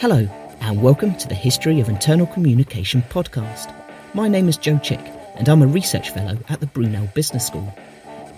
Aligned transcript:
Hello, 0.00 0.28
and 0.60 0.80
welcome 0.80 1.12
to 1.16 1.26
the 1.26 1.34
History 1.34 1.80
of 1.80 1.88
Internal 1.88 2.28
Communication 2.28 3.02
podcast. 3.10 3.74
My 4.14 4.28
name 4.28 4.48
is 4.48 4.56
Joe 4.56 4.78
Chick, 4.78 5.00
and 5.34 5.48
I'm 5.48 5.60
a 5.60 5.66
research 5.66 6.10
fellow 6.10 6.38
at 6.48 6.60
the 6.60 6.68
Brunel 6.68 7.08
Business 7.14 7.48
School. 7.48 7.76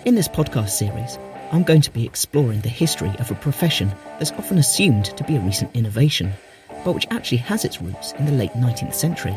In 0.03 0.15
this 0.15 0.27
podcast 0.27 0.69
series, 0.69 1.19
I'm 1.51 1.61
going 1.61 1.81
to 1.81 1.91
be 1.91 2.03
exploring 2.03 2.61
the 2.61 2.69
history 2.69 3.13
of 3.19 3.29
a 3.29 3.35
profession 3.35 3.93
that's 4.17 4.31
often 4.31 4.57
assumed 4.57 5.05
to 5.15 5.23
be 5.23 5.35
a 5.35 5.39
recent 5.39 5.75
innovation, 5.75 6.33
but 6.83 6.95
which 6.95 7.05
actually 7.11 7.37
has 7.37 7.63
its 7.63 7.79
roots 7.79 8.13
in 8.13 8.25
the 8.25 8.31
late 8.31 8.53
19th 8.53 8.95
century. 8.95 9.35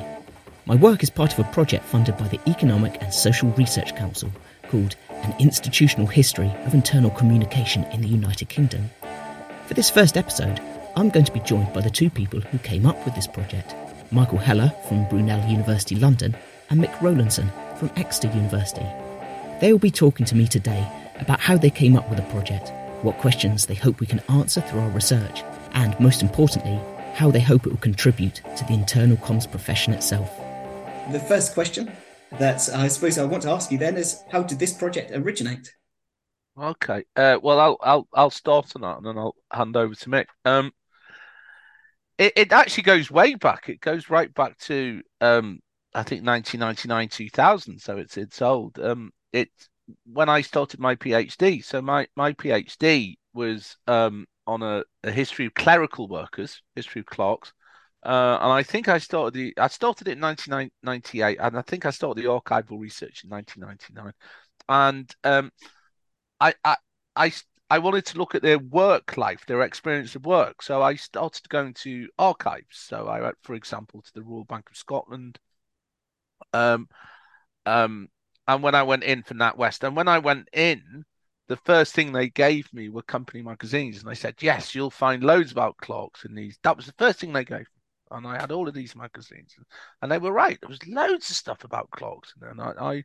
My 0.64 0.76
work 0.76 1.02
is 1.02 1.10
part 1.10 1.34
of 1.34 1.40
a 1.40 1.52
project 1.52 1.84
funded 1.84 2.16
by 2.16 2.28
the 2.28 2.40
Economic 2.48 3.02
and 3.02 3.12
Social 3.12 3.50
Research 3.50 3.94
Council 3.96 4.32
called 4.70 4.96
An 5.10 5.34
Institutional 5.38 6.06
History 6.06 6.50
of 6.64 6.72
Internal 6.72 7.10
Communication 7.10 7.84
in 7.92 8.00
the 8.00 8.08
United 8.08 8.48
Kingdom. 8.48 8.88
For 9.66 9.74
this 9.74 9.90
first 9.90 10.16
episode, 10.16 10.58
I'm 10.96 11.10
going 11.10 11.26
to 11.26 11.32
be 11.32 11.40
joined 11.40 11.72
by 11.72 11.80
the 11.80 11.90
two 11.90 12.08
people 12.08 12.40
who 12.40 12.58
came 12.58 12.86
up 12.86 13.04
with 13.04 13.16
this 13.16 13.26
project 13.26 13.74
Michael 14.12 14.38
Heller 14.38 14.72
from 14.86 15.08
Brunel 15.08 15.44
University 15.50 15.96
London 15.96 16.36
and 16.70 16.80
Mick 16.80 16.96
Rowlinson 16.98 17.50
from 17.76 17.90
Exeter 17.96 18.28
University. 18.28 18.86
They 19.60 19.72
will 19.72 19.80
be 19.80 19.90
talking 19.90 20.24
to 20.26 20.36
me 20.36 20.46
today 20.46 20.86
about 21.18 21.40
how 21.40 21.56
they 21.56 21.70
came 21.70 21.96
up 21.96 22.08
with 22.08 22.18
the 22.18 22.30
project, 22.30 22.70
what 23.02 23.18
questions 23.18 23.66
they 23.66 23.74
hope 23.74 23.98
we 23.98 24.06
can 24.06 24.20
answer 24.28 24.60
through 24.60 24.80
our 24.80 24.90
research, 24.90 25.42
and 25.72 25.98
most 25.98 26.22
importantly, 26.22 26.80
how 27.14 27.28
they 27.28 27.40
hope 27.40 27.66
it 27.66 27.70
will 27.70 27.78
contribute 27.78 28.40
to 28.56 28.64
the 28.64 28.74
internal 28.74 29.16
comms 29.16 29.50
profession 29.50 29.92
itself. 29.94 30.30
The 31.10 31.18
first 31.18 31.54
question 31.54 31.90
that 32.38 32.68
I 32.72 32.86
suppose 32.86 33.18
I 33.18 33.24
want 33.24 33.42
to 33.42 33.50
ask 33.50 33.72
you 33.72 33.78
then 33.78 33.96
is 33.96 34.22
how 34.30 34.44
did 34.44 34.60
this 34.60 34.72
project 34.72 35.10
originate? 35.12 35.74
Okay. 36.56 37.04
Uh, 37.16 37.38
well, 37.42 37.58
I'll 37.58 37.78
I'll 37.80 38.08
I'll 38.14 38.30
start 38.30 38.72
on 38.76 38.82
that 38.82 38.98
and 38.98 39.06
then 39.06 39.18
I'll 39.18 39.34
hand 39.50 39.76
over 39.76 39.92
to 39.92 40.08
Mick. 40.08 40.26
Um, 40.44 40.70
it, 42.18 42.32
it 42.36 42.52
actually 42.52 42.84
goes 42.84 43.10
way 43.10 43.34
back. 43.34 43.68
It 43.68 43.80
goes 43.80 44.10
right 44.10 44.32
back 44.32 44.58
to 44.60 45.02
um, 45.20 45.60
I 45.94 46.02
think 46.02 46.24
1999, 46.24 47.08
2000. 47.08 47.78
So 47.80 47.98
it's 47.98 48.16
it's 48.16 48.42
old. 48.42 48.78
Um, 48.78 49.12
it 49.32 49.50
when 50.04 50.28
I 50.28 50.40
started 50.40 50.80
my 50.80 50.94
PhD. 50.96 51.64
So 51.64 51.82
my 51.82 52.06
my 52.16 52.32
PhD 52.32 53.16
was 53.32 53.76
um 53.86 54.26
on 54.46 54.62
a, 54.62 54.84
a 55.02 55.10
history 55.10 55.46
of 55.46 55.54
clerical 55.54 56.08
workers, 56.08 56.62
history 56.74 57.00
of 57.00 57.06
clerks. 57.06 57.52
Uh, 58.04 58.38
and 58.40 58.52
I 58.52 58.62
think 58.62 58.88
I 58.88 58.98
started 58.98 59.34
the 59.34 59.54
I 59.58 59.68
started 59.68 60.08
it 60.08 60.12
in 60.12 60.20
1998, 60.20 61.38
and 61.40 61.56
I 61.56 61.62
think 61.62 61.86
I 61.86 61.90
started 61.90 62.22
the 62.22 62.28
archival 62.28 62.78
research 62.78 63.24
in 63.24 63.30
1999. 63.30 64.12
And 64.68 65.14
um, 65.24 65.50
I, 66.40 66.54
I 66.64 66.76
I 67.16 67.32
I 67.74 67.78
wanted 67.78 68.06
to 68.06 68.18
look 68.18 68.36
at 68.36 68.42
their 68.42 68.60
work 68.60 69.16
life, 69.16 69.44
their 69.46 69.62
experience 69.62 70.14
of 70.14 70.24
work. 70.24 70.62
So 70.62 70.80
I 70.80 70.94
started 70.94 71.48
going 71.48 71.74
to 71.82 72.08
archives. 72.20 72.78
So 72.78 73.08
I 73.08 73.20
went, 73.20 73.34
for 73.42 73.54
example, 73.54 74.00
to 74.00 74.14
the 74.14 74.22
Royal 74.22 74.44
Bank 74.44 74.70
of 74.70 74.76
Scotland. 74.76 75.40
Um, 76.52 76.88
um, 77.66 78.10
and 78.46 78.62
when 78.62 78.76
I 78.76 78.84
went 78.84 79.02
in 79.02 79.24
for 79.24 79.34
NatWest, 79.34 79.82
and 79.82 79.96
when 79.96 80.06
I 80.06 80.20
went 80.20 80.50
in, 80.52 81.04
the 81.48 81.56
first 81.56 81.94
thing 81.94 82.12
they 82.12 82.28
gave 82.28 82.72
me 82.72 82.90
were 82.90 83.02
company 83.02 83.42
magazines, 83.42 83.98
and 83.98 84.08
they 84.08 84.14
said, 84.14 84.36
"Yes, 84.40 84.72
you'll 84.76 84.88
find 84.88 85.24
loads 85.24 85.50
about 85.50 85.76
clocks 85.78 86.24
in 86.24 86.36
these." 86.36 86.56
That 86.62 86.76
was 86.76 86.86
the 86.86 86.94
first 86.96 87.18
thing 87.18 87.32
they 87.32 87.44
gave 87.44 87.58
me, 87.58 87.82
and 88.12 88.24
I 88.24 88.40
had 88.40 88.52
all 88.52 88.68
of 88.68 88.74
these 88.74 88.94
magazines, 88.94 89.56
and 90.00 90.12
they 90.12 90.18
were 90.18 90.30
right. 90.32 90.58
There 90.60 90.68
was 90.68 90.86
loads 90.86 91.28
of 91.28 91.34
stuff 91.34 91.64
about 91.64 91.90
clocks, 91.90 92.34
and 92.40 92.60
I, 92.60 92.72
I 92.78 93.04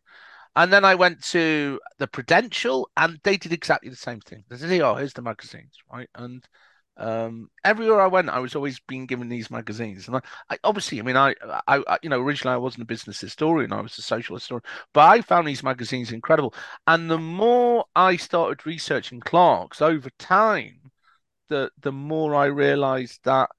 and 0.55 0.72
then 0.73 0.86
I 0.86 0.95
went 0.95 1.23
to 1.25 1.80
the 2.00 2.08
Prudential, 2.08 2.89
and 2.97 3.19
they 3.23 3.38
did 3.38 3.53
exactly 3.53 3.89
the 3.89 3.95
same 3.95 4.22
thing. 4.22 4.44
They 4.50 4.58
said, 4.58 4.81
"Oh, 4.81 4.95
here's 4.95 5.14
the 5.14 5.22
magazines, 5.22 5.73
right?" 5.92 6.09
And 6.16 6.47
um, 6.97 7.50
everywhere 7.64 8.02
I 8.02 8.08
went, 8.08 8.30
I 8.30 8.39
was 8.39 8.55
always 8.55 8.80
being 8.81 9.05
given 9.05 9.30
these 9.30 9.50
magazines, 9.52 10.08
and 10.08 10.17
I, 10.17 10.22
I, 10.49 10.58
obviously, 10.64 10.99
I 10.99 11.04
mean, 11.04 11.15
I, 11.17 11.33
I, 11.67 11.98
you 12.04 12.09
know, 12.09 12.20
originally 12.20 12.55
I 12.55 12.58
wasn't 12.58 12.83
a 12.83 12.86
business 12.86 13.21
historian; 13.21 13.71
I 13.73 13.82
was 13.82 13.98
a 13.98 14.02
social 14.02 14.36
historian. 14.36 14.64
But 14.93 15.02
I 15.09 15.21
found 15.21 15.48
these 15.48 15.64
magazines 15.64 16.11
incredible, 16.11 16.54
and 16.88 17.09
the 17.09 17.17
more 17.20 17.86
I 17.95 18.17
started 18.17 18.65
researching 18.65 19.21
clerks 19.21 19.82
over 19.82 20.09
time, 20.20 20.92
the 21.49 21.71
the 21.80 21.92
more 21.93 22.36
I 22.36 22.45
realised 22.45 23.21
that 23.26 23.49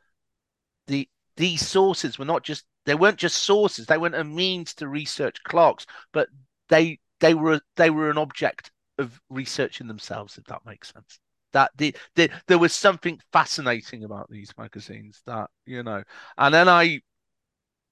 the 0.86 1.08
these 1.36 1.66
sources 1.66 2.18
were 2.18 2.24
not 2.24 2.42
just 2.44 2.64
they 2.86 2.94
weren't 2.94 3.18
just 3.18 3.42
sources; 3.42 3.86
they 3.86 3.98
weren't 3.98 4.14
a 4.14 4.24
means 4.24 4.74
to 4.74 4.88
research 4.88 5.42
clerks, 5.44 5.86
but 6.12 6.28
they 6.70 6.98
they 7.20 7.34
were 7.34 7.60
they 7.76 7.90
were 7.90 8.10
an 8.10 8.18
object 8.18 8.70
of 8.98 9.20
research 9.28 9.80
in 9.80 9.88
themselves, 9.88 10.38
if 10.38 10.44
that 10.44 10.64
makes 10.64 10.92
sense. 10.92 11.18
That 11.52 11.72
the, 11.76 11.94
the, 12.14 12.30
there 12.46 12.58
was 12.58 12.72
something 12.72 13.20
fascinating 13.32 14.04
about 14.04 14.30
these 14.30 14.52
magazines 14.56 15.20
that 15.26 15.50
you 15.66 15.82
know, 15.82 16.02
and 16.38 16.54
then 16.54 16.68
I 16.68 17.00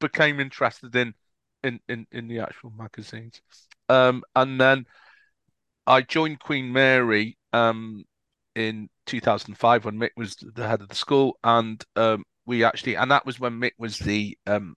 became 0.00 0.40
interested 0.40 0.94
in 0.96 1.14
in 1.62 1.80
in, 1.88 2.06
in 2.12 2.28
the 2.28 2.38
actual 2.38 2.70
magazines, 2.70 3.42
um, 3.88 4.22
and 4.34 4.60
then 4.60 4.86
I 5.86 6.02
joined 6.02 6.40
Queen 6.40 6.72
Mary 6.72 7.36
um, 7.52 8.04
in 8.54 8.88
2005 9.06 9.84
when 9.84 9.98
Mick 9.98 10.10
was 10.16 10.36
the 10.36 10.68
head 10.68 10.80
of 10.80 10.88
the 10.88 10.94
school, 10.94 11.38
and 11.42 11.82
um, 11.96 12.24
we 12.46 12.62
actually, 12.62 12.94
and 12.94 13.10
that 13.10 13.26
was 13.26 13.40
when 13.40 13.60
Mick 13.60 13.72
was 13.78 13.98
the 13.98 14.38
um, 14.46 14.74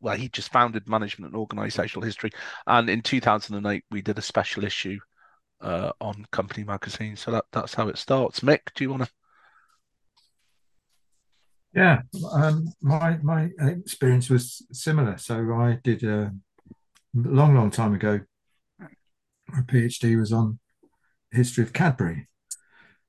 well, 0.00 0.16
he 0.16 0.28
just 0.28 0.52
founded 0.52 0.88
management 0.88 1.32
and 1.32 1.40
organizational 1.40 2.04
history. 2.04 2.30
And 2.66 2.88
in 2.88 3.02
2008, 3.02 3.84
we 3.90 4.02
did 4.02 4.18
a 4.18 4.22
special 4.22 4.64
issue 4.64 4.98
uh, 5.60 5.92
on 6.00 6.26
company 6.30 6.64
magazine. 6.64 7.16
So 7.16 7.30
that, 7.32 7.44
that's 7.52 7.74
how 7.74 7.88
it 7.88 7.98
starts. 7.98 8.40
Mick, 8.40 8.60
do 8.74 8.84
you 8.84 8.90
want 8.90 9.04
to? 9.04 9.10
Yeah, 11.74 12.02
um, 12.32 12.68
my 12.80 13.18
my 13.22 13.50
experience 13.58 14.30
was 14.30 14.64
similar. 14.70 15.18
So 15.18 15.54
I 15.54 15.80
did 15.82 16.04
a 16.04 16.32
long, 17.12 17.56
long 17.56 17.72
time 17.72 17.94
ago. 17.94 18.20
My 18.78 19.60
PhD 19.62 20.16
was 20.16 20.32
on 20.32 20.60
history 21.32 21.64
of 21.64 21.72
Cadbury, 21.72 22.28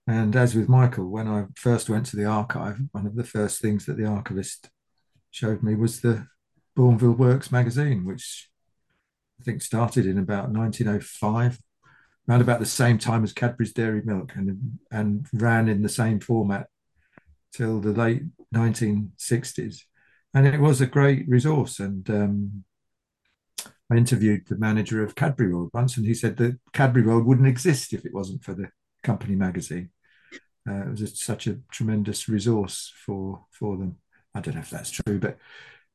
and 0.08 0.36
as 0.36 0.56
with 0.56 0.68
Michael, 0.68 1.12
when 1.12 1.28
I 1.28 1.46
first 1.56 1.90
went 1.90 2.08
to 2.08 2.16
the 2.16 2.26
archive, 2.26 2.80
one 2.92 3.06
of 3.06 3.16
the 3.16 3.24
first 3.24 3.62
things 3.62 3.86
that 3.86 3.98
the 3.98 4.06
archivist 4.06 4.72
showed 5.30 5.62
me 5.62 5.76
was 5.76 6.02
the 6.02 6.26
Bournville 6.76 7.18
Works 7.18 7.52
magazine, 7.52 8.06
which 8.06 8.50
I 9.40 9.44
think 9.44 9.62
started 9.62 10.06
in 10.06 10.18
about 10.18 10.50
1905, 10.50 11.60
around 12.28 12.42
about 12.42 12.60
the 12.60 12.66
same 12.66 12.98
time 12.98 13.24
as 13.24 13.34
Cadbury's 13.34 13.74
Dairy 13.74 14.02
Milk, 14.04 14.34
and 14.36 14.80
and 14.92 15.28
ran 15.34 15.68
in 15.68 15.82
the 15.82 15.90
same 15.90 16.20
format 16.20 16.68
till 17.54 17.80
the 17.80 17.92
late 17.92 18.24
1960s. 18.54 19.82
And 20.34 20.46
it 20.46 20.60
was 20.60 20.82
a 20.82 20.86
great 20.86 21.28
resource. 21.30 21.80
And 21.80 22.10
um, 22.10 22.66
I 23.90 23.96
interviewed 23.96 24.48
the 24.48 24.58
manager 24.58 25.04
of 25.04 25.16
Cadbury 25.16 25.54
World 25.54 25.70
once, 25.74 25.96
and 25.96 26.06
he 26.06 26.14
said 26.14 26.38
that 26.38 26.60
Cadbury 26.74 27.06
World 27.06 27.26
wouldn't 27.26 27.48
exist 27.48 27.94
if 27.94 28.06
it 28.06 28.14
wasn't 28.14 28.44
for 28.44 28.54
the 28.54 28.70
company 29.04 29.36
magazine. 29.36 29.92
Uh, 30.68 30.82
it 30.82 30.90
was 30.90 31.24
such 31.24 31.46
a 31.48 31.60
tremendous 31.72 32.28
resource 32.28 32.92
for 33.06 33.46
for 33.52 33.78
them. 33.78 33.98
I 34.34 34.42
don't 34.42 34.56
know 34.56 34.62
if 34.62 34.72
that's 34.72 34.90
true, 34.92 35.20
but 35.20 35.38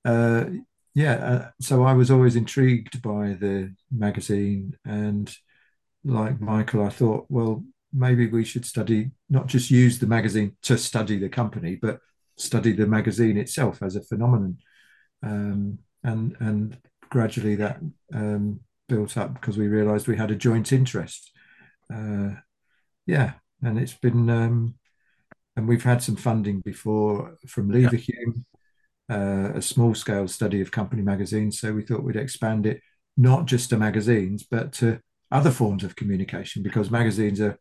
uh, 0.04 0.44
yeah, 0.94 1.14
uh, 1.14 1.50
so 1.60 1.84
I 1.84 1.92
was 1.92 2.10
always 2.10 2.36
intrigued 2.36 3.00
by 3.02 3.36
the 3.40 3.74
magazine, 3.90 4.76
and 4.84 5.32
like 6.04 6.40
Michael, 6.40 6.84
I 6.84 6.88
thought, 6.88 7.26
well, 7.28 7.64
maybe 7.92 8.26
we 8.26 8.44
should 8.44 8.64
study 8.66 9.10
not 9.28 9.46
just 9.46 9.70
use 9.70 9.98
the 9.98 10.06
magazine 10.06 10.56
to 10.62 10.76
study 10.78 11.18
the 11.18 11.28
company, 11.28 11.76
but 11.76 12.00
study 12.36 12.72
the 12.72 12.86
magazine 12.86 13.36
itself 13.36 13.82
as 13.82 13.96
a 13.96 14.02
phenomenon, 14.02 14.58
um, 15.22 15.78
and 16.02 16.36
and 16.40 16.78
gradually 17.08 17.56
that 17.56 17.80
um, 18.14 18.60
built 18.88 19.16
up 19.16 19.34
because 19.34 19.58
we 19.58 19.68
realised 19.68 20.08
we 20.08 20.16
had 20.16 20.30
a 20.30 20.36
joint 20.36 20.72
interest. 20.72 21.30
Uh, 21.92 22.30
yeah, 23.06 23.34
and 23.62 23.78
it's 23.78 23.94
been 23.94 24.28
um, 24.28 24.74
and 25.56 25.68
we've 25.68 25.84
had 25.84 26.02
some 26.02 26.16
funding 26.16 26.60
before 26.60 27.36
from 27.46 27.70
Leverhulme 27.70 28.44
uh, 29.10 29.52
a 29.54 29.62
small 29.62 29.94
scale 29.94 30.28
study 30.28 30.60
of 30.60 30.70
company 30.70 31.02
magazines. 31.02 31.58
So 31.60 31.72
we 31.72 31.82
thought 31.82 32.04
we'd 32.04 32.16
expand 32.16 32.64
it 32.66 32.80
not 33.16 33.46
just 33.46 33.70
to 33.70 33.76
magazines, 33.76 34.44
but 34.48 34.72
to 34.74 35.00
other 35.32 35.50
forms 35.50 35.84
of 35.84 35.96
communication 35.96 36.62
because 36.62 36.90
magazines 36.90 37.40
are, 37.40 37.58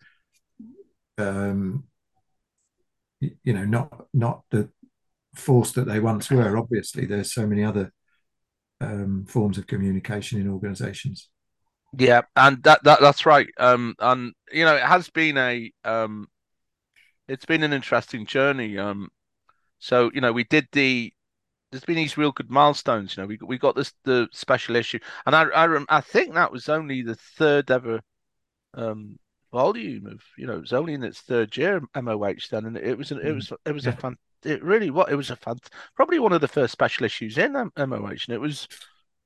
um, 1.17 1.85
you 3.19 3.53
know, 3.53 3.65
not 3.65 4.05
not 4.13 4.43
the 4.51 4.69
force 5.35 5.71
that 5.73 5.87
they 5.87 5.99
once 5.99 6.29
were. 6.29 6.57
Obviously, 6.57 7.05
there's 7.05 7.33
so 7.33 7.47
many 7.47 7.63
other 7.63 7.91
um, 8.79 9.25
forms 9.27 9.57
of 9.57 9.67
communication 9.67 10.39
in 10.39 10.49
organisations. 10.49 11.29
Yeah, 11.97 12.21
and 12.35 12.63
that, 12.63 12.83
that 12.83 13.01
that's 13.01 13.25
right. 13.25 13.47
Um, 13.57 13.95
and 13.99 14.33
you 14.51 14.65
know, 14.65 14.75
it 14.75 14.83
has 14.83 15.09
been 15.09 15.37
a 15.37 15.71
um, 15.83 16.27
it's 17.27 17.45
been 17.45 17.63
an 17.63 17.73
interesting 17.73 18.25
journey. 18.25 18.77
Um, 18.77 19.09
so 19.79 20.11
you 20.13 20.21
know, 20.21 20.31
we 20.31 20.43
did 20.43 20.67
the 20.71 21.11
there's 21.71 21.85
been 21.85 21.95
these 21.95 22.17
real 22.17 22.31
good 22.31 22.49
milestones. 22.49 23.15
You 23.15 23.23
know, 23.23 23.27
we 23.27 23.37
we 23.41 23.57
got 23.57 23.75
this 23.75 23.93
the 24.03 24.27
special 24.31 24.75
issue, 24.75 24.99
and 25.25 25.35
I 25.35 25.43
I, 25.43 25.85
I 25.89 26.01
think 26.01 26.33
that 26.33 26.51
was 26.51 26.69
only 26.69 27.01
the 27.01 27.15
third 27.15 27.69
ever 27.71 28.01
um 28.75 29.17
volume 29.51 30.05
of 30.07 30.21
you 30.37 30.45
know 30.45 30.53
it 30.53 30.61
was 30.61 30.73
only 30.73 30.93
in 30.93 31.03
its 31.03 31.21
third 31.21 31.55
year 31.57 31.81
MOH 31.95 32.49
then, 32.51 32.65
and 32.65 32.77
it 32.77 32.97
was 32.97 33.11
an, 33.11 33.19
it 33.23 33.33
was 33.33 33.51
it 33.65 33.71
was 33.71 33.85
yeah. 33.85 33.93
a 33.93 33.95
fan, 33.95 34.17
it 34.43 34.63
really 34.63 34.89
what 34.89 35.11
it 35.11 35.15
was 35.15 35.29
a 35.29 35.35
fun, 35.35 35.57
probably 35.95 36.19
one 36.19 36.33
of 36.33 36.41
the 36.41 36.47
first 36.47 36.71
special 36.71 37.05
issues 37.05 37.37
in 37.37 37.53
MOH, 37.53 37.75
and 37.77 38.29
it 38.29 38.41
was 38.41 38.67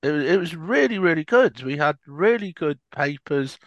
it, 0.01 0.13
it 0.13 0.39
was 0.39 0.55
really 0.55 0.99
really 0.99 1.23
good. 1.23 1.61
We 1.63 1.77
had 1.77 1.97
really 2.07 2.53
good 2.53 2.79
papers. 2.91 3.57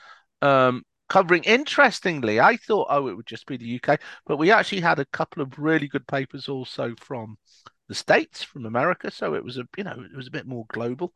Um, 0.42 0.82
covering 1.08 1.44
interestingly 1.44 2.40
i 2.40 2.56
thought 2.56 2.88
oh 2.90 3.06
it 3.06 3.16
would 3.16 3.26
just 3.26 3.46
be 3.46 3.56
the 3.56 3.80
uk 3.80 4.00
but 4.26 4.38
we 4.38 4.50
actually 4.50 4.80
had 4.80 4.98
a 4.98 5.04
couple 5.06 5.40
of 5.40 5.56
really 5.56 5.86
good 5.86 6.04
papers 6.08 6.48
also 6.48 6.96
from 6.98 7.38
the 7.88 7.94
states 7.94 8.42
from 8.42 8.66
america 8.66 9.10
so 9.10 9.34
it 9.34 9.44
was 9.44 9.58
a 9.58 9.64
you 9.76 9.84
know 9.84 10.04
it 10.12 10.16
was 10.16 10.28
a 10.28 10.32
bit 10.32 10.46
more 10.46 10.64
global. 10.68 11.12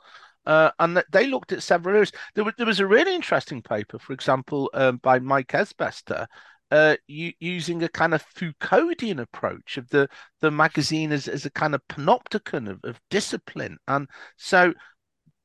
Uh, 0.47 0.71
and 0.79 1.05
they 1.13 1.27
looked 1.27 1.53
at 1.53 1.63
several 1.63 1.95
areas. 1.95 2.13
There 2.35 2.45
was, 2.45 2.55
there 2.57 2.67
was 2.67 2.81
a 2.81 2.87
really 2.87 3.15
interesting 3.15 3.61
paper 3.61 3.99
for 3.99 4.15
example 4.15 4.71
um, 4.73 4.97
by 4.97 5.19
mike 5.19 5.49
esbester 5.49 6.27
uh, 6.71 6.97
using 7.09 7.83
a 7.83 7.89
kind 7.89 8.15
of 8.15 8.25
Foucauldian 8.35 9.21
approach 9.21 9.77
of 9.77 9.89
the 9.89 10.09
the 10.41 10.51
magazine 10.51 11.13
as, 11.13 11.27
as 11.27 11.45
a 11.45 11.51
kind 11.51 11.75
of 11.75 11.87
panopticon 11.89 12.71
of, 12.71 12.81
of 12.85 13.01
discipline, 13.11 13.77
and 13.89 14.09
so 14.37 14.73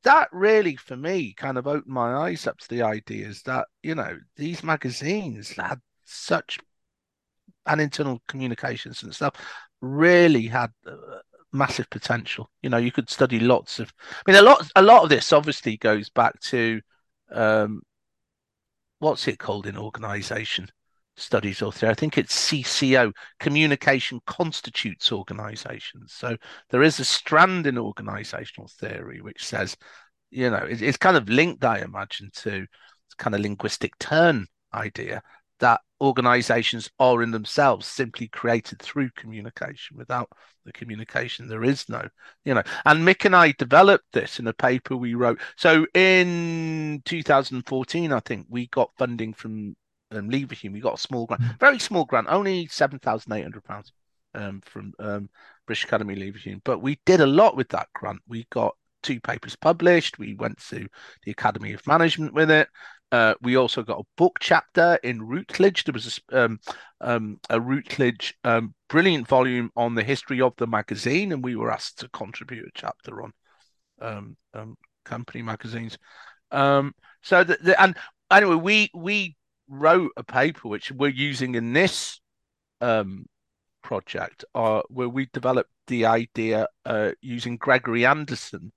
that 0.03 0.29
really, 0.31 0.75
for 0.75 0.95
me, 0.95 1.33
kind 1.33 1.57
of 1.57 1.65
opened 1.65 1.91
my 1.91 2.13
eyes 2.13 2.45
up 2.45 2.59
to 2.59 2.69
the 2.69 2.83
ideas 2.83 3.41
that 3.43 3.67
you 3.81 3.95
know 3.95 4.17
these 4.35 4.63
magazines 4.63 5.51
had 5.53 5.81
such 6.05 6.59
an 7.65 7.79
internal 7.79 8.21
communications 8.27 9.01
and 9.01 9.15
stuff 9.15 9.33
really 9.85 10.47
had 10.47 10.71
uh, 10.85 10.95
massive 11.51 11.89
potential. 11.89 12.49
You 12.61 12.69
know, 12.69 12.77
you 12.77 12.91
could 12.91 13.09
study 13.09 13.39
lots 13.39 13.79
of. 13.79 13.93
I 14.25 14.31
mean, 14.31 14.39
a 14.39 14.43
lot 14.43 14.69
a 14.75 14.81
lot 14.81 15.03
of 15.03 15.09
this 15.09 15.33
obviously 15.33 15.77
goes 15.77 16.09
back 16.09 16.39
to 16.41 16.81
um, 17.31 17.81
what's 18.99 19.27
it 19.27 19.39
called 19.39 19.67
in 19.67 19.77
organisation 19.77 20.69
studies 21.17 21.61
or 21.61 21.71
theory. 21.71 21.91
I 21.91 21.95
think 21.95 22.17
it's 22.17 22.49
CCO, 22.49 23.11
Communication 23.39 24.19
Constitutes 24.25 25.11
Organizations. 25.11 26.13
So 26.13 26.37
there 26.69 26.83
is 26.83 26.99
a 26.99 27.05
strand 27.05 27.67
in 27.67 27.77
organizational 27.77 28.67
theory 28.67 29.21
which 29.21 29.45
says, 29.45 29.77
you 30.29 30.49
know, 30.49 30.57
it, 30.57 30.81
it's 30.81 30.97
kind 30.97 31.15
of 31.17 31.29
linked, 31.29 31.63
I 31.63 31.79
imagine, 31.79 32.31
to 32.37 32.65
kind 33.17 33.33
of 33.33 33.41
linguistic 33.41 33.97
turn 33.97 34.47
idea 34.73 35.21
that 35.59 35.79
organizations 36.01 36.89
are 36.99 37.23
in 37.23 37.31
themselves 37.31 37.87
simply 37.87 38.27
created 38.27 38.81
through 38.81 39.09
communication. 39.15 39.97
Without 39.97 40.29
the 40.65 40.73
communication, 40.73 41.47
there 41.47 41.63
is 41.63 41.87
no, 41.89 42.07
you 42.43 42.53
know. 42.53 42.63
And 42.85 43.07
Mick 43.07 43.25
and 43.25 43.35
I 43.35 43.53
developed 43.57 44.05
this 44.13 44.39
in 44.39 44.47
a 44.47 44.53
paper 44.53 44.95
we 44.95 45.13
wrote. 45.13 45.39
So 45.57 45.85
in 45.93 47.01
2014, 47.05 48.11
I 48.11 48.19
think 48.19 48.47
we 48.49 48.67
got 48.67 48.91
funding 48.97 49.33
from 49.33 49.75
um, 50.11 50.29
Leverhulme, 50.29 50.73
we 50.73 50.79
got 50.79 50.95
a 50.95 51.01
small 51.01 51.25
grant, 51.25 51.41
very 51.59 51.79
small 51.79 52.05
grant, 52.05 52.27
only 52.29 52.67
seven 52.67 52.99
thousand 52.99 53.33
eight 53.33 53.43
hundred 53.43 53.63
pounds 53.63 53.91
um, 54.33 54.61
from 54.65 54.93
um, 54.99 55.29
British 55.65 55.85
Academy 55.85 56.15
Leverhulme. 56.15 56.61
But 56.63 56.81
we 56.81 56.99
did 57.05 57.21
a 57.21 57.25
lot 57.27 57.55
with 57.55 57.69
that 57.69 57.87
grant. 57.93 58.21
We 58.27 58.45
got 58.51 58.75
two 59.03 59.19
papers 59.19 59.55
published. 59.55 60.17
We 60.17 60.33
went 60.33 60.57
to 60.69 60.87
the 61.23 61.31
Academy 61.31 61.73
of 61.73 61.85
Management 61.87 62.33
with 62.33 62.51
it. 62.51 62.67
Uh, 63.11 63.33
we 63.41 63.55
also 63.55 63.83
got 63.83 63.99
a 63.99 64.07
book 64.17 64.37
chapter 64.39 64.99
in 65.03 65.21
Routledge. 65.21 65.83
There 65.83 65.93
was 65.93 66.19
a, 66.31 66.45
um, 66.45 66.59
um, 67.01 67.39
a 67.49 67.61
Routledge 67.61 68.35
um, 68.43 68.73
brilliant 68.89 69.27
volume 69.27 69.71
on 69.75 69.95
the 69.95 70.03
history 70.03 70.41
of 70.41 70.53
the 70.57 70.67
magazine, 70.67 71.31
and 71.31 71.43
we 71.43 71.55
were 71.55 71.71
asked 71.71 71.99
to 71.99 72.09
contribute 72.09 72.67
a 72.67 72.71
chapter 72.73 73.21
on 73.21 73.31
um, 74.01 74.37
um, 74.53 74.75
company 75.05 75.41
magazines. 75.41 75.97
Um, 76.51 76.93
so 77.21 77.43
the, 77.43 77.57
the, 77.61 77.81
and 77.81 77.95
anyway, 78.31 78.55
we 78.55 78.89
we 78.93 79.35
wrote 79.67 80.11
a 80.17 80.23
paper 80.23 80.67
which 80.67 80.91
we're 80.91 81.07
using 81.09 81.55
in 81.55 81.73
this 81.73 82.19
um, 82.81 83.25
project, 83.81 84.45
uh, 84.55 84.81
where 84.89 85.09
we 85.09 85.29
developed 85.31 85.69
the 85.87 86.05
idea 86.05 86.67
uh, 86.85 87.11
using 87.21 87.57
Gregory 87.57 88.05
Anderson 88.05 88.71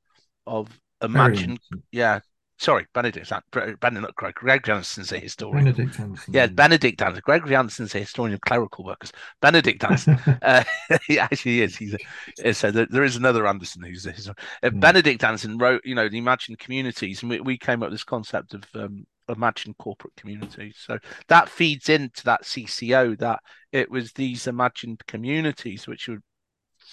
of 0.46 0.68
imagine, 1.02 1.58
yeah. 1.90 2.20
Sorry, 2.60 2.86
Benedict, 2.92 3.32
Benedict, 3.80 4.16
Greg, 4.16 4.34
Greg 4.34 4.68
Anderson's 4.68 5.12
a 5.12 5.18
historian. 5.18 5.64
Benedict 5.64 6.00
Anderson. 6.00 6.34
Yeah, 6.34 6.46
Benedict 6.48 7.00
Anderson. 7.00 7.22
Gregory 7.24 7.54
Anderson's 7.54 7.94
a 7.94 8.00
historian 8.00 8.34
of 8.34 8.40
clerical 8.40 8.84
workers. 8.84 9.12
Benedict 9.40 9.84
Anderson, 9.84 10.18
uh, 10.42 10.64
he 11.06 11.20
actually 11.20 11.62
is. 11.62 11.76
He's 11.76 11.94
a, 12.42 12.52
so 12.52 12.72
there 12.72 13.04
is 13.04 13.14
another 13.14 13.46
Anderson 13.46 13.84
who's 13.84 14.06
a 14.06 14.10
historian. 14.10 14.36
Uh, 14.64 14.70
mm. 14.70 14.80
Benedict 14.80 15.22
Anderson 15.22 15.56
wrote, 15.56 15.82
you 15.84 15.94
know, 15.94 16.08
the 16.08 16.18
imagined 16.18 16.58
communities, 16.58 17.22
and 17.22 17.30
we, 17.30 17.40
we 17.40 17.56
came 17.56 17.82
up 17.82 17.90
with 17.90 17.94
this 17.94 18.04
concept 18.04 18.54
of 18.54 18.64
um, 18.74 19.06
imagined 19.28 19.78
corporate 19.78 20.16
communities. 20.16 20.74
So 20.84 20.98
that 21.28 21.48
feeds 21.48 21.88
into 21.88 22.24
that 22.24 22.42
CCO 22.42 23.16
that 23.20 23.38
it 23.70 23.88
was 23.88 24.12
these 24.12 24.48
imagined 24.48 25.06
communities 25.06 25.86
which 25.86 26.08
were 26.08 26.18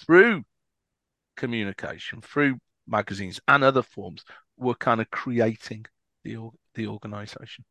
through 0.06 0.44
communication, 1.36 2.20
through 2.20 2.58
magazines 2.86 3.40
and 3.48 3.64
other 3.64 3.82
forms, 3.82 4.24
were 4.56 4.74
kind 4.74 5.00
of 5.00 5.10
creating 5.10 5.86
the 6.24 6.50
the 6.74 6.86
organization. 6.86 7.64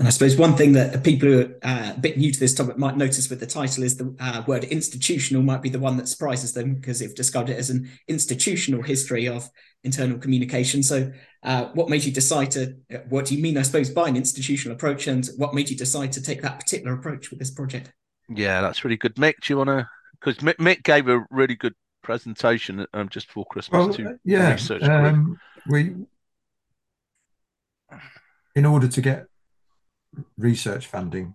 And 0.00 0.08
I 0.08 0.12
suppose 0.12 0.34
one 0.34 0.56
thing 0.56 0.72
that 0.72 1.04
people 1.04 1.28
who 1.28 1.40
are 1.40 1.54
uh, 1.62 1.92
a 1.94 2.00
bit 2.00 2.16
new 2.16 2.32
to 2.32 2.40
this 2.40 2.54
topic 2.54 2.78
might 2.78 2.96
notice 2.96 3.28
with 3.28 3.38
the 3.38 3.46
title 3.46 3.84
is 3.84 3.98
the 3.98 4.16
uh, 4.18 4.42
word 4.46 4.64
institutional 4.64 5.42
might 5.42 5.60
be 5.60 5.68
the 5.68 5.78
one 5.78 5.98
that 5.98 6.08
surprises 6.08 6.54
them 6.54 6.76
because 6.76 7.00
they've 7.00 7.14
described 7.14 7.50
it 7.50 7.58
as 7.58 7.68
an 7.68 7.90
institutional 8.08 8.80
history 8.80 9.28
of 9.28 9.50
internal 9.84 10.16
communication. 10.16 10.82
So, 10.82 11.12
uh, 11.42 11.66
what 11.74 11.90
made 11.90 12.02
you 12.04 12.12
decide 12.12 12.50
to, 12.52 12.76
uh, 12.90 12.98
what 13.10 13.26
do 13.26 13.34
you 13.34 13.42
mean, 13.42 13.58
I 13.58 13.62
suppose, 13.62 13.90
by 13.90 14.08
an 14.08 14.16
institutional 14.16 14.74
approach, 14.74 15.06
and 15.06 15.28
what 15.36 15.52
made 15.52 15.68
you 15.68 15.76
decide 15.76 16.12
to 16.12 16.22
take 16.22 16.40
that 16.40 16.58
particular 16.58 16.94
approach 16.94 17.28
with 17.28 17.38
this 17.38 17.50
project? 17.50 17.92
Yeah, 18.30 18.62
that's 18.62 18.84
really 18.84 18.96
good. 18.96 19.16
Mick, 19.16 19.34
do 19.42 19.52
you 19.52 19.58
want 19.58 19.68
to? 19.68 19.86
Because 20.18 20.38
Mick, 20.38 20.56
Mick, 20.56 20.82
gave 20.82 21.08
a 21.08 21.26
really 21.30 21.56
good 21.56 21.74
presentation 22.02 22.86
um, 22.94 23.10
just 23.10 23.26
before 23.26 23.44
Christmas 23.50 23.86
well, 23.86 23.94
to 23.94 24.18
yeah, 24.24 24.52
research 24.52 24.82
um, 24.82 25.38
we, 25.68 25.94
in 28.54 28.66
order 28.66 28.88
to 28.88 29.00
get 29.00 29.26
research 30.36 30.86
funding, 30.86 31.34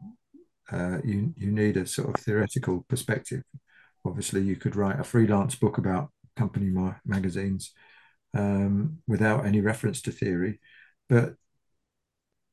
uh, 0.72 0.98
you 1.04 1.34
you 1.38 1.52
need 1.52 1.78
a 1.78 1.86
sort 1.86 2.10
of 2.10 2.24
theoretical 2.24 2.86
perspective. 2.90 3.44
Obviously, 4.06 4.42
you 4.42 4.56
could 4.56 4.76
write 4.76 5.00
a 5.00 5.04
freelance 5.04 5.56
book 5.56 5.78
about 5.78 6.10
company 6.36 6.68
ma- 6.68 6.96
magazines 7.06 7.72
um, 8.34 9.00
without 9.08 9.46
any 9.46 9.62
reference 9.62 10.02
to 10.02 10.12
theory, 10.12 10.60
but 11.08 11.36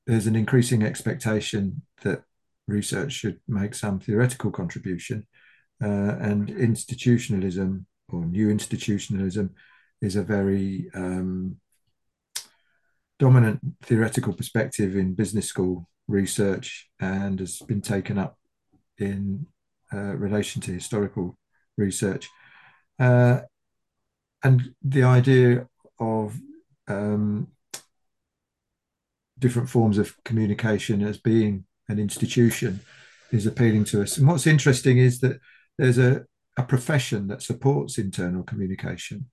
there's 0.06 0.26
an 0.26 0.36
increasing 0.36 0.82
expectation 0.82 1.82
that 2.02 2.22
research 2.66 3.12
should 3.12 3.40
make 3.48 3.74
some 3.74 3.98
theoretical 3.98 4.50
contribution, 4.50 5.26
uh, 5.82 6.16
and 6.20 6.50
institutionalism 6.50 7.86
or 8.08 8.24
new 8.24 8.50
institutionalism 8.50 9.50
is 10.02 10.16
a 10.16 10.22
very 10.22 10.90
um, 10.94 11.56
dominant 13.18 13.60
theoretical 13.82 14.34
perspective 14.34 14.96
in 14.96 15.14
business 15.14 15.46
school 15.46 15.88
research 16.08 16.90
and 17.00 17.38
has 17.38 17.60
been 17.60 17.80
taken 17.80 18.18
up 18.18 18.36
in 18.98 19.46
uh, 19.92 20.16
relation 20.16 20.60
to 20.60 20.72
historical 20.72 21.38
research. 21.76 22.28
Uh, 22.98 23.40
and 24.42 24.74
the 24.82 25.04
idea 25.04 25.66
of 26.00 26.36
um, 26.88 27.46
different 29.38 29.68
forms 29.68 29.98
of 29.98 30.16
communication 30.24 31.02
as 31.02 31.18
being 31.18 31.64
an 31.88 31.98
institution 31.98 32.80
is 33.30 33.46
appealing 33.46 33.84
to 33.84 34.02
us. 34.02 34.18
And 34.18 34.26
what's 34.26 34.46
interesting 34.46 34.98
is 34.98 35.20
that 35.20 35.40
there's 35.78 35.98
a, 35.98 36.24
a 36.56 36.62
profession 36.62 37.28
that 37.28 37.42
supports 37.42 37.98
internal 37.98 38.42
communication, 38.42 39.30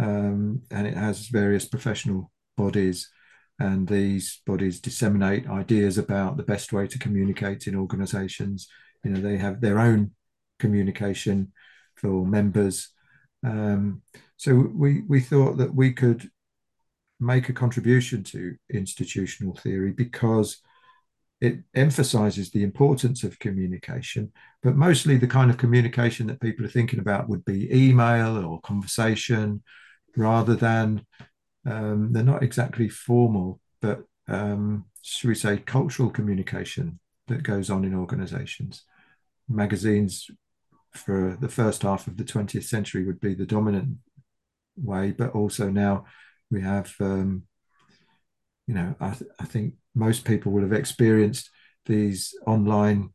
um, 0.00 0.62
and 0.70 0.86
it 0.86 0.96
has 0.96 1.28
various 1.28 1.66
professional 1.66 2.32
bodies 2.56 3.10
and 3.58 3.86
these 3.86 4.40
bodies 4.46 4.80
disseminate 4.80 5.46
ideas 5.46 5.98
about 5.98 6.38
the 6.38 6.42
best 6.42 6.72
way 6.72 6.86
to 6.86 6.98
communicate 6.98 7.66
in 7.66 7.76
organizations. 7.76 8.66
You 9.04 9.10
know 9.10 9.20
they 9.20 9.36
have 9.36 9.60
their 9.60 9.78
own 9.78 10.12
communication 10.58 11.52
for 11.96 12.26
members. 12.26 12.88
Um, 13.44 14.00
so 14.38 14.54
we 14.54 15.02
we 15.02 15.20
thought 15.20 15.58
that 15.58 15.74
we 15.74 15.92
could 15.92 16.30
make 17.20 17.50
a 17.50 17.52
contribution 17.52 18.24
to 18.24 18.56
institutional 18.72 19.54
theory 19.54 19.92
because 19.92 20.62
it 21.42 21.58
emphasizes 21.74 22.50
the 22.50 22.62
importance 22.62 23.24
of 23.24 23.38
communication 23.38 24.32
but 24.62 24.76
mostly 24.76 25.16
the 25.18 25.26
kind 25.26 25.50
of 25.50 25.58
communication 25.58 26.26
that 26.26 26.40
people 26.40 26.64
are 26.64 26.70
thinking 26.70 26.98
about 26.98 27.28
would 27.28 27.44
be 27.44 27.68
email 27.74 28.42
or 28.42 28.60
conversation 28.60 29.62
rather 30.16 30.54
than 30.54 31.06
um, 31.66 32.12
they're 32.12 32.22
not 32.22 32.42
exactly 32.42 32.88
formal, 32.88 33.60
but 33.80 34.02
um, 34.28 34.86
should 35.02 35.28
we 35.28 35.34
say 35.34 35.58
cultural 35.58 36.10
communication 36.10 36.98
that 37.30 37.42
goes 37.42 37.70
on 37.70 37.84
in 37.84 37.94
organizations. 37.94 38.82
Magazines 39.48 40.30
for 40.92 41.38
the 41.40 41.48
first 41.48 41.82
half 41.82 42.06
of 42.06 42.16
the 42.16 42.24
20th 42.24 42.64
century 42.64 43.04
would 43.04 43.20
be 43.20 43.34
the 43.34 43.46
dominant 43.46 43.98
way, 44.76 45.12
but 45.12 45.30
also 45.30 45.70
now 45.70 46.04
we 46.50 46.60
have, 46.60 46.92
um, 47.00 47.44
you 48.66 48.74
know, 48.74 48.94
I, 49.00 49.10
th- 49.10 49.30
I 49.38 49.44
think 49.44 49.74
most 49.94 50.24
people 50.24 50.52
will 50.52 50.62
have 50.62 50.72
experienced 50.72 51.50
these 51.86 52.34
online 52.46 53.10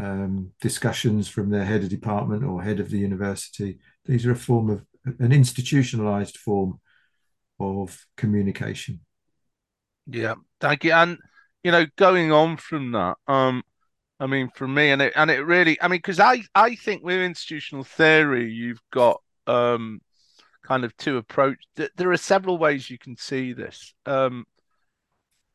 um, 0.00 0.52
discussions 0.60 1.28
from 1.28 1.50
their 1.50 1.64
head 1.64 1.82
of 1.82 1.88
department 1.88 2.44
or 2.44 2.62
head 2.62 2.80
of 2.80 2.90
the 2.90 2.98
university. 2.98 3.78
These 4.04 4.26
are 4.26 4.32
a 4.32 4.36
form 4.36 4.70
of 4.70 4.84
an 5.04 5.32
institutionalized 5.32 6.36
form 6.36 6.80
of 7.58 8.06
communication. 8.16 9.00
Yeah, 10.06 10.34
thank 10.60 10.84
you. 10.84 10.92
And 10.92 11.18
you 11.62 11.70
know, 11.70 11.86
going 11.96 12.32
on 12.32 12.56
from 12.56 12.92
that, 12.92 13.16
um, 13.26 13.62
I 14.18 14.26
mean, 14.26 14.50
for 14.54 14.66
me, 14.66 14.90
and 14.90 15.02
it 15.02 15.12
and 15.16 15.30
it 15.30 15.40
really, 15.44 15.80
I 15.80 15.88
mean, 15.88 15.98
because 15.98 16.20
I 16.20 16.42
I 16.54 16.74
think 16.74 17.02
with 17.02 17.20
institutional 17.20 17.84
theory, 17.84 18.50
you've 18.50 18.82
got 18.90 19.22
um, 19.46 20.00
kind 20.62 20.84
of 20.84 20.96
two 20.96 21.16
approach. 21.16 21.58
There 21.74 22.10
are 22.10 22.16
several 22.16 22.58
ways 22.58 22.90
you 22.90 22.98
can 22.98 23.16
see 23.16 23.52
this. 23.52 23.94
Um, 24.06 24.46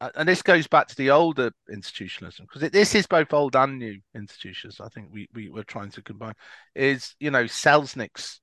and 0.02 0.28
this 0.28 0.42
goes 0.42 0.68
back 0.68 0.88
to 0.88 0.96
the 0.96 1.10
older 1.10 1.52
institutionalism 1.72 2.46
because 2.46 2.70
this 2.70 2.96
is 2.96 3.08
both 3.08 3.34
old 3.34 3.56
and 3.56 3.80
new 3.80 4.00
institutions. 4.14 4.82
I 4.82 4.90
think 4.90 5.08
we, 5.12 5.30
we 5.34 5.50
were 5.50 5.64
trying 5.64 5.90
to 5.92 6.02
combine 6.02 6.34
is 6.76 7.16
you 7.20 7.32
know 7.32 7.46
Selznick's 7.46 8.42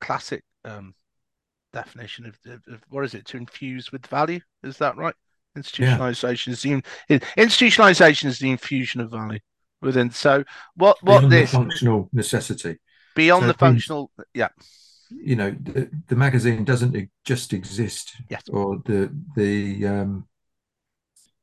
classic 0.00 0.44
um, 0.64 0.94
definition 1.72 2.26
of, 2.26 2.38
of, 2.46 2.60
of, 2.72 2.82
what 2.88 3.04
is 3.04 3.14
it 3.14 3.26
to 3.26 3.36
infuse 3.36 3.92
with 3.92 4.06
value? 4.06 4.40
Is 4.62 4.78
that 4.78 4.96
right? 4.96 5.14
Institutionalization 5.56 6.46
yeah. 6.46 6.52
is 6.52 6.62
the 7.08 7.20
institutionalization 7.36 8.26
is 8.26 8.38
the 8.38 8.50
infusion 8.50 9.00
of 9.00 9.10
value 9.10 9.40
within. 9.80 10.10
So 10.10 10.44
what 10.76 10.98
what 11.02 11.20
beyond 11.20 11.32
this 11.32 11.50
functional 11.52 12.08
necessity 12.12 12.78
beyond 13.16 13.42
so 13.42 13.46
the 13.48 13.54
functional 13.54 14.10
yeah 14.34 14.48
you 15.10 15.34
know 15.34 15.50
the, 15.50 15.90
the 16.06 16.14
magazine 16.14 16.64
doesn't 16.64 17.10
just 17.24 17.52
exist 17.52 18.14
yes. 18.28 18.42
or 18.48 18.80
the 18.84 19.10
the 19.34 19.86
um 19.86 20.28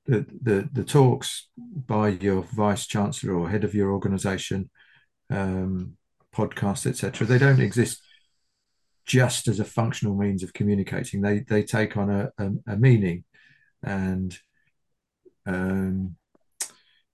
the, 0.06 0.26
the, 0.42 0.70
the 0.72 0.84
talks 0.84 1.48
by 1.58 2.10
your 2.10 2.44
vice 2.44 2.86
chancellor 2.86 3.34
or 3.34 3.50
head 3.50 3.64
of 3.64 3.74
your 3.74 3.92
organization, 3.92 4.70
um, 5.32 5.98
podcasts, 6.34 6.86
etc., 6.86 7.26
they 7.26 7.40
don't 7.40 7.60
exist 7.60 8.02
just 9.06 9.48
as 9.48 9.60
a 9.60 9.66
functional 9.66 10.16
means 10.16 10.44
of 10.44 10.54
communicating. 10.54 11.22
They 11.22 11.40
they 11.40 11.64
take 11.64 11.98
on 11.98 12.10
a, 12.10 12.32
a, 12.38 12.52
a 12.68 12.78
meaning, 12.78 13.24
and 13.84 14.38
um, 15.46 16.16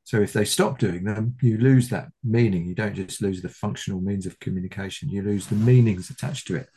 so 0.03 0.21
if 0.21 0.33
they 0.33 0.45
stop 0.45 0.79
doing 0.79 1.03
them, 1.03 1.35
you 1.41 1.57
lose 1.57 1.89
that 1.89 2.09
meaning. 2.23 2.65
You 2.65 2.75
don't 2.75 2.95
just 2.95 3.21
lose 3.21 3.41
the 3.41 3.49
functional 3.49 4.01
means 4.01 4.25
of 4.25 4.39
communication; 4.39 5.09
you 5.09 5.21
lose 5.21 5.47
the 5.47 5.55
meanings 5.55 6.09
attached 6.09 6.47
to 6.47 6.57
it. 6.57 6.69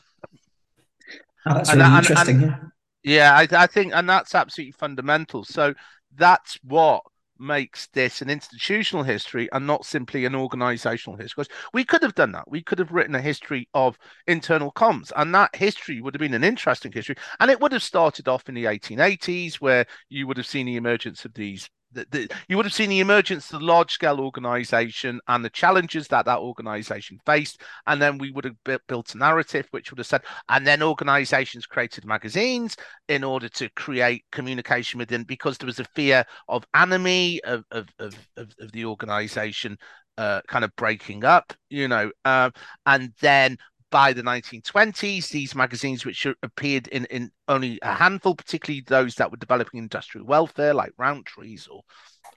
Oh, 1.47 1.54
that's 1.54 1.71
really 1.71 1.83
and, 1.83 1.97
interesting. 1.97 2.42
And, 2.42 2.52
and, 2.52 2.71
yeah, 3.02 3.35
I, 3.35 3.47
I 3.52 3.66
think, 3.66 3.92
and 3.94 4.09
that's 4.09 4.35
absolutely 4.35 4.73
fundamental. 4.73 5.44
So 5.44 5.75
that's 6.16 6.59
what 6.62 7.02
makes 7.44 7.86
this 7.88 8.22
an 8.22 8.30
institutional 8.30 9.04
history 9.04 9.48
and 9.52 9.66
not 9.66 9.84
simply 9.84 10.24
an 10.24 10.34
organizational 10.34 11.16
history. 11.16 11.42
Because 11.42 11.56
we 11.72 11.84
could 11.84 12.02
have 12.02 12.14
done 12.14 12.32
that. 12.32 12.50
We 12.50 12.62
could 12.62 12.78
have 12.78 12.92
written 12.92 13.14
a 13.14 13.20
history 13.20 13.68
of 13.74 13.98
internal 14.26 14.72
comms, 14.72 15.12
and 15.16 15.34
that 15.34 15.54
history 15.54 16.00
would 16.00 16.14
have 16.14 16.20
been 16.20 16.34
an 16.34 16.44
interesting 16.44 16.92
history. 16.92 17.16
And 17.40 17.50
it 17.50 17.60
would 17.60 17.72
have 17.72 17.82
started 17.82 18.28
off 18.28 18.48
in 18.48 18.54
the 18.54 18.64
1880s, 18.64 19.56
where 19.56 19.86
you 20.08 20.26
would 20.26 20.36
have 20.36 20.46
seen 20.46 20.66
the 20.66 20.76
emergence 20.76 21.24
of 21.24 21.34
these 21.34 21.68
the, 21.94 22.06
the, 22.10 22.28
you 22.48 22.56
would 22.56 22.66
have 22.66 22.74
seen 22.74 22.90
the 22.90 23.00
emergence 23.00 23.52
of 23.52 23.60
the 23.60 23.66
large 23.66 23.92
scale 23.92 24.20
organization 24.20 25.20
and 25.28 25.44
the 25.44 25.50
challenges 25.50 26.08
that 26.08 26.26
that 26.26 26.38
organization 26.38 27.18
faced. 27.24 27.62
And 27.86 28.00
then 28.02 28.18
we 28.18 28.30
would 28.32 28.44
have 28.44 28.82
built, 28.86 29.14
a 29.14 29.18
narrative 29.18 29.66
which 29.70 29.90
would 29.90 29.98
have 29.98 30.06
said, 30.06 30.22
and 30.48 30.66
then 30.66 30.82
organizations 30.82 31.66
created 31.66 32.04
magazines 32.04 32.76
in 33.08 33.24
order 33.24 33.48
to 33.50 33.68
create 33.70 34.24
communication 34.32 34.98
within 34.98 35.24
because 35.24 35.58
there 35.58 35.66
was 35.66 35.80
a 35.80 35.84
fear 35.94 36.24
of 36.48 36.64
enemy 36.74 37.40
of, 37.44 37.64
of, 37.70 37.88
of, 37.98 38.14
of, 38.36 38.52
of 38.60 38.72
the 38.72 38.84
organization 38.84 39.78
uh, 40.16 40.40
kind 40.46 40.64
of 40.64 40.74
breaking 40.76 41.24
up, 41.24 41.52
you 41.70 41.88
know, 41.88 42.10
uh, 42.24 42.50
and 42.86 43.12
then 43.20 43.56
by 43.94 44.12
the 44.12 44.24
1920s, 44.24 45.28
these 45.28 45.54
magazines, 45.54 46.04
which 46.04 46.26
appeared 46.42 46.88
in, 46.88 47.04
in 47.04 47.30
only 47.46 47.78
a 47.80 47.94
handful, 47.94 48.34
particularly 48.34 48.82
those 48.88 49.14
that 49.14 49.30
were 49.30 49.36
developing 49.36 49.78
industrial 49.78 50.26
welfare, 50.26 50.74
like 50.74 50.90
Rowntree's 50.98 51.68
or 51.68 51.82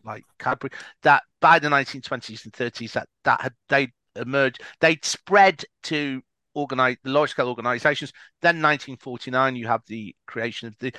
like 0.03 0.23
Cadbury, 0.37 0.69
that 1.01 1.23
by 1.41 1.57
the 1.57 1.67
1920s 1.67 2.45
and 2.45 2.53
30s, 2.53 2.91
that 2.91 3.07
that 3.23 3.41
had 3.41 3.53
they 3.69 3.91
emerged, 4.15 4.61
they'd 4.81 5.03
spread 5.03 5.65
to 5.81 6.21
organize 6.53 6.97
the 7.03 7.09
large 7.09 7.31
scale 7.31 7.49
organizations. 7.49 8.13
Then 8.43 8.61
1949, 8.61 9.55
you 9.55 9.65
have 9.65 9.81
the 9.87 10.15
creation 10.27 10.67
of 10.67 10.75
the 10.77 10.93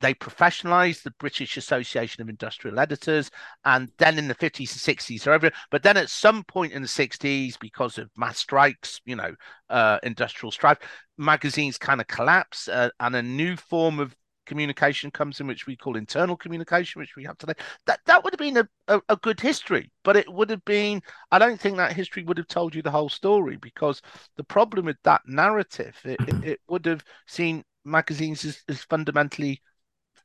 they 0.00 0.14
professionalized 0.14 1.02
the 1.02 1.12
British 1.12 1.56
Association 1.56 2.22
of 2.22 2.28
Industrial 2.28 2.78
Editors, 2.78 3.30
and 3.64 3.90
then 3.98 4.18
in 4.18 4.28
the 4.28 4.34
50s 4.34 4.88
and 4.88 4.98
60s, 4.98 5.26
over. 5.26 5.50
But 5.70 5.82
then 5.82 5.96
at 5.96 6.10
some 6.10 6.44
point 6.44 6.72
in 6.72 6.82
the 6.82 6.88
60s, 6.88 7.58
because 7.58 7.98
of 7.98 8.10
mass 8.16 8.38
strikes, 8.38 9.00
you 9.04 9.16
know, 9.16 9.34
uh, 9.70 9.98
industrial 10.02 10.52
strife, 10.52 10.78
magazines 11.16 11.78
kind 11.78 12.00
of 12.00 12.06
collapse, 12.06 12.68
uh, 12.68 12.90
and 13.00 13.16
a 13.16 13.22
new 13.22 13.56
form 13.56 13.98
of 13.98 14.14
communication 14.46 15.10
comes 15.10 15.40
in, 15.40 15.46
which 15.46 15.66
we 15.66 15.76
call 15.76 15.96
internal 15.96 16.36
communication, 16.36 17.00
which 17.00 17.16
we 17.16 17.24
have 17.24 17.36
today. 17.38 17.54
That 17.86 18.00
that 18.06 18.22
would 18.22 18.32
have 18.32 18.38
been 18.38 18.56
a, 18.58 18.68
a, 18.88 19.00
a, 19.08 19.16
good 19.16 19.40
history, 19.40 19.90
but 20.04 20.16
it 20.16 20.32
would 20.32 20.48
have 20.50 20.64
been. 20.64 21.02
I 21.30 21.38
don't 21.38 21.60
think 21.60 21.76
that 21.76 21.92
history 21.92 22.22
would 22.22 22.38
have 22.38 22.48
told 22.48 22.74
you 22.74 22.82
the 22.82 22.90
whole 22.90 23.08
story 23.08 23.56
because 23.56 24.00
the 24.36 24.44
problem 24.44 24.86
with 24.86 24.98
that 25.02 25.22
narrative, 25.26 25.98
it, 26.04 26.18
it, 26.28 26.44
it 26.44 26.60
would 26.68 26.86
have 26.86 27.04
seen 27.26 27.64
magazines 27.84 28.44
as, 28.44 28.62
as 28.68 28.82
fundamentally 28.84 29.60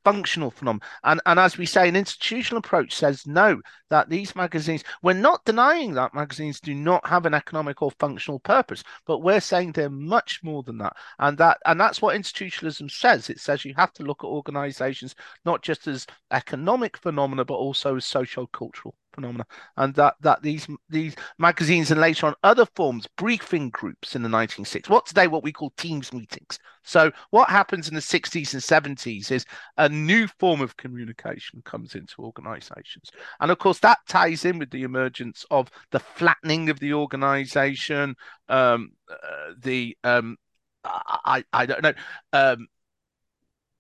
functional 0.04 0.52
phenomenon. 0.52 0.88
And, 1.04 1.22
and 1.26 1.40
as 1.40 1.58
we 1.58 1.66
say, 1.66 1.88
an 1.88 1.96
institutional 1.96 2.60
approach 2.60 2.96
says 2.96 3.26
no, 3.28 3.62
that 3.90 4.10
these 4.10 4.36
magazines, 4.36 4.84
we're 5.02 5.14
not 5.14 5.46
denying 5.46 5.94
that 5.94 6.14
magazines 6.14 6.60
do 6.60 6.74
not 6.74 7.06
have 7.08 7.26
an 7.26 7.34
economic 7.34 7.82
or 7.82 7.92
functional 7.92 8.40
purpose, 8.40 8.84
but 9.06 9.20
we're 9.20 9.40
saying 9.40 9.72
they're 9.72 9.90
much 9.90 10.42
more 10.44 10.64
than 10.64 10.78
that. 10.80 10.96
And 11.20 11.38
that 11.38 11.58
and 11.66 11.80
that's 11.80 12.02
what 12.02 12.16
institutionalism 12.16 12.90
says. 12.90 13.30
It 13.30 13.40
says 13.40 13.66
you 13.66 13.74
have 13.78 13.94
to 13.94 14.04
look 14.04 14.24
at 14.24 14.28
organizations 14.28 15.16
not 15.46 15.62
just 15.62 15.88
as 15.88 16.08
economic 16.32 16.98
phenomena, 16.98 17.46
but 17.46 17.56
also 17.56 17.96
as 17.96 18.06
social 18.06 18.48
cultural 18.48 18.96
phenomena, 19.14 19.46
and 19.78 19.94
that 19.96 20.16
that 20.22 20.42
these 20.42 20.68
these 20.90 21.16
magazines 21.38 21.92
and 21.92 22.02
later 22.02 22.28
on 22.28 22.36
other 22.44 22.66
forms, 22.76 23.08
briefing 23.18 23.70
groups 23.70 24.16
in 24.16 24.24
the 24.24 24.30
1960s, 24.30 24.90
what 24.90 25.06
today 25.06 25.28
what 25.28 25.44
we 25.44 25.52
call 25.52 25.72
teams 25.78 26.14
meetings. 26.14 26.60
So 26.84 27.12
what 27.30 27.50
happens 27.50 27.88
in 27.88 27.94
the 27.94 28.02
60s 28.02 28.54
and 28.54 28.98
70s 28.98 29.32
is 29.32 29.46
a 29.78 29.88
new 29.88 30.28
form 30.40 30.62
of 30.62 30.78
communication 30.78 31.62
comes 31.64 31.96
into 31.96 32.22
organizations, 32.24 33.12
and 33.40 33.52
of 33.52 33.60
course 33.60 33.80
that 33.80 34.00
ties 34.08 34.46
in 34.46 34.60
with 34.60 34.72
the 34.72 34.84
emergence 34.84 35.46
of 35.52 35.70
the 35.92 36.00
flattening 36.00 36.70
of 36.70 36.80
the 36.80 36.94
organization, 36.94 38.16
um, 38.50 38.92
uh, 39.10 39.54
the 39.62 39.98
um, 40.04 40.38
I, 40.84 41.44
I 41.54 41.66
don't 41.66 41.84
know 41.84 41.94
um, 42.34 42.68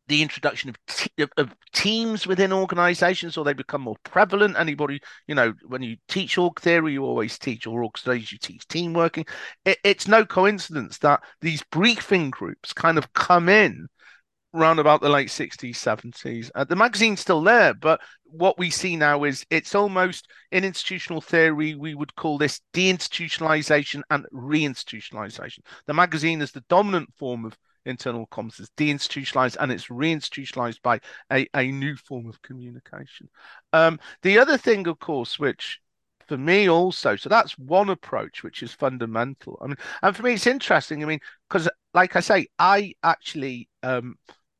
the 0.07 0.21
introduction 0.21 0.69
of, 0.69 1.29
of 1.37 1.55
teams 1.73 2.27
within 2.27 2.51
organizations 2.51 3.37
or 3.37 3.45
they 3.45 3.53
become 3.53 3.81
more 3.81 3.95
prevalent. 4.03 4.57
Anybody 4.57 4.99
you 5.27 5.35
know 5.35 5.53
when 5.67 5.81
you 5.81 5.97
teach 6.07 6.37
org 6.37 6.59
theory 6.59 6.93
you 6.93 7.03
always 7.03 7.37
teach 7.37 7.67
or 7.67 7.83
org 7.83 7.97
studies 7.97 8.31
you 8.31 8.37
teach 8.37 8.67
team 8.67 8.93
working. 8.93 9.25
It, 9.65 9.77
it's 9.83 10.07
no 10.07 10.25
coincidence 10.25 10.97
that 10.99 11.21
these 11.41 11.63
briefing 11.71 12.29
groups 12.29 12.73
kind 12.73 12.97
of 12.97 13.13
come 13.13 13.49
in 13.49 13.87
around 14.53 14.79
about 14.79 14.99
the 14.99 15.07
late 15.07 15.29
60s 15.29 15.77
70s 15.77 16.51
uh, 16.55 16.65
the 16.65 16.75
magazine's 16.75 17.21
still 17.21 17.41
there 17.41 17.73
but 17.73 18.01
what 18.31 18.57
we 18.57 18.69
see 18.69 18.95
now 18.95 19.23
is 19.23 19.45
it's 19.49 19.75
almost 19.75 20.27
in 20.51 20.63
institutional 20.63 21.21
theory 21.21 21.75
we 21.75 21.93
would 21.93 22.15
call 22.15 22.37
this 22.37 22.61
deinstitutionalization 22.73 24.01
and 24.09 24.25
reinstitutionalization. 24.33 25.59
The 25.85 25.93
magazine 25.93 26.41
is 26.41 26.51
the 26.51 26.63
dominant 26.69 27.09
form 27.17 27.45
of 27.45 27.57
internal 27.85 28.27
comms 28.27 28.59
is 28.59 28.69
deinstitutionalized 28.77 29.57
and 29.59 29.71
it's 29.71 29.87
reinstitutionalized 29.87 30.81
by 30.81 30.99
a, 31.31 31.47
a 31.53 31.71
new 31.71 31.95
form 31.95 32.27
of 32.27 32.41
communication. 32.41 33.29
Um, 33.73 33.99
the 34.21 34.37
other 34.39 34.57
thing, 34.57 34.87
of 34.87 34.99
course, 34.99 35.39
which 35.39 35.79
for 36.27 36.37
me 36.37 36.69
also, 36.69 37.15
so 37.15 37.27
that's 37.27 37.57
one 37.57 37.89
approach 37.89 38.43
which 38.43 38.63
is 38.63 38.71
fundamental. 38.71 39.57
I 39.61 39.67
mean, 39.67 39.77
and 40.01 40.15
for 40.15 40.23
me, 40.23 40.33
it's 40.33 40.47
interesting. 40.47 41.03
I 41.03 41.05
mean, 41.05 41.19
because 41.49 41.67
like 41.93 42.15
I 42.15 42.21
say, 42.21 42.47
I 42.57 42.93
actually 43.03 43.67
um, 43.83 44.15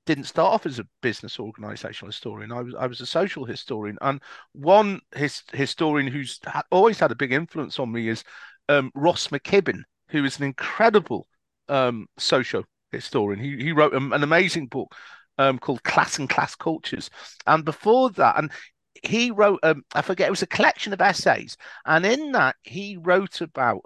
didn't 0.06 0.26
start 0.26 0.54
off 0.54 0.66
as 0.66 0.80
a 0.80 0.88
business 1.02 1.40
organizational 1.40 2.10
historian. 2.10 2.52
I 2.52 2.62
was 2.62 2.76
I 2.76 2.88
was 2.88 3.02
a 3.02 3.06
social 3.06 3.46
historian, 3.46 3.98
and 4.02 4.22
one 4.54 5.00
his, 5.16 5.44
historian 5.54 6.12
who's 6.12 6.40
always 6.72 7.00
had 7.00 7.12
a 7.12 7.16
big 7.16 7.32
influence 7.32 7.80
on 7.80 7.92
me 7.92 8.10
is 8.10 8.24
um, 8.68 8.92
Ross 8.96 9.28
McKibben, 9.28 9.84
who 10.10 10.26
is 10.26 10.38
an 10.40 10.44
incredible 10.44 11.28
um, 11.70 12.08
social 12.18 12.66
historian. 12.92 13.40
He 13.40 13.58
he 13.58 13.72
wrote 13.72 13.94
an 13.94 14.14
amazing 14.14 14.68
book 14.68 14.96
um, 15.38 15.60
called 15.60 15.84
Class 15.84 16.20
and 16.20 16.30
Class 16.30 16.56
Cultures, 16.56 17.10
and 17.48 17.66
before 17.66 18.10
that, 18.12 18.38
and 18.38 18.52
he 19.04 19.32
wrote 19.32 19.60
um, 19.64 19.84
I 19.94 20.02
forget 20.02 20.28
it 20.28 20.32
was 20.32 20.42
a 20.42 20.48
collection 20.48 20.94
of 20.94 21.02
essays, 21.02 21.58
and 21.86 22.06
in 22.06 22.32
that 22.34 22.56
he 22.64 22.98
wrote 22.98 23.42
about 23.42 23.82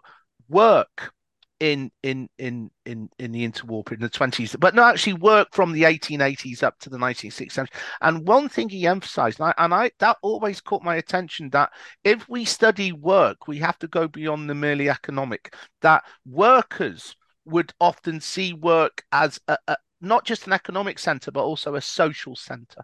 work 0.50 1.14
in 1.60 1.90
in 2.04 2.28
in 2.38 2.70
in 2.86 3.10
in 3.18 3.32
the 3.32 3.48
interwar 3.48 3.86
period 3.86 4.02
in 4.02 4.06
the 4.06 4.10
20s 4.10 4.60
but 4.60 4.76
no 4.76 4.84
actually 4.84 5.14
worked 5.14 5.56
from 5.56 5.72
the 5.72 5.84
1880s 5.84 6.64
up 6.64 6.78
to 6.80 6.90
the 6.90 6.98
1960s 6.98 7.66
and 8.02 8.28
one 8.28 8.50
thing 8.50 8.68
he 8.68 8.86
emphasized 8.86 9.40
and 9.40 9.54
and 9.58 9.74
I 9.74 9.92
that 10.00 10.18
always 10.22 10.60
caught 10.60 10.84
my 10.84 10.98
attention 10.98 11.50
that 11.52 11.72
if 12.04 12.28
we 12.28 12.44
study 12.44 12.92
work 12.92 13.48
we 13.48 13.58
have 13.60 13.80
to 13.80 13.88
go 13.88 14.08
beyond 14.08 14.50
the 14.50 14.56
merely 14.56 14.90
economic 14.90 15.56
that 15.82 16.04
workers 16.26 17.16
would 17.46 17.74
often 17.80 18.20
see 18.20 18.54
work 18.54 19.04
as 19.12 19.40
a, 19.48 19.58
a, 19.68 19.78
not 20.02 20.26
just 20.26 20.48
an 20.48 20.54
economic 20.54 21.00
center 21.00 21.32
but 21.32 21.44
also 21.44 21.76
a 21.76 21.82
social 21.82 22.36
center. 22.36 22.82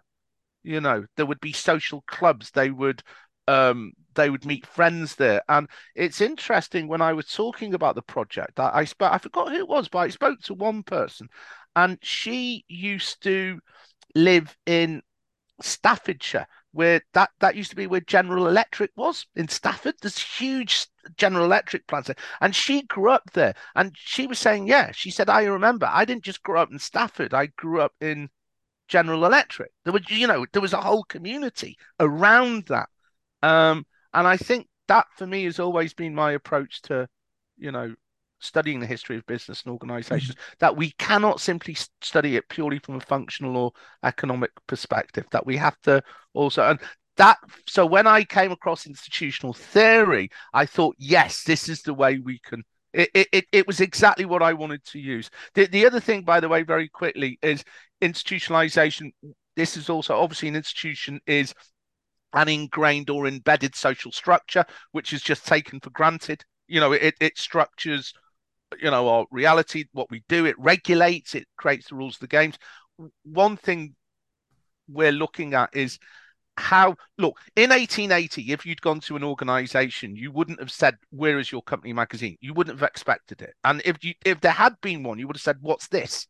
You 0.62 0.80
know 0.80 1.04
there 1.16 1.26
would 1.26 1.40
be 1.40 1.52
social 1.52 2.02
clubs. 2.06 2.50
They 2.50 2.70
would 2.70 3.02
um, 3.48 3.92
they 4.14 4.30
would 4.30 4.44
meet 4.44 4.66
friends 4.66 5.14
there. 5.16 5.42
And 5.48 5.68
it's 5.94 6.20
interesting 6.20 6.88
when 6.88 7.02
I 7.02 7.12
was 7.12 7.26
talking 7.26 7.74
about 7.74 7.94
the 7.94 8.02
project, 8.02 8.60
I, 8.60 8.70
I 8.72 8.84
spoke, 8.84 9.12
I 9.12 9.18
forgot 9.18 9.50
who 9.50 9.58
it 9.58 9.68
was, 9.68 9.88
but 9.88 9.98
I 9.98 10.08
spoke 10.08 10.40
to 10.42 10.54
one 10.54 10.82
person, 10.82 11.28
and 11.74 11.98
she 12.02 12.64
used 12.68 13.22
to 13.24 13.58
live 14.14 14.56
in 14.66 15.02
Staffordshire, 15.60 16.46
where 16.72 17.02
that 17.12 17.30
that 17.40 17.54
used 17.54 17.70
to 17.70 17.76
be 17.76 17.86
where 17.86 18.00
General 18.00 18.48
Electric 18.48 18.90
was 18.96 19.26
in 19.36 19.48
Stafford. 19.48 19.94
There's 20.00 20.18
huge 20.18 20.86
General 21.16 21.44
Electric 21.44 21.86
there, 21.86 22.16
and 22.40 22.54
she 22.54 22.82
grew 22.82 23.10
up 23.10 23.30
there. 23.32 23.54
And 23.74 23.92
she 23.94 24.26
was 24.26 24.38
saying, 24.38 24.66
yeah, 24.66 24.90
she 24.92 25.10
said, 25.10 25.28
I 25.28 25.44
remember, 25.44 25.88
I 25.90 26.04
didn't 26.04 26.24
just 26.24 26.42
grow 26.42 26.60
up 26.62 26.72
in 26.72 26.78
Stafford, 26.78 27.34
I 27.34 27.46
grew 27.46 27.80
up 27.80 27.92
in 28.00 28.30
General 28.88 29.24
Electric. 29.24 29.70
There 29.84 29.92
was, 29.92 30.08
you 30.10 30.26
know, 30.26 30.46
there 30.52 30.62
was 30.62 30.72
a 30.72 30.80
whole 30.80 31.04
community 31.04 31.76
around 32.00 32.66
that. 32.66 32.88
Um, 33.42 33.86
and 34.14 34.26
I 34.26 34.36
think 34.36 34.68
that 34.88 35.06
for 35.16 35.26
me 35.26 35.44
has 35.44 35.58
always 35.58 35.94
been 35.94 36.14
my 36.14 36.32
approach 36.32 36.82
to, 36.82 37.08
you 37.56 37.72
know, 37.72 37.94
studying 38.42 38.80
the 38.80 38.86
history 38.86 39.16
of 39.16 39.26
business 39.26 39.62
and 39.62 39.72
organizations, 39.72 40.34
mm-hmm. 40.34 40.54
that 40.58 40.76
we 40.76 40.90
cannot 40.98 41.40
simply 41.40 41.76
study 42.00 42.36
it 42.36 42.48
purely 42.48 42.78
from 42.78 42.96
a 42.96 43.00
functional 43.00 43.56
or 43.56 43.72
economic 44.02 44.50
perspective, 44.66 45.24
that 45.30 45.46
we 45.46 45.56
have 45.56 45.80
to 45.82 46.02
also, 46.34 46.62
and 46.62 46.80
that, 47.16 47.38
so 47.66 47.86
when 47.86 48.06
I 48.06 48.24
came 48.24 48.52
across 48.52 48.86
institutional 48.86 49.52
theory, 49.52 50.30
I 50.52 50.66
thought, 50.66 50.96
yes, 50.98 51.44
this 51.44 51.68
is 51.68 51.82
the 51.82 51.94
way 51.94 52.18
we 52.18 52.38
can. 52.38 52.62
It, 52.94 53.28
it, 53.32 53.44
it 53.52 53.66
was 53.66 53.80
exactly 53.80 54.26
what 54.26 54.42
I 54.42 54.52
wanted 54.52 54.84
to 54.86 54.98
use. 54.98 55.30
The, 55.54 55.66
the 55.66 55.86
other 55.86 56.00
thing, 56.00 56.24
by 56.24 56.40
the 56.40 56.48
way, 56.48 56.62
very 56.62 56.88
quickly, 56.88 57.38
is 57.40 57.64
institutionalization. 58.02 59.12
This 59.56 59.78
is 59.78 59.88
also 59.88 60.14
obviously 60.14 60.48
an 60.48 60.56
institution 60.56 61.20
is 61.26 61.54
an 62.34 62.48
ingrained 62.48 63.08
or 63.08 63.26
embedded 63.26 63.74
social 63.74 64.12
structure, 64.12 64.64
which 64.92 65.12
is 65.12 65.22
just 65.22 65.46
taken 65.46 65.80
for 65.80 65.90
granted. 65.90 66.44
You 66.68 66.80
know, 66.80 66.92
it, 66.92 67.14
it 67.20 67.38
structures, 67.38 68.12
you 68.80 68.90
know, 68.90 69.08
our 69.08 69.26
reality, 69.30 69.84
what 69.92 70.10
we 70.10 70.22
do, 70.28 70.46
it 70.46 70.58
regulates, 70.58 71.34
it 71.34 71.46
creates 71.56 71.88
the 71.88 71.94
rules 71.94 72.16
of 72.16 72.20
the 72.20 72.26
games. 72.28 72.56
One 73.24 73.56
thing 73.56 73.94
we're 74.88 75.12
looking 75.12 75.54
at 75.54 75.74
is 75.74 75.98
how 76.58 76.94
look 77.16 77.38
in 77.56 77.70
1880 77.70 78.52
if 78.52 78.66
you'd 78.66 78.82
gone 78.82 79.00
to 79.00 79.16
an 79.16 79.24
organization 79.24 80.14
you 80.14 80.30
wouldn't 80.30 80.60
have 80.60 80.70
said 80.70 80.94
where 81.08 81.38
is 81.38 81.50
your 81.50 81.62
company 81.62 81.94
magazine 81.94 82.36
you 82.42 82.52
wouldn't 82.52 82.78
have 82.78 82.86
expected 82.86 83.40
it 83.40 83.54
and 83.64 83.80
if 83.86 84.04
you 84.04 84.12
if 84.26 84.38
there 84.42 84.52
had 84.52 84.74
been 84.82 85.02
one 85.02 85.18
you 85.18 85.26
would 85.26 85.36
have 85.36 85.42
said 85.42 85.56
what's 85.62 85.88
this 85.88 86.26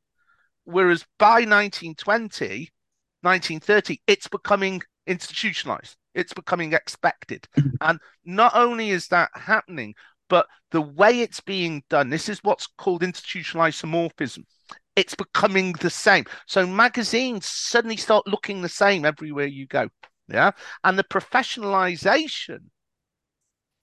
whereas 0.63 1.05
by 1.19 1.41
1920 1.41 2.71
1930 3.23 4.01
it's 4.07 4.29
becoming 4.29 4.81
institutionalized. 5.07 5.97
It's 6.15 6.33
becoming 6.33 6.73
expected. 6.73 7.47
Mm-hmm. 7.59 7.77
and 7.81 8.01
not 8.25 8.53
only 8.55 8.91
is 8.91 9.09
that 9.09 9.31
happening, 9.35 9.95
but 10.33 10.47
the 10.71 10.81
way 10.81 11.21
it's 11.21 11.43
being 11.43 11.83
done, 11.91 12.09
this 12.09 12.27
is 12.31 12.43
what's 12.43 12.67
called 12.67 13.03
institutionalized 13.03 13.83
isomorphism. 13.83 14.45
It's 14.97 15.15
becoming 15.15 15.75
the 15.75 15.91
same. 15.91 16.25
So 16.47 16.67
magazines 16.67 17.45
suddenly 17.45 17.99
start 17.99 18.27
looking 18.27 18.63
the 18.63 18.69
same 18.71 19.05
everywhere 19.05 19.45
you 19.45 19.67
go. 19.67 19.91
Yeah. 20.29 20.53
And 20.85 20.99
the 20.99 21.05
professionalization, 21.05 22.61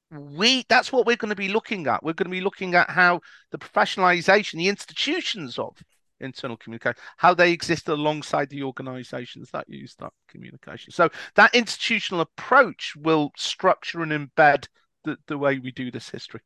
we 0.10 0.65
that's 0.68 0.91
what 0.91 1.06
we're 1.06 1.18
going 1.18 1.29
to 1.29 1.36
be 1.36 1.50
looking 1.50 1.86
at. 1.86 2.03
We're 2.03 2.13
going 2.13 2.32
to 2.32 2.36
be 2.36 2.41
looking 2.41 2.74
at 2.74 2.89
how 2.89 3.21
the 3.52 3.60
professionalization, 3.60 4.54
the 4.54 4.69
institutions 4.69 5.60
of 5.60 5.78
internal 6.19 6.58
communication, 6.58 7.00
how 7.17 7.36
they 7.36 7.52
exist 7.52 7.88
alongside 7.89 8.50
the 8.50 8.63
organizations 8.63 9.52
that 9.52 9.69
use 9.69 9.93
that 10.00 10.13
communication. 10.28 10.91
So 10.93 11.10
that 11.36 11.54
institutional 11.54 12.21
approach 12.21 12.95
will 12.95 13.34
structure 13.38 14.02
and 14.02 14.12
embed 14.12 14.65
the, 15.04 15.18
the 15.28 15.38
way 15.38 15.60
we 15.60 15.72
do 15.72 15.92
this 15.92 16.10
history. 16.10 16.42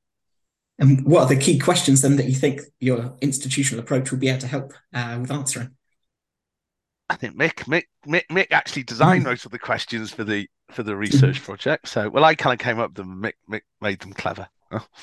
And 0.80 1.06
what 1.06 1.24
are 1.24 1.36
the 1.36 1.42
key 1.42 1.60
questions 1.60 2.02
then 2.02 2.16
that 2.18 2.26
you 2.26 2.34
think 2.34 2.62
your 2.80 3.16
institutional 3.22 3.84
approach 3.84 4.12
will 4.12 4.20
be 4.20 4.30
able 4.30 4.42
to 4.42 4.48
help 4.48 4.74
uh, 4.94 5.18
with 5.22 5.32
answering? 5.32 5.76
I 7.10 7.16
think 7.16 7.38
Mick, 7.38 7.66
Mick, 7.66 7.84
Mick, 8.08 8.26
Mick 8.32 8.52
actually 8.52 8.84
designed 8.84 9.24
mm. 9.24 9.28
most 9.28 9.46
of 9.46 9.52
the 9.52 9.60
questions 9.60 10.12
for 10.12 10.24
the 10.24 10.48
for 10.72 10.82
the 10.82 10.96
research 10.96 11.42
mm. 11.42 11.44
project. 11.44 11.88
So, 11.88 12.10
well, 12.10 12.24
I 12.24 12.34
kind 12.34 12.60
of 12.60 12.64
came 12.64 12.80
up 12.80 12.92
with 12.92 12.98
them. 12.98 13.22
Mick, 13.22 13.34
Mick 13.50 13.62
made 13.82 14.00
them 14.00 14.14
clever. 14.14 14.48
Oh. 14.72 14.86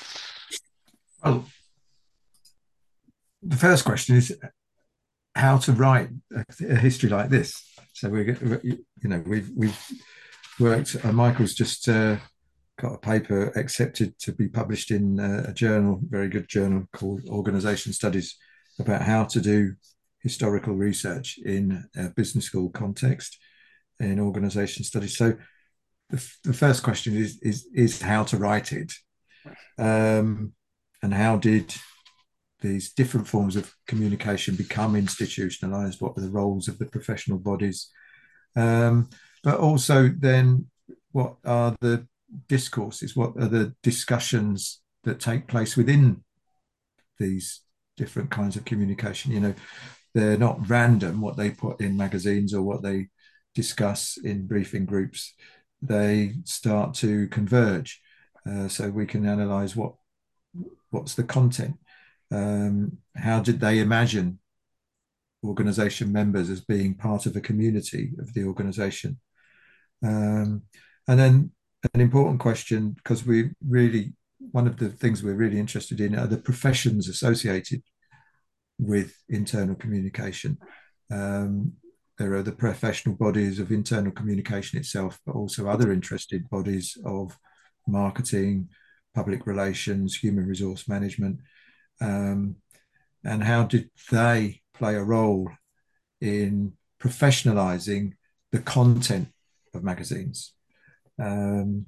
Well, 1.23 1.45
the 3.43 3.57
first 3.57 3.85
question 3.85 4.15
is 4.15 4.35
how 5.35 5.59
to 5.59 5.71
write 5.71 6.09
a, 6.35 6.43
a 6.67 6.75
history 6.75 7.09
like 7.09 7.29
this. 7.29 7.63
So 7.93 8.09
we, 8.09 8.35
you 8.63 8.79
know, 9.03 9.23
we've 9.25 9.51
we've 9.55 9.79
worked. 10.59 10.97
Uh, 11.03 11.11
Michael's 11.11 11.53
just 11.53 11.87
uh, 11.87 12.17
got 12.79 12.93
a 12.93 12.97
paper 12.97 13.51
accepted 13.55 14.17
to 14.19 14.31
be 14.31 14.47
published 14.47 14.91
in 14.91 15.19
uh, 15.19 15.45
a 15.47 15.53
journal, 15.53 15.99
very 16.09 16.29
good 16.29 16.47
journal 16.47 16.87
called 16.93 17.21
Organisation 17.27 17.93
Studies, 17.93 18.37
about 18.79 19.01
how 19.01 19.23
to 19.25 19.41
do 19.41 19.75
historical 20.21 20.73
research 20.73 21.39
in 21.43 21.83
a 21.95 22.09
business 22.09 22.45
school 22.45 22.69
context 22.69 23.37
in 23.99 24.19
organisation 24.19 24.83
studies. 24.83 25.17
So 25.17 25.33
the, 26.09 26.31
the 26.43 26.53
first 26.53 26.83
question 26.83 27.15
is 27.15 27.39
is 27.41 27.67
is 27.73 28.01
how 28.01 28.23
to 28.25 28.37
write 28.37 28.71
it, 28.71 28.93
um, 29.77 30.53
and 31.01 31.13
how 31.13 31.37
did 31.37 31.73
these 32.61 32.93
different 32.93 33.27
forms 33.27 33.55
of 33.55 33.73
communication 33.87 34.55
become 34.55 34.95
institutionalized? 34.95 36.01
What 36.01 36.15
were 36.15 36.21
the 36.21 36.29
roles 36.29 36.67
of 36.67 36.77
the 36.77 36.85
professional 36.85 37.39
bodies? 37.39 37.89
Um, 38.55 39.09
but 39.43 39.59
also, 39.59 40.09
then, 40.09 40.67
what 41.11 41.37
are 41.45 41.75
the 41.81 42.07
discourses? 42.47 43.15
What 43.15 43.33
are 43.37 43.47
the 43.47 43.73
discussions 43.83 44.81
that 45.03 45.19
take 45.19 45.47
place 45.47 45.75
within 45.75 46.23
these 47.19 47.61
different 47.97 48.31
kinds 48.31 48.55
of 48.55 48.65
communication? 48.65 49.31
You 49.31 49.39
know, 49.39 49.53
they're 50.13 50.37
not 50.37 50.69
random 50.69 51.21
what 51.21 51.37
they 51.37 51.51
put 51.51 51.81
in 51.81 51.97
magazines 51.97 52.53
or 52.53 52.61
what 52.61 52.83
they 52.83 53.07
discuss 53.55 54.17
in 54.23 54.47
briefing 54.47 54.85
groups. 54.85 55.33
They 55.81 56.33
start 56.45 56.93
to 56.95 57.27
converge, 57.27 58.01
uh, 58.49 58.67
so 58.67 58.89
we 58.89 59.05
can 59.05 59.25
analyze 59.25 59.75
what 59.75 59.93
what's 60.89 61.15
the 61.15 61.23
content 61.23 61.77
um, 62.31 62.97
how 63.15 63.41
did 63.41 63.59
they 63.59 63.79
imagine 63.79 64.39
organization 65.43 66.11
members 66.11 66.49
as 66.49 66.61
being 66.61 66.95
part 66.95 67.25
of 67.25 67.35
a 67.35 67.41
community 67.41 68.11
of 68.19 68.33
the 68.33 68.45
organization? 68.45 69.19
Um, 70.03 70.63
and 71.07 71.19
then 71.19 71.51
an 71.93 72.01
important 72.01 72.39
question, 72.39 72.91
because 72.91 73.25
we 73.25 73.51
really, 73.67 74.13
one 74.51 74.67
of 74.67 74.77
the 74.77 74.89
things 74.89 75.23
we're 75.23 75.33
really 75.33 75.59
interested 75.59 75.99
in 75.99 76.15
are 76.15 76.27
the 76.27 76.37
professions 76.37 77.07
associated 77.07 77.81
with 78.79 79.15
internal 79.29 79.75
communication. 79.75 80.57
Um, 81.11 81.73
there 82.17 82.33
are 82.33 82.43
the 82.43 82.51
professional 82.51 83.15
bodies 83.15 83.59
of 83.59 83.71
internal 83.71 84.11
communication 84.11 84.79
itself, 84.79 85.19
but 85.25 85.35
also 85.35 85.67
other 85.67 85.91
interested 85.91 86.49
bodies 86.49 86.97
of 87.05 87.37
marketing, 87.87 88.69
public 89.15 89.47
relations, 89.47 90.15
human 90.15 90.47
resource 90.47 90.87
management, 90.87 91.39
um, 91.99 92.55
and 93.23 93.43
how 93.43 93.63
did 93.63 93.89
they 94.11 94.61
play 94.73 94.95
a 94.95 95.03
role 95.03 95.49
in 96.19 96.73
professionalizing 96.99 98.13
the 98.51 98.59
content 98.59 99.29
of 99.73 99.83
magazines? 99.83 100.53
Um, 101.21 101.85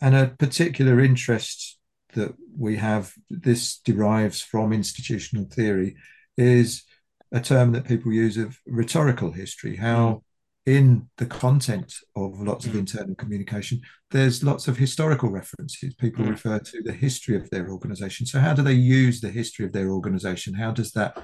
and 0.00 0.14
a 0.14 0.28
particular 0.38 1.00
interest 1.00 1.78
that 2.14 2.34
we 2.58 2.76
have, 2.76 3.12
this 3.28 3.78
derives 3.78 4.40
from 4.40 4.72
institutional 4.72 5.44
theory, 5.44 5.96
is 6.36 6.84
a 7.32 7.40
term 7.40 7.72
that 7.72 7.84
people 7.84 8.12
use 8.12 8.36
of 8.36 8.58
rhetorical 8.66 9.32
history, 9.32 9.76
how 9.76 10.22
in 10.66 11.08
the 11.16 11.26
content 11.26 11.94
of 12.16 12.40
lots 12.40 12.66
of 12.66 12.72
mm. 12.72 12.80
internal 12.80 13.14
communication, 13.14 13.80
there's 14.10 14.44
lots 14.44 14.68
of 14.68 14.76
historical 14.76 15.30
references. 15.30 15.94
People 15.94 16.24
mm. 16.24 16.30
refer 16.30 16.58
to 16.58 16.82
the 16.82 16.92
history 16.92 17.36
of 17.36 17.48
their 17.50 17.70
organization. 17.70 18.26
So, 18.26 18.40
how 18.40 18.52
do 18.52 18.62
they 18.62 18.74
use 18.74 19.20
the 19.20 19.30
history 19.30 19.64
of 19.64 19.72
their 19.72 19.90
organization? 19.90 20.54
How 20.54 20.70
does 20.70 20.92
that 20.92 21.16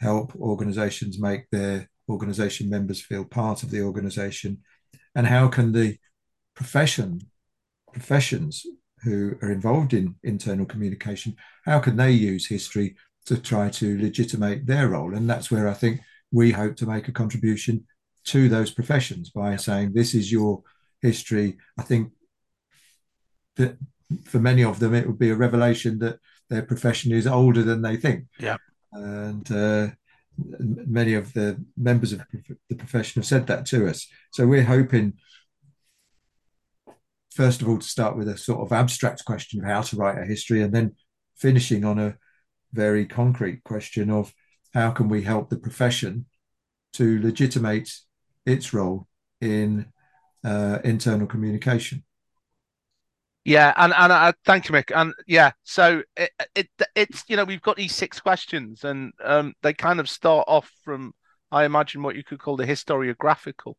help 0.00 0.34
organizations 0.36 1.20
make 1.20 1.48
their 1.50 1.88
organization 2.08 2.68
members 2.68 3.00
feel 3.00 3.24
part 3.24 3.62
of 3.62 3.70
the 3.70 3.82
organization? 3.82 4.58
And 5.14 5.26
how 5.26 5.48
can 5.48 5.72
the 5.72 5.98
profession 6.54 7.20
professions 7.92 8.64
who 9.04 9.36
are 9.42 9.50
involved 9.50 9.92
in 9.92 10.14
internal 10.22 10.66
communication, 10.66 11.36
how 11.64 11.78
can 11.78 11.96
they 11.96 12.10
use 12.10 12.46
history 12.46 12.96
to 13.26 13.36
try 13.36 13.68
to 13.68 14.00
legitimate 14.00 14.66
their 14.66 14.88
role? 14.88 15.14
And 15.14 15.28
that's 15.28 15.50
where 15.50 15.68
I 15.68 15.74
think 15.74 16.00
we 16.30 16.52
hope 16.52 16.76
to 16.76 16.86
make 16.86 17.08
a 17.08 17.12
contribution 17.12 17.84
to 18.24 18.48
those 18.48 18.70
professions 18.70 19.30
by 19.30 19.56
saying, 19.56 19.92
this 19.92 20.14
is 20.14 20.30
your 20.30 20.62
history. 21.00 21.58
I 21.78 21.82
think 21.82 22.12
that 23.56 23.76
for 24.24 24.38
many 24.38 24.64
of 24.64 24.78
them, 24.78 24.94
it 24.94 25.06
would 25.06 25.18
be 25.18 25.30
a 25.30 25.36
revelation 25.36 25.98
that 25.98 26.18
their 26.48 26.62
profession 26.62 27.12
is 27.12 27.26
older 27.26 27.62
than 27.62 27.82
they 27.82 27.96
think. 27.96 28.26
Yeah. 28.38 28.56
And 28.92 29.50
uh, 29.50 29.88
many 30.38 31.14
of 31.14 31.32
the 31.32 31.62
members 31.76 32.12
of 32.12 32.22
the 32.68 32.76
profession 32.76 33.20
have 33.20 33.26
said 33.26 33.46
that 33.48 33.66
to 33.66 33.88
us. 33.88 34.06
So 34.32 34.46
we're 34.46 34.64
hoping, 34.64 35.14
first 37.34 37.62
of 37.62 37.68
all, 37.68 37.78
to 37.78 37.86
start 37.86 38.16
with 38.16 38.28
a 38.28 38.36
sort 38.36 38.60
of 38.60 38.72
abstract 38.72 39.24
question 39.24 39.60
of 39.60 39.66
how 39.66 39.82
to 39.82 39.96
write 39.96 40.18
a 40.18 40.24
history, 40.24 40.62
and 40.62 40.72
then 40.72 40.94
finishing 41.36 41.84
on 41.84 41.98
a 41.98 42.16
very 42.72 43.06
concrete 43.06 43.62
question 43.64 44.10
of 44.10 44.32
how 44.74 44.90
can 44.90 45.08
we 45.08 45.22
help 45.22 45.50
the 45.50 45.58
profession 45.58 46.26
to 46.94 47.20
legitimate 47.20 47.90
its 48.46 48.72
role 48.72 49.06
in 49.40 49.86
uh, 50.44 50.78
internal 50.84 51.26
communication. 51.26 52.04
Yeah, 53.44 53.72
and 53.76 53.92
and 53.92 54.12
uh, 54.12 54.32
thank 54.44 54.68
you, 54.68 54.74
Mick. 54.74 54.92
And 54.94 55.12
yeah, 55.26 55.50
so 55.64 56.02
it, 56.16 56.30
it 56.54 56.68
it's 56.94 57.24
you 57.28 57.36
know 57.36 57.44
we've 57.44 57.62
got 57.62 57.76
these 57.76 57.94
six 57.94 58.20
questions, 58.20 58.84
and 58.84 59.12
um, 59.24 59.54
they 59.62 59.72
kind 59.72 59.98
of 59.98 60.08
start 60.08 60.44
off 60.46 60.70
from 60.84 61.12
I 61.50 61.64
imagine 61.64 62.02
what 62.02 62.14
you 62.14 62.22
could 62.22 62.38
call 62.38 62.56
the 62.56 62.66
historiographical, 62.66 63.74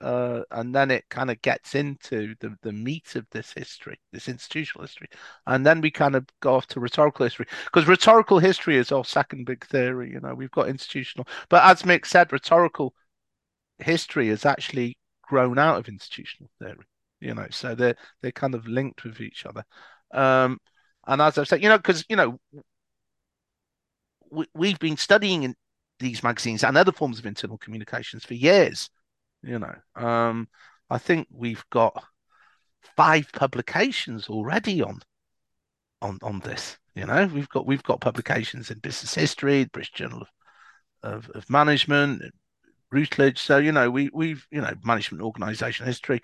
uh, 0.00 0.42
and 0.52 0.74
then 0.74 0.90
it 0.90 1.04
kind 1.10 1.30
of 1.30 1.40
gets 1.42 1.74
into 1.74 2.34
the 2.40 2.56
the 2.62 2.72
meat 2.72 3.16
of 3.16 3.26
this 3.30 3.52
history, 3.52 3.98
this 4.12 4.28
institutional 4.28 4.84
history, 4.84 5.08
and 5.46 5.64
then 5.66 5.80
we 5.80 5.90
kind 5.90 6.16
of 6.16 6.26
go 6.40 6.54
off 6.54 6.66
to 6.68 6.80
rhetorical 6.80 7.24
history 7.26 7.46
because 7.66 7.88
rhetorical 7.88 8.38
history 8.38 8.76
is 8.76 8.92
our 8.92 9.04
second 9.04 9.44
big 9.46 9.64
theory. 9.66 10.10
You 10.12 10.20
know, 10.20 10.34
we've 10.34 10.50
got 10.50 10.68
institutional, 10.68 11.26
but 11.48 11.64
as 11.64 11.82
Mick 11.82 12.06
said, 12.06 12.32
rhetorical 12.32 12.94
history 13.78 14.28
has 14.28 14.44
actually 14.44 14.96
grown 15.22 15.58
out 15.58 15.78
of 15.78 15.88
institutional 15.88 16.50
theory 16.58 16.84
you 17.20 17.34
know 17.34 17.46
so 17.50 17.74
they're 17.74 17.94
they're 18.20 18.32
kind 18.32 18.54
of 18.54 18.66
linked 18.66 19.04
with 19.04 19.20
each 19.20 19.46
other. 19.46 19.64
Um 20.12 20.58
and 21.06 21.22
as 21.22 21.38
i've 21.38 21.48
said 21.48 21.62
you 21.62 21.68
know 21.68 21.78
because 21.78 22.04
you 22.08 22.16
know 22.16 22.38
we, 24.30 24.46
we've 24.54 24.78
been 24.78 24.96
studying 24.96 25.42
in 25.42 25.54
these 25.98 26.22
magazines 26.22 26.64
and 26.64 26.76
other 26.76 26.92
forms 26.92 27.18
of 27.18 27.26
internal 27.26 27.58
communications 27.58 28.24
for 28.24 28.34
years 28.34 28.88
you 29.42 29.58
know 29.58 29.74
um 29.96 30.48
i 30.88 30.98
think 30.98 31.26
we've 31.30 31.64
got 31.70 32.04
five 32.96 33.30
publications 33.32 34.28
already 34.28 34.82
on 34.82 35.00
on 36.02 36.18
on 36.22 36.40
this 36.40 36.78
you 36.94 37.04
know 37.04 37.26
we've 37.26 37.48
got 37.48 37.66
we've 37.66 37.82
got 37.82 38.00
publications 38.00 38.70
in 38.70 38.78
business 38.78 39.14
history 39.14 39.64
british 39.72 39.92
journal 39.92 40.22
of, 40.22 41.28
of, 41.28 41.30
of 41.36 41.50
management 41.50 42.22
Routledge. 42.92 43.38
So 43.38 43.58
you 43.58 43.72
know, 43.72 43.90
we 43.90 44.10
we've 44.12 44.46
you 44.50 44.60
know 44.60 44.72
management 44.84 45.22
organization 45.22 45.86
history, 45.86 46.20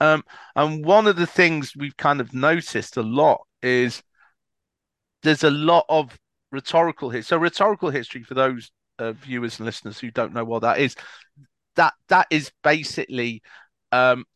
um, 0.00 0.22
and 0.54 0.84
one 0.84 1.06
of 1.06 1.16
the 1.16 1.26
things 1.26 1.74
we've 1.76 1.96
kind 1.96 2.20
of 2.20 2.34
noticed 2.34 2.96
a 2.96 3.02
lot 3.02 3.40
is 3.62 4.02
there's 5.22 5.44
a 5.44 5.50
lot 5.50 5.84
of 5.88 6.18
rhetorical 6.52 7.10
history. 7.10 7.36
So 7.36 7.38
rhetorical 7.38 7.90
history, 7.90 8.22
for 8.22 8.34
those 8.34 8.70
uh, 8.98 9.12
viewers 9.12 9.58
and 9.58 9.66
listeners 9.66 9.98
who 9.98 10.10
don't 10.10 10.34
know 10.34 10.44
what 10.44 10.62
that 10.62 10.78
is, 10.78 10.94
that 11.80 11.94
that 12.08 12.26
is 12.30 12.52
basically 12.62 13.42
um, 13.90 14.26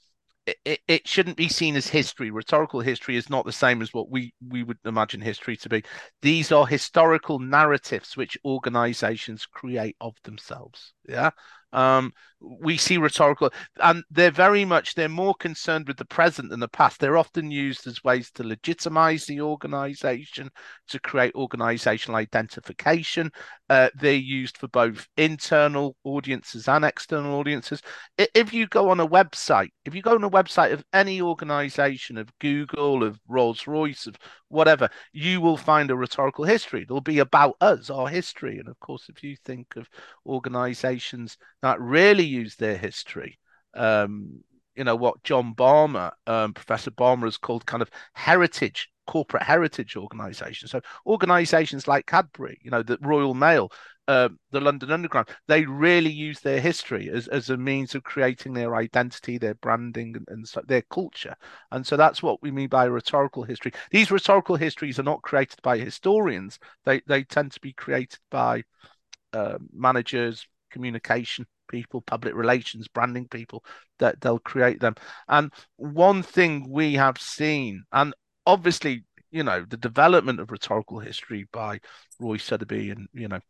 it, 0.46 0.80
it 0.88 1.06
shouldn't 1.06 1.36
be 1.36 1.48
seen 1.48 1.76
as 1.76 1.86
history. 1.86 2.30
Rhetorical 2.30 2.80
history 2.80 3.16
is 3.16 3.28
not 3.28 3.44
the 3.44 3.52
same 3.52 3.82
as 3.82 3.92
what 3.92 4.10
we 4.10 4.32
we 4.48 4.62
would 4.62 4.78
imagine 4.86 5.20
history 5.20 5.54
to 5.58 5.68
be. 5.68 5.84
These 6.22 6.52
are 6.52 6.66
historical 6.66 7.38
narratives 7.38 8.16
which 8.16 8.38
organizations 8.46 9.44
create 9.44 9.94
of 10.00 10.14
themselves. 10.24 10.94
Yeah. 11.06 11.30
Um, 11.74 12.12
we 12.40 12.76
see 12.76 12.98
rhetorical, 12.98 13.50
and 13.82 14.04
they're 14.10 14.30
very 14.30 14.64
much 14.64 14.94
they're 14.94 15.08
more 15.08 15.34
concerned 15.34 15.88
with 15.88 15.96
the 15.96 16.04
present 16.04 16.50
than 16.50 16.60
the 16.60 16.68
past. 16.68 17.00
They're 17.00 17.16
often 17.16 17.50
used 17.50 17.86
as 17.86 18.04
ways 18.04 18.30
to 18.32 18.44
legitimize 18.44 19.24
the 19.26 19.40
organization, 19.40 20.50
to 20.88 20.98
create 21.00 21.34
organizational 21.34 22.16
identification. 22.16 23.30
Uh, 23.70 23.88
they're 23.94 24.14
used 24.14 24.58
for 24.58 24.68
both 24.68 25.08
internal 25.16 25.96
audiences 26.04 26.68
and 26.68 26.84
external 26.84 27.34
audiences. 27.34 27.80
If 28.18 28.52
you 28.52 28.66
go 28.66 28.90
on 28.90 29.00
a 29.00 29.08
website, 29.08 29.70
if 29.84 29.94
you 29.94 30.02
go 30.02 30.14
on 30.14 30.24
a 30.24 30.30
website 30.30 30.72
of 30.72 30.84
any 30.92 31.22
organization, 31.22 32.18
of 32.18 32.28
Google, 32.40 33.02
of 33.02 33.18
Rolls 33.26 33.66
Royce, 33.66 34.06
of 34.06 34.16
whatever, 34.48 34.88
you 35.12 35.40
will 35.40 35.56
find 35.56 35.90
a 35.90 35.96
rhetorical 35.96 36.44
history. 36.44 36.82
It'll 36.82 37.00
be 37.00 37.18
about 37.18 37.56
us, 37.60 37.90
our 37.90 38.08
history. 38.08 38.58
And 38.58 38.68
of 38.68 38.78
course, 38.80 39.08
if 39.08 39.22
you 39.22 39.36
think 39.44 39.76
of 39.76 39.88
organizations 40.26 41.38
that 41.64 41.80
really 41.80 42.24
use 42.24 42.56
their 42.56 42.76
history, 42.76 43.38
um, 43.74 44.42
you 44.76 44.84
know, 44.84 44.96
what 44.96 45.22
John 45.22 45.52
Balmer, 45.52 46.12
um, 46.26 46.52
Professor 46.52 46.90
Balmer, 46.90 47.26
has 47.26 47.38
called 47.38 47.64
kind 47.64 47.82
of 47.82 47.90
heritage 48.12 48.90
corporate 49.06 49.42
heritage 49.42 49.96
organizations. 49.96 50.70
So 50.70 50.80
organizations 51.06 51.86
like 51.86 52.06
Cadbury, 52.06 52.58
you 52.62 52.70
know, 52.70 52.82
the 52.82 52.98
Royal 53.00 53.34
Mail, 53.34 53.70
uh, 54.08 54.28
the 54.50 54.60
London 54.60 54.90
Underground, 54.90 55.28
they 55.46 55.64
really 55.64 56.10
use 56.10 56.40
their 56.40 56.60
history 56.60 57.08
as, 57.10 57.28
as 57.28 57.48
a 57.48 57.56
means 57.56 57.94
of 57.94 58.02
creating 58.02 58.52
their 58.52 58.76
identity, 58.76 59.38
their 59.38 59.54
branding, 59.54 60.16
and, 60.16 60.28
and 60.28 60.48
so, 60.48 60.60
their 60.66 60.82
culture. 60.82 61.34
And 61.70 61.86
so 61.86 61.96
that's 61.96 62.22
what 62.22 62.42
we 62.42 62.50
mean 62.50 62.68
by 62.68 62.84
rhetorical 62.84 63.42
history. 63.42 63.72
These 63.90 64.10
rhetorical 64.10 64.56
histories 64.56 64.98
are 64.98 65.04
not 65.04 65.22
created 65.22 65.60
by 65.62 65.78
historians; 65.78 66.58
they 66.84 67.00
they 67.06 67.24
tend 67.24 67.52
to 67.52 67.60
be 67.60 67.72
created 67.72 68.20
by 68.30 68.64
uh, 69.32 69.58
managers, 69.72 70.46
communication 70.70 71.46
people, 71.68 72.00
public 72.02 72.34
relations, 72.34 72.88
branding 72.88 73.28
people. 73.28 73.64
That 73.98 74.20
they'll 74.20 74.38
create 74.38 74.80
them. 74.80 74.94
And 75.28 75.52
one 75.76 76.22
thing 76.22 76.68
we 76.70 76.94
have 76.94 77.18
seen, 77.18 77.84
and 77.92 78.14
obviously, 78.46 79.04
you 79.30 79.42
know, 79.42 79.64
the 79.68 79.76
development 79.76 80.40
of 80.40 80.50
rhetorical 80.50 80.98
history 80.98 81.46
by 81.52 81.80
Roy 82.18 82.36
Suddaby 82.36 82.90
and 82.92 83.08
you 83.12 83.28
know 83.28 83.40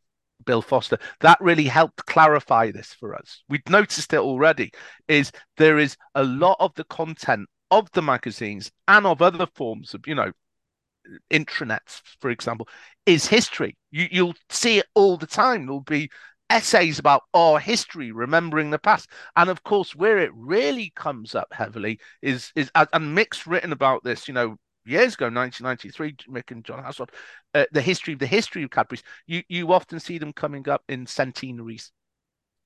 Bill 0.44 0.62
Foster, 0.62 0.98
that 1.20 1.40
really 1.40 1.64
helped 1.64 2.06
clarify 2.06 2.70
this 2.70 2.92
for 2.92 3.14
us. 3.14 3.42
We'd 3.48 3.68
noticed 3.68 4.12
it 4.12 4.18
already, 4.18 4.72
is 5.08 5.32
there 5.56 5.78
is 5.78 5.96
a 6.14 6.24
lot 6.24 6.56
of 6.60 6.74
the 6.74 6.84
content 6.84 7.48
of 7.70 7.90
the 7.92 8.02
magazines 8.02 8.70
and 8.88 9.06
of 9.06 9.22
other 9.22 9.46
forms 9.54 9.94
of, 9.94 10.06
you 10.06 10.14
know, 10.14 10.32
intranets, 11.30 12.00
for 12.20 12.30
example, 12.30 12.68
is 13.06 13.26
history. 13.26 13.76
You, 13.90 14.08
you'll 14.10 14.34
see 14.48 14.78
it 14.78 14.86
all 14.94 15.16
the 15.16 15.26
time. 15.26 15.66
There'll 15.66 15.80
be 15.80 16.10
essays 16.54 17.00
about 17.00 17.22
our 17.34 17.58
history, 17.58 18.12
remembering 18.12 18.70
the 18.70 18.78
past. 18.78 19.10
And 19.36 19.50
of 19.50 19.64
course, 19.64 19.94
where 19.94 20.18
it 20.18 20.30
really 20.34 20.92
comes 20.94 21.34
up 21.34 21.52
heavily 21.52 21.98
is 22.22 22.52
is 22.54 22.70
and 22.74 23.16
Mick's 23.16 23.46
written 23.46 23.72
about 23.72 24.04
this, 24.04 24.28
you 24.28 24.34
know, 24.34 24.56
years 24.86 25.14
ago, 25.14 25.26
1993, 25.26 26.14
Mick 26.32 26.50
and 26.52 26.64
John 26.64 26.82
Hasselhoff, 26.82 27.10
uh, 27.54 27.64
the 27.72 27.82
history 27.82 28.14
of 28.14 28.20
the 28.20 28.26
history 28.26 28.62
of 28.62 28.70
Cadbury's, 28.70 29.02
you 29.26 29.42
you 29.48 29.72
often 29.72 29.98
see 29.98 30.16
them 30.18 30.32
coming 30.32 30.68
up 30.68 30.82
in 30.88 31.06
centenaries. 31.06 31.90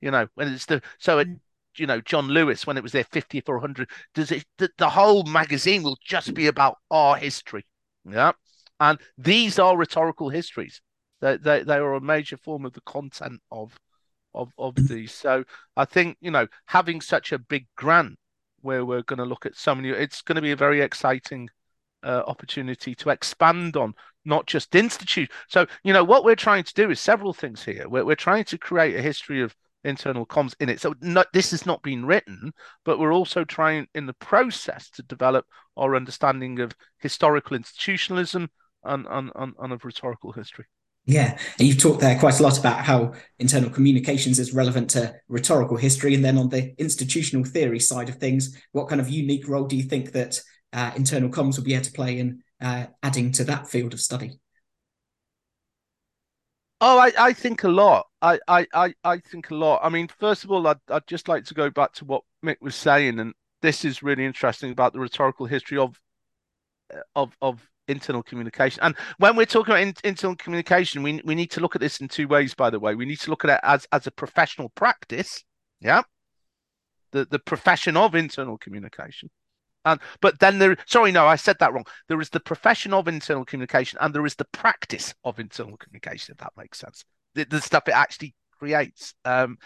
You 0.00 0.10
know, 0.10 0.28
when 0.34 0.48
it's 0.48 0.66
the 0.66 0.82
so 0.98 1.18
it, 1.18 1.28
mm. 1.28 1.40
you 1.76 1.86
know 1.86 2.02
John 2.02 2.28
Lewis 2.28 2.66
when 2.66 2.76
it 2.76 2.82
was 2.82 2.92
their 2.92 3.04
50th 3.04 3.48
or 3.48 3.54
100. 3.54 3.90
Does 4.14 4.30
it 4.30 4.44
the, 4.58 4.70
the 4.76 4.90
whole 4.90 5.24
magazine 5.24 5.82
will 5.82 5.98
just 6.04 6.34
be 6.34 6.46
about 6.46 6.76
our 6.90 7.16
history? 7.16 7.64
Yeah, 8.04 8.32
and 8.80 8.98
these 9.16 9.58
are 9.58 9.76
rhetorical 9.76 10.28
histories. 10.28 10.82
They 11.20 11.36
they 11.36 11.62
they 11.62 11.76
are 11.76 11.94
a 11.94 12.00
major 12.00 12.36
form 12.36 12.64
of 12.64 12.72
the 12.72 12.80
content 12.82 13.40
of 13.50 13.78
of 14.34 14.52
of 14.58 14.74
mm. 14.74 14.88
these. 14.88 15.12
So 15.12 15.44
I 15.76 15.84
think 15.84 16.16
you 16.20 16.30
know 16.30 16.46
having 16.66 17.00
such 17.00 17.32
a 17.32 17.38
big 17.38 17.66
grant 17.76 18.18
where 18.60 18.84
we're 18.84 19.02
going 19.02 19.18
to 19.18 19.24
look 19.24 19.46
at 19.46 19.56
so 19.56 19.74
many, 19.74 19.90
it's 19.90 20.22
going 20.22 20.36
to 20.36 20.42
be 20.42 20.50
a 20.50 20.56
very 20.56 20.80
exciting 20.80 21.48
uh, 22.02 22.22
opportunity 22.26 22.94
to 22.94 23.10
expand 23.10 23.76
on 23.76 23.94
not 24.24 24.46
just 24.46 24.74
institute. 24.74 25.30
So, 25.48 25.66
you 25.82 25.92
know, 25.92 26.04
what 26.04 26.24
we're 26.24 26.36
trying 26.36 26.64
to 26.64 26.74
do 26.74 26.90
is 26.90 27.00
several 27.00 27.32
things 27.32 27.64
here. 27.64 27.88
We're, 27.88 28.04
we're 28.04 28.16
trying 28.16 28.44
to 28.44 28.58
create 28.58 28.96
a 28.96 29.02
history 29.02 29.42
of 29.42 29.54
internal 29.84 30.26
comms 30.26 30.54
in 30.60 30.68
it. 30.68 30.80
So, 30.80 30.94
this 31.32 31.50
has 31.52 31.66
not 31.66 31.82
been 31.82 32.04
written, 32.04 32.52
but 32.84 32.98
we're 32.98 33.14
also 33.14 33.44
trying 33.44 33.86
in 33.94 34.06
the 34.06 34.14
process 34.14 34.90
to 34.90 35.02
develop 35.02 35.46
our 35.76 35.96
understanding 35.96 36.60
of 36.60 36.72
historical 36.98 37.56
institutionalism 37.56 38.50
and, 38.84 39.06
and, 39.08 39.30
and, 39.34 39.54
and 39.58 39.72
of 39.72 39.84
rhetorical 39.84 40.32
history. 40.32 40.66
Yeah, 41.08 41.38
and 41.58 41.66
you've 41.66 41.78
talked 41.78 42.00
there 42.00 42.18
quite 42.18 42.38
a 42.38 42.42
lot 42.42 42.58
about 42.58 42.84
how 42.84 43.14
internal 43.38 43.70
communications 43.70 44.38
is 44.38 44.52
relevant 44.52 44.90
to 44.90 45.14
rhetorical 45.28 45.78
history, 45.78 46.14
and 46.14 46.22
then 46.22 46.36
on 46.36 46.50
the 46.50 46.78
institutional 46.78 47.46
theory 47.46 47.80
side 47.80 48.10
of 48.10 48.16
things, 48.16 48.60
what 48.72 48.88
kind 48.88 49.00
of 49.00 49.08
unique 49.08 49.48
role 49.48 49.64
do 49.64 49.74
you 49.74 49.84
think 49.84 50.12
that 50.12 50.38
uh, 50.74 50.90
internal 50.96 51.30
comms 51.30 51.56
will 51.56 51.64
be 51.64 51.72
able 51.72 51.84
to 51.84 51.92
play 51.92 52.18
in 52.18 52.42
uh, 52.60 52.84
adding 53.02 53.32
to 53.32 53.44
that 53.44 53.66
field 53.66 53.94
of 53.94 54.02
study? 54.02 54.38
Oh, 56.82 56.98
I, 56.98 57.10
I 57.18 57.32
think 57.32 57.64
a 57.64 57.68
lot. 57.68 58.06
I, 58.20 58.38
I, 58.46 58.92
I 59.02 59.18
think 59.18 59.48
a 59.48 59.54
lot. 59.54 59.80
I 59.82 59.88
mean, 59.88 60.08
first 60.08 60.44
of 60.44 60.50
all, 60.50 60.66
I'd, 60.66 60.76
I'd 60.90 61.06
just 61.06 61.26
like 61.26 61.46
to 61.46 61.54
go 61.54 61.70
back 61.70 61.94
to 61.94 62.04
what 62.04 62.22
Mick 62.44 62.56
was 62.60 62.74
saying, 62.76 63.18
and 63.18 63.32
this 63.62 63.82
is 63.82 64.02
really 64.02 64.26
interesting 64.26 64.72
about 64.72 64.92
the 64.92 65.00
rhetorical 65.00 65.46
history 65.46 65.78
of 65.78 65.98
of 67.16 67.34
of 67.40 67.66
internal 67.88 68.22
communication. 68.22 68.82
And 68.82 68.94
when 69.18 69.36
we're 69.36 69.46
talking 69.46 69.72
about 69.72 69.82
in, 69.82 69.94
internal 70.04 70.36
communication, 70.36 71.02
we 71.02 71.20
we 71.24 71.34
need 71.34 71.50
to 71.52 71.60
look 71.60 71.74
at 71.74 71.80
this 71.80 72.00
in 72.00 72.08
two 72.08 72.28
ways. 72.28 72.54
By 72.54 72.70
the 72.70 72.80
way, 72.80 72.94
we 72.94 73.06
need 73.06 73.20
to 73.20 73.30
look 73.30 73.44
at 73.44 73.50
it 73.50 73.60
as 73.62 73.86
as 73.92 74.06
a 74.06 74.10
professional 74.10 74.68
practice. 74.70 75.42
Yeah, 75.80 76.02
the 77.12 77.24
the 77.24 77.38
profession 77.38 77.96
of 77.96 78.14
internal 78.14 78.58
communication. 78.58 79.30
And 79.84 80.00
but 80.20 80.38
then 80.40 80.58
there, 80.58 80.76
sorry, 80.86 81.12
no, 81.12 81.26
I 81.26 81.36
said 81.36 81.56
that 81.60 81.72
wrong. 81.72 81.86
There 82.08 82.20
is 82.20 82.30
the 82.30 82.40
profession 82.40 82.92
of 82.92 83.08
internal 83.08 83.44
communication, 83.44 83.98
and 84.00 84.14
there 84.14 84.26
is 84.26 84.34
the 84.34 84.46
practice 84.52 85.14
of 85.24 85.38
internal 85.38 85.76
communication. 85.76 86.32
If 86.32 86.38
that 86.38 86.52
makes 86.56 86.78
sense, 86.78 87.04
the, 87.34 87.44
the 87.44 87.60
stuff 87.60 87.88
it 87.88 87.94
actually 87.94 88.34
creates. 88.58 89.14
Um, 89.24 89.56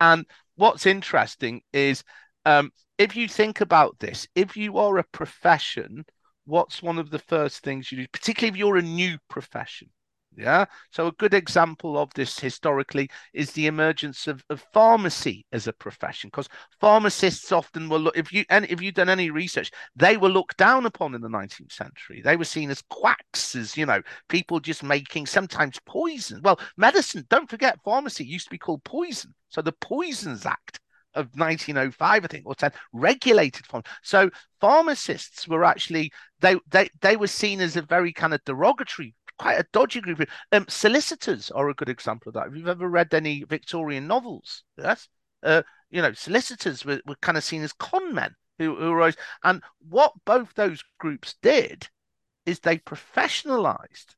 and 0.00 0.26
what's 0.56 0.86
interesting 0.86 1.62
is 1.72 2.04
um, 2.44 2.70
if 2.98 3.16
you 3.16 3.28
think 3.28 3.60
about 3.60 3.98
this, 3.98 4.28
if 4.34 4.56
you 4.56 4.78
are 4.78 4.98
a 4.98 5.04
profession, 5.04 6.04
what's 6.44 6.82
one 6.82 6.98
of 6.98 7.10
the 7.10 7.18
first 7.18 7.62
things 7.62 7.90
you 7.90 7.98
do, 7.98 8.06
particularly 8.12 8.52
if 8.52 8.56
you're 8.56 8.76
a 8.76 8.82
new 8.82 9.18
profession? 9.28 9.90
Yeah. 10.36 10.64
So 10.90 11.08
a 11.08 11.12
good 11.12 11.34
example 11.34 11.98
of 11.98 12.12
this 12.14 12.38
historically 12.38 13.10
is 13.34 13.52
the 13.52 13.66
emergence 13.66 14.26
of, 14.26 14.42
of 14.48 14.64
pharmacy 14.72 15.44
as 15.52 15.66
a 15.66 15.72
profession, 15.72 16.28
because 16.28 16.48
pharmacists 16.80 17.52
often 17.52 17.88
were 17.88 17.98
look 17.98 18.16
if 18.16 18.32
you 18.32 18.44
and 18.48 18.64
if 18.66 18.80
you've 18.80 18.94
done 18.94 19.10
any 19.10 19.30
research, 19.30 19.70
they 19.94 20.16
were 20.16 20.30
looked 20.30 20.56
down 20.56 20.86
upon 20.86 21.14
in 21.14 21.20
the 21.20 21.28
19th 21.28 21.72
century. 21.72 22.22
They 22.22 22.36
were 22.36 22.44
seen 22.44 22.70
as 22.70 22.82
quacks, 22.88 23.54
as 23.54 23.76
you 23.76 23.84
know, 23.84 24.00
people 24.28 24.58
just 24.60 24.82
making 24.82 25.26
sometimes 25.26 25.78
poison. 25.84 26.40
Well, 26.42 26.58
medicine, 26.76 27.26
don't 27.28 27.50
forget, 27.50 27.78
pharmacy 27.84 28.24
used 28.24 28.46
to 28.46 28.50
be 28.50 28.58
called 28.58 28.84
poison. 28.84 29.34
So 29.48 29.60
the 29.60 29.72
Poisons 29.72 30.46
Act 30.46 30.80
of 31.14 31.26
1905, 31.34 32.24
I 32.24 32.26
think, 32.26 32.46
or 32.46 32.54
10, 32.54 32.72
regulated 32.92 33.66
farm. 33.66 33.82
So 34.02 34.30
pharmacists 34.60 35.46
were 35.48 35.64
actually 35.64 36.12
they 36.40 36.56
they 36.70 36.90
they 37.00 37.16
were 37.16 37.26
seen 37.26 37.60
as 37.60 37.76
a 37.76 37.82
very 37.82 38.12
kind 38.12 38.34
of 38.34 38.44
derogatory 38.44 39.14
quite 39.38 39.58
a 39.58 39.66
dodgy 39.72 40.00
group. 40.00 40.22
Um, 40.52 40.66
solicitors 40.68 41.50
are 41.50 41.68
a 41.68 41.74
good 41.74 41.88
example 41.88 42.30
of 42.30 42.34
that. 42.34 42.48
If 42.48 42.56
you've 42.56 42.68
ever 42.68 42.88
read 42.88 43.12
any 43.12 43.44
Victorian 43.44 44.06
novels, 44.06 44.62
yes, 44.78 45.08
uh, 45.42 45.62
you 45.90 46.00
know, 46.00 46.12
solicitors 46.12 46.84
were, 46.84 47.00
were 47.06 47.16
kind 47.16 47.36
of 47.36 47.44
seen 47.44 47.62
as 47.62 47.72
con 47.72 48.14
men 48.14 48.34
who, 48.58 48.76
who 48.76 48.90
always. 48.90 49.16
And 49.42 49.62
what 49.88 50.12
both 50.24 50.54
those 50.54 50.82
groups 50.98 51.34
did 51.42 51.88
is 52.46 52.60
they 52.60 52.78
professionalized 52.78 54.14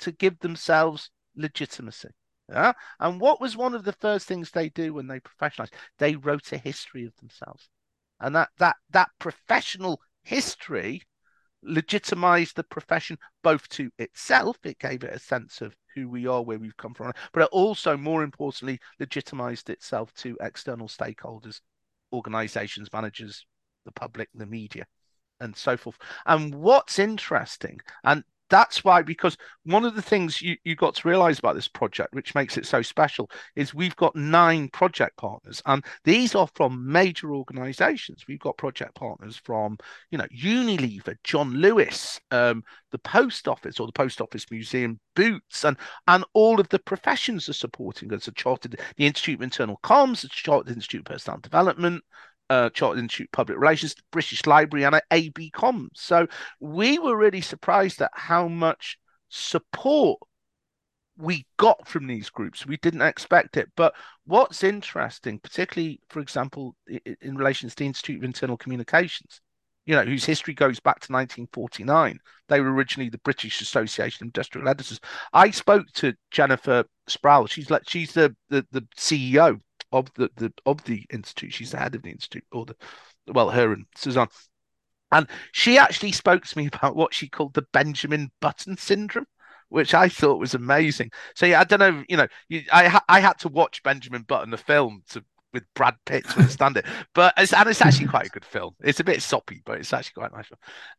to 0.00 0.12
give 0.12 0.38
themselves 0.40 1.10
legitimacy. 1.36 2.08
Yeah. 2.48 2.72
And 3.00 3.20
what 3.20 3.40
was 3.40 3.56
one 3.56 3.74
of 3.74 3.84
the 3.84 3.92
first 3.92 4.26
things 4.26 4.50
they 4.50 4.68
do 4.68 4.94
when 4.94 5.06
they 5.06 5.20
professionalized? 5.20 5.72
They 5.98 6.16
wrote 6.16 6.52
a 6.52 6.58
history 6.58 7.06
of 7.06 7.16
themselves. 7.16 7.68
And 8.20 8.34
that 8.36 8.50
that 8.58 8.76
that 8.90 9.10
professional 9.18 10.00
history 10.22 11.02
legitimized 11.62 12.56
the 12.56 12.64
profession 12.64 13.18
both 13.42 13.68
to 13.70 13.90
itself, 13.98 14.58
it 14.64 14.78
gave 14.78 15.02
it 15.02 15.14
a 15.14 15.18
sense 15.18 15.60
of 15.62 15.74
who 15.94 16.08
we 16.08 16.26
are, 16.26 16.42
where 16.42 16.58
we've 16.58 16.76
come 16.76 16.94
from, 16.94 17.12
but 17.32 17.42
it 17.42 17.48
also, 17.52 17.96
more 17.96 18.22
importantly, 18.22 18.78
legitimized 19.00 19.70
itself 19.70 20.12
to 20.14 20.36
external 20.40 20.88
stakeholders, 20.88 21.60
organizations, 22.12 22.92
managers, 22.92 23.46
the 23.86 23.92
public, 23.92 24.28
the 24.34 24.46
media, 24.46 24.84
and 25.40 25.56
so 25.56 25.76
forth. 25.76 25.96
And 26.26 26.54
what's 26.54 26.98
interesting, 26.98 27.80
and 28.02 28.24
that's 28.54 28.84
why 28.84 29.02
because 29.02 29.36
one 29.64 29.84
of 29.84 29.96
the 29.96 30.02
things 30.02 30.40
you, 30.40 30.56
you 30.62 30.76
got 30.76 30.94
to 30.94 31.08
realize 31.08 31.40
about 31.40 31.56
this 31.56 31.66
project 31.66 32.14
which 32.14 32.36
makes 32.36 32.56
it 32.56 32.64
so 32.64 32.82
special 32.82 33.28
is 33.56 33.74
we've 33.74 33.96
got 33.96 34.14
nine 34.14 34.68
project 34.68 35.16
partners 35.16 35.60
and 35.66 35.84
these 36.04 36.36
are 36.36 36.46
from 36.54 36.90
major 36.90 37.34
organizations. 37.34 38.24
We've 38.28 38.38
got 38.38 38.56
project 38.56 38.94
partners 38.94 39.36
from 39.36 39.76
you 40.12 40.18
know 40.18 40.26
unilever 40.36 41.16
john 41.24 41.54
lewis 41.54 42.20
um, 42.30 42.62
the 42.92 42.98
post 42.98 43.48
office 43.48 43.80
or 43.80 43.88
the 43.88 43.92
post 43.92 44.20
office 44.20 44.48
museum 44.52 45.00
boots 45.16 45.64
and 45.64 45.76
and 46.06 46.24
all 46.32 46.60
of 46.60 46.68
the 46.68 46.78
professions 46.78 47.48
are 47.48 47.54
supporting 47.54 48.12
us 48.14 48.26
the 48.26 48.32
chartered 48.32 48.78
the 48.96 49.06
institute 49.06 49.36
of 49.36 49.42
internal 49.42 49.80
comms 49.82 50.20
the 50.20 50.28
chartered 50.28 50.76
institute 50.76 51.00
of 51.00 51.06
personnel 51.06 51.40
development 51.40 52.04
uh, 52.50 52.70
Chartered 52.70 53.02
Institute 53.02 53.30
Public 53.32 53.58
Relations, 53.58 53.94
British 54.10 54.46
Library, 54.46 54.84
and 54.84 55.00
AB 55.10 55.50
Comms. 55.54 55.88
So 55.94 56.26
we 56.60 56.98
were 56.98 57.16
really 57.16 57.40
surprised 57.40 58.00
at 58.02 58.10
how 58.14 58.48
much 58.48 58.98
support 59.28 60.20
we 61.16 61.46
got 61.56 61.86
from 61.86 62.06
these 62.06 62.30
groups. 62.30 62.66
We 62.66 62.76
didn't 62.78 63.02
expect 63.02 63.56
it. 63.56 63.70
But 63.76 63.94
what's 64.24 64.64
interesting, 64.64 65.38
particularly, 65.38 66.00
for 66.08 66.20
example, 66.20 66.74
in 67.20 67.36
relation 67.36 67.68
to 67.68 67.76
the 67.76 67.86
Institute 67.86 68.18
of 68.18 68.24
Internal 68.24 68.56
Communications, 68.56 69.40
you 69.86 69.94
know, 69.94 70.04
whose 70.04 70.24
history 70.24 70.54
goes 70.54 70.80
back 70.80 71.00
to 71.00 71.12
1949. 71.12 72.18
They 72.48 72.60
were 72.60 72.72
originally 72.72 73.10
the 73.10 73.18
British 73.18 73.60
Association 73.60 74.24
of 74.24 74.28
Industrial 74.28 74.66
Editors. 74.66 75.00
I 75.32 75.50
spoke 75.50 75.86
to 75.94 76.14
Jennifer 76.30 76.84
Sproul. 77.06 77.46
She's 77.46 77.70
like 77.70 77.88
she's 77.88 78.12
the 78.12 78.34
the, 78.48 78.66
the 78.72 78.86
CEO 78.96 79.60
of 79.94 80.12
the, 80.14 80.30
the 80.36 80.52
of 80.66 80.82
the 80.84 81.06
institute. 81.10 81.52
She's 81.52 81.70
the 81.70 81.78
head 81.78 81.94
of 81.94 82.02
the 82.02 82.10
institute, 82.10 82.44
or 82.52 82.66
the 82.66 82.76
well, 83.32 83.50
her 83.50 83.72
and 83.72 83.86
Suzanne. 83.96 84.28
And 85.12 85.28
she 85.52 85.78
actually 85.78 86.12
spoke 86.12 86.44
to 86.44 86.58
me 86.58 86.66
about 86.72 86.96
what 86.96 87.14
she 87.14 87.28
called 87.28 87.54
the 87.54 87.66
Benjamin 87.72 88.30
Button 88.40 88.76
syndrome, 88.76 89.26
which 89.68 89.94
I 89.94 90.08
thought 90.08 90.40
was 90.40 90.54
amazing. 90.54 91.10
So 91.36 91.46
yeah, 91.46 91.60
I 91.60 91.64
don't 91.64 91.78
know, 91.80 92.04
you 92.08 92.16
know, 92.16 92.26
you, 92.48 92.62
I 92.72 93.00
I 93.08 93.20
had 93.20 93.38
to 93.40 93.48
watch 93.48 93.82
Benjamin 93.82 94.22
Button 94.22 94.50
the 94.50 94.58
film 94.58 95.02
to 95.10 95.24
with 95.52 95.62
Brad 95.74 95.94
Pitt 96.04 96.28
to 96.30 96.40
understand 96.40 96.76
it, 96.76 96.84
but 97.14 97.32
it's, 97.36 97.52
and 97.52 97.68
it's 97.68 97.80
actually 97.80 98.08
quite 98.08 98.26
a 98.26 98.30
good 98.30 98.44
film. 98.44 98.74
It's 98.82 98.98
a 98.98 99.04
bit 99.04 99.22
soppy, 99.22 99.62
but 99.64 99.78
it's 99.78 99.92
actually 99.92 100.20
quite 100.20 100.32
nice. 100.32 100.50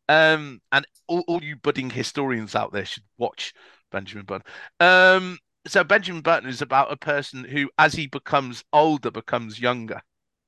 Um, 0.08 0.62
and 0.72 0.86
all, 1.06 1.22
all 1.28 1.44
you 1.44 1.56
budding 1.56 1.90
historians 1.90 2.54
out 2.54 2.72
there 2.72 2.86
should 2.86 3.02
watch 3.18 3.52
Benjamin 3.92 4.24
Button. 4.24 4.46
Um, 4.80 5.38
so 5.66 5.84
Benjamin 5.84 6.22
Button 6.22 6.48
is 6.48 6.62
about 6.62 6.92
a 6.92 6.96
person 6.96 7.44
who, 7.44 7.70
as 7.78 7.94
he 7.94 8.06
becomes 8.06 8.64
older, 8.72 9.10
becomes 9.10 9.60
younger. 9.60 10.00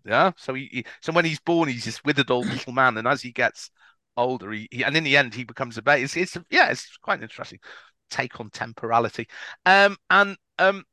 Yeah. 0.04 0.32
So 0.36 0.54
he, 0.54 0.68
he 0.72 0.86
so 1.00 1.12
when 1.12 1.24
he's 1.24 1.40
born, 1.40 1.68
he's 1.68 1.84
this 1.84 2.02
withered 2.04 2.30
old 2.30 2.46
little 2.46 2.72
man, 2.72 2.96
and 2.96 3.06
as 3.06 3.22
he 3.22 3.32
gets 3.32 3.70
older, 4.16 4.50
he, 4.52 4.68
he 4.70 4.84
and 4.84 4.96
in 4.96 5.04
the 5.04 5.16
end, 5.16 5.34
he 5.34 5.44
becomes 5.44 5.76
a 5.78 5.82
baby. 5.82 6.04
It's, 6.04 6.16
it's 6.16 6.36
yeah, 6.50 6.70
it's 6.70 6.96
quite 6.98 7.18
an 7.18 7.24
interesting 7.24 7.58
take 8.10 8.40
on 8.40 8.50
temporality. 8.50 9.28
Um, 9.66 9.96
and 10.10 10.36
um, 10.58 10.84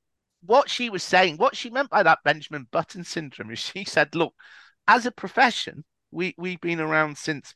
what 0.45 0.69
she 0.69 0.89
was 0.89 1.03
saying, 1.03 1.37
what 1.37 1.55
she 1.55 1.69
meant 1.69 1.89
by 1.89 2.03
that 2.03 2.19
Benjamin 2.23 2.67
Button 2.71 3.03
syndrome 3.03 3.51
is 3.51 3.59
she 3.59 3.85
said, 3.85 4.15
look, 4.15 4.33
as 4.87 5.05
a 5.05 5.11
profession, 5.11 5.83
we 6.11 6.35
we've 6.37 6.61
been 6.61 6.79
around 6.79 7.17
since 7.17 7.55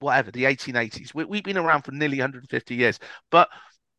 whatever 0.00 0.30
the 0.30 0.44
1880s. 0.44 1.14
We, 1.14 1.24
we've 1.24 1.44
been 1.44 1.58
around 1.58 1.82
for 1.82 1.92
nearly 1.92 2.18
150 2.18 2.74
years, 2.74 2.98
but 3.30 3.48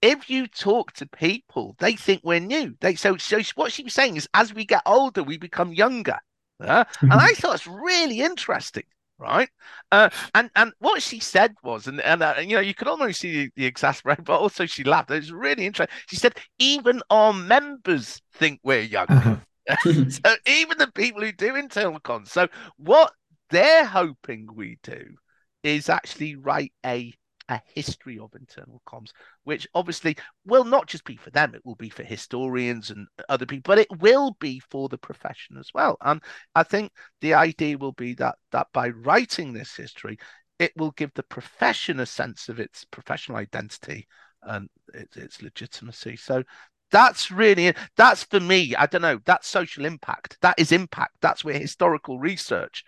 if 0.01 0.29
you 0.29 0.47
talk 0.47 0.93
to 0.93 1.05
people, 1.07 1.75
they 1.79 1.95
think 1.95 2.21
we're 2.23 2.39
new. 2.39 2.75
They 2.81 2.95
so 2.95 3.17
so 3.17 3.39
what 3.55 3.71
she 3.71 3.83
was 3.83 3.93
saying 3.93 4.17
is, 4.17 4.27
as 4.33 4.53
we 4.53 4.65
get 4.65 4.81
older, 4.85 5.23
we 5.23 5.37
become 5.37 5.73
younger. 5.73 6.19
Uh, 6.59 6.83
mm-hmm. 6.83 7.11
And 7.11 7.21
I 7.21 7.33
thought 7.33 7.55
it's 7.55 7.67
really 7.67 8.21
interesting, 8.21 8.83
right? 9.19 9.49
Uh, 9.91 10.09
and 10.35 10.49
and 10.55 10.73
what 10.79 11.01
she 11.01 11.19
said 11.19 11.55
was, 11.63 11.87
and 11.87 12.01
and 12.01 12.23
uh, 12.23 12.35
you 12.39 12.55
know, 12.55 12.61
you 12.61 12.73
could 12.73 12.87
almost 12.87 13.21
see 13.21 13.45
the, 13.45 13.51
the 13.55 13.65
exasperation, 13.65 14.23
but 14.23 14.39
also 14.39 14.65
she 14.65 14.83
laughed. 14.83 15.11
It 15.11 15.15
was 15.15 15.31
really 15.31 15.65
interesting. 15.65 15.95
She 16.07 16.15
said, 16.15 16.37
even 16.59 17.01
our 17.09 17.33
members 17.33 18.21
think 18.33 18.59
we're 18.63 18.81
young. 18.81 19.07
Uh-huh. 19.09 19.35
so 19.83 20.35
even 20.47 20.77
the 20.77 20.91
people 20.93 21.21
who 21.21 21.31
do 21.31 21.55
internal 21.55 21.99
comms. 21.99 22.29
So 22.29 22.47
what 22.77 23.13
they're 23.51 23.85
hoping 23.85 24.47
we 24.53 24.79
do 24.83 25.15
is 25.63 25.89
actually 25.89 26.35
write 26.35 26.73
a 26.85 27.13
a 27.51 27.61
history 27.75 28.17
of 28.17 28.33
internal 28.33 28.81
comms, 28.87 29.11
which 29.43 29.67
obviously 29.75 30.15
will 30.45 30.63
not 30.63 30.87
just 30.87 31.03
be 31.03 31.17
for 31.17 31.29
them, 31.31 31.53
it 31.53 31.65
will 31.65 31.75
be 31.75 31.89
for 31.89 32.03
historians 32.03 32.89
and 32.89 33.07
other 33.29 33.45
people, 33.45 33.69
but 33.69 33.77
it 33.77 33.99
will 33.99 34.35
be 34.39 34.59
for 34.59 34.89
the 34.89 34.97
profession 34.97 35.57
as 35.57 35.69
well. 35.73 35.97
And 36.01 36.21
I 36.55 36.63
think 36.63 36.91
the 37.19 37.33
idea 37.33 37.77
will 37.77 37.91
be 37.91 38.13
that 38.15 38.35
that 38.51 38.67
by 38.73 38.89
writing 38.89 39.53
this 39.53 39.75
history, 39.75 40.17
it 40.59 40.71
will 40.77 40.91
give 40.91 41.11
the 41.13 41.23
profession 41.23 41.99
a 41.99 42.05
sense 42.05 42.47
of 42.49 42.59
its 42.59 42.85
professional 42.85 43.37
identity 43.37 44.07
and 44.43 44.69
its, 44.93 45.17
its 45.17 45.41
legitimacy. 45.41 46.15
So 46.15 46.43
that's 46.91 47.31
really 47.31 47.73
that's 47.95 48.25
for 48.25 48.41
me 48.41 48.75
i 48.77 48.85
don't 48.85 49.01
know 49.01 49.17
that's 49.23 49.47
social 49.47 49.85
impact 49.85 50.37
that 50.41 50.53
is 50.57 50.73
impact 50.73 51.15
that's 51.21 51.41
where 51.41 51.57
historical 51.57 52.19
research 52.19 52.83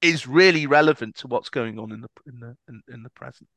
is 0.00 0.26
really 0.26 0.66
relevant 0.66 1.16
to 1.16 1.26
what's 1.26 1.48
going 1.48 1.78
on 1.78 1.92
in 1.92 2.00
the 2.00 2.08
in 2.26 2.40
the 2.40 2.56
in, 2.68 2.82
in 2.92 3.02
the 3.02 3.10
present. 3.10 3.48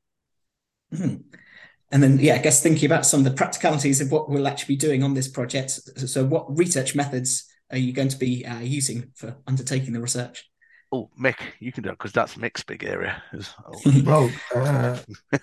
And 0.91 2.01
then, 2.01 2.19
yeah, 2.19 2.35
I 2.35 2.37
guess 2.37 2.63
thinking 2.63 2.85
about 2.85 3.05
some 3.05 3.19
of 3.19 3.25
the 3.25 3.31
practicalities 3.31 3.99
of 3.99 4.11
what 4.11 4.29
we'll 4.29 4.47
actually 4.47 4.75
be 4.75 4.79
doing 4.79 5.03
on 5.03 5.13
this 5.13 5.27
project. 5.27 5.71
So, 5.71 6.23
what 6.23 6.57
research 6.57 6.95
methods 6.95 7.51
are 7.69 7.77
you 7.77 7.91
going 7.91 8.07
to 8.07 8.17
be 8.17 8.45
uh, 8.45 8.59
using 8.59 9.11
for 9.15 9.35
undertaking 9.45 9.93
the 9.93 9.99
research? 9.99 10.49
Oh, 10.93 11.09
Mick, 11.19 11.35
you 11.59 11.71
can 11.71 11.83
do 11.83 11.89
it 11.89 11.97
because 11.97 12.13
that's 12.13 12.35
Mick's 12.35 12.63
big 12.63 12.83
area. 12.83 13.21
well, 14.05 14.31
uh, 14.55 14.97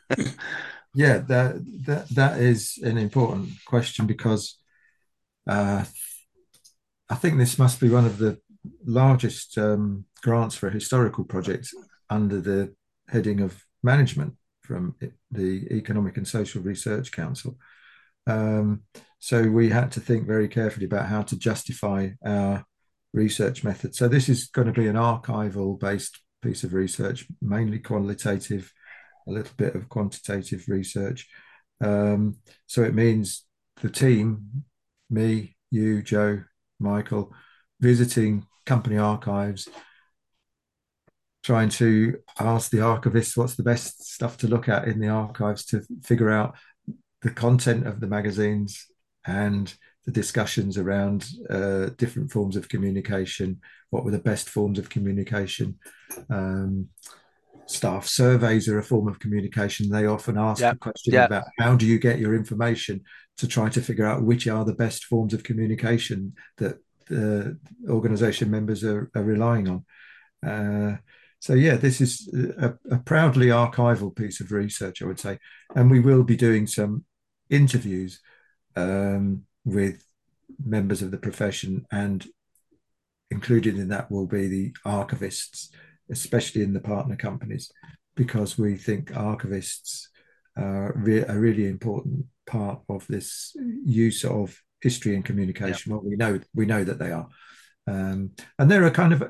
yeah, 0.94 1.18
that, 1.18 1.62
that 1.86 2.08
that 2.10 2.38
is 2.38 2.78
an 2.82 2.96
important 2.96 3.50
question 3.66 4.06
because 4.06 4.58
uh, 5.46 5.84
I 7.10 7.14
think 7.14 7.36
this 7.36 7.58
must 7.58 7.80
be 7.80 7.90
one 7.90 8.06
of 8.06 8.18
the 8.18 8.38
largest 8.84 9.56
um, 9.58 10.04
grants 10.22 10.54
for 10.54 10.68
a 10.68 10.72
historical 10.72 11.24
project 11.24 11.68
under 12.08 12.40
the 12.40 12.74
heading 13.08 13.40
of 13.40 13.62
management 13.82 14.34
from 14.68 14.94
the 15.30 15.66
Economic 15.72 16.18
and 16.18 16.28
Social 16.28 16.60
Research 16.62 17.10
Council. 17.10 17.56
Um, 18.26 18.82
so 19.18 19.48
we 19.48 19.70
had 19.70 19.90
to 19.92 20.00
think 20.00 20.26
very 20.26 20.46
carefully 20.46 20.84
about 20.84 21.06
how 21.06 21.22
to 21.22 21.36
justify 21.38 22.10
our 22.24 22.64
research 23.14 23.64
method. 23.64 23.94
So 23.94 24.06
this 24.06 24.28
is 24.28 24.48
going 24.48 24.66
to 24.72 24.80
be 24.80 24.86
an 24.86 24.96
archival 24.96 25.80
based 25.80 26.20
piece 26.42 26.64
of 26.64 26.74
research, 26.74 27.26
mainly 27.40 27.78
qualitative, 27.78 28.70
a 29.26 29.32
little 29.32 29.54
bit 29.56 29.74
of 29.74 29.88
quantitative 29.88 30.64
research. 30.68 31.26
Um, 31.82 32.36
so 32.66 32.82
it 32.82 32.94
means 32.94 33.46
the 33.80 33.90
team, 33.90 34.64
me, 35.08 35.56
you, 35.70 36.02
Joe, 36.02 36.44
Michael, 36.78 37.32
visiting 37.80 38.46
company 38.66 38.98
archives, 38.98 39.68
trying 41.48 41.70
to 41.70 42.14
ask 42.40 42.70
the 42.70 42.76
archivists 42.76 43.34
what's 43.34 43.54
the 43.54 43.62
best 43.62 44.04
stuff 44.04 44.36
to 44.36 44.46
look 44.46 44.68
at 44.68 44.86
in 44.86 45.00
the 45.00 45.08
archives 45.08 45.64
to 45.64 45.80
figure 46.04 46.30
out 46.30 46.54
the 47.22 47.30
content 47.30 47.86
of 47.86 48.00
the 48.00 48.06
magazines 48.06 48.84
and 49.26 49.72
the 50.04 50.12
discussions 50.12 50.76
around 50.76 51.26
uh, 51.48 51.86
different 51.96 52.30
forms 52.30 52.54
of 52.54 52.68
communication, 52.68 53.62
what 53.88 54.04
were 54.04 54.10
the 54.10 54.18
best 54.18 54.50
forms 54.50 54.78
of 54.78 54.90
communication. 54.90 55.78
Um, 56.28 56.88
staff 57.64 58.06
surveys 58.06 58.68
are 58.68 58.78
a 58.78 58.82
form 58.82 59.08
of 59.08 59.18
communication. 59.18 59.88
They 59.88 60.04
often 60.04 60.36
ask 60.36 60.60
yep. 60.60 60.74
a 60.74 60.78
question 60.78 61.14
yep. 61.14 61.30
about 61.30 61.44
how 61.58 61.76
do 61.76 61.86
you 61.86 61.98
get 61.98 62.18
your 62.18 62.34
information 62.34 63.04
to 63.38 63.48
try 63.48 63.70
to 63.70 63.80
figure 63.80 64.04
out 64.04 64.22
which 64.22 64.46
are 64.46 64.66
the 64.66 64.74
best 64.74 65.06
forms 65.06 65.32
of 65.32 65.44
communication 65.44 66.34
that 66.58 66.76
the 67.06 67.58
organization 67.88 68.50
members 68.50 68.84
are, 68.84 69.10
are 69.14 69.24
relying 69.24 69.66
on. 69.66 69.84
Uh, 70.46 70.98
so 71.40 71.54
yeah, 71.54 71.76
this 71.76 72.00
is 72.00 72.28
a, 72.58 72.74
a, 72.90 72.98
proudly 72.98 73.46
archival 73.46 74.14
piece 74.14 74.40
of 74.40 74.50
research, 74.50 75.02
I 75.02 75.06
would 75.06 75.20
say, 75.20 75.38
and 75.74 75.90
we 75.90 76.00
will 76.00 76.24
be 76.24 76.36
doing 76.36 76.66
some 76.66 77.04
interviews 77.48 78.20
um, 78.74 79.44
with 79.64 80.04
members 80.64 81.00
of 81.00 81.10
the 81.10 81.18
profession, 81.18 81.86
and 81.92 82.26
included 83.30 83.78
in 83.78 83.88
that 83.88 84.10
will 84.10 84.26
be 84.26 84.48
the 84.48 84.72
archivists, 84.84 85.68
especially 86.10 86.62
in 86.62 86.72
the 86.72 86.80
partner 86.80 87.14
companies, 87.14 87.70
because 88.16 88.58
we 88.58 88.76
think 88.76 89.12
archivists 89.12 90.08
are 90.56 90.92
re- 90.96 91.24
a 91.24 91.38
really 91.38 91.68
important 91.68 92.26
part 92.46 92.80
of 92.88 93.06
this 93.06 93.54
use 93.84 94.24
of 94.24 94.60
history 94.80 95.14
and 95.14 95.24
communication. 95.24 95.92
Well, 95.92 96.02
we 96.04 96.16
know 96.16 96.40
we 96.54 96.66
know 96.66 96.82
that 96.82 96.98
they 96.98 97.12
are. 97.12 97.28
Um, 97.88 98.32
and 98.58 98.70
there 98.70 98.84
are 98.84 98.90
kind 98.90 99.12
of, 99.12 99.22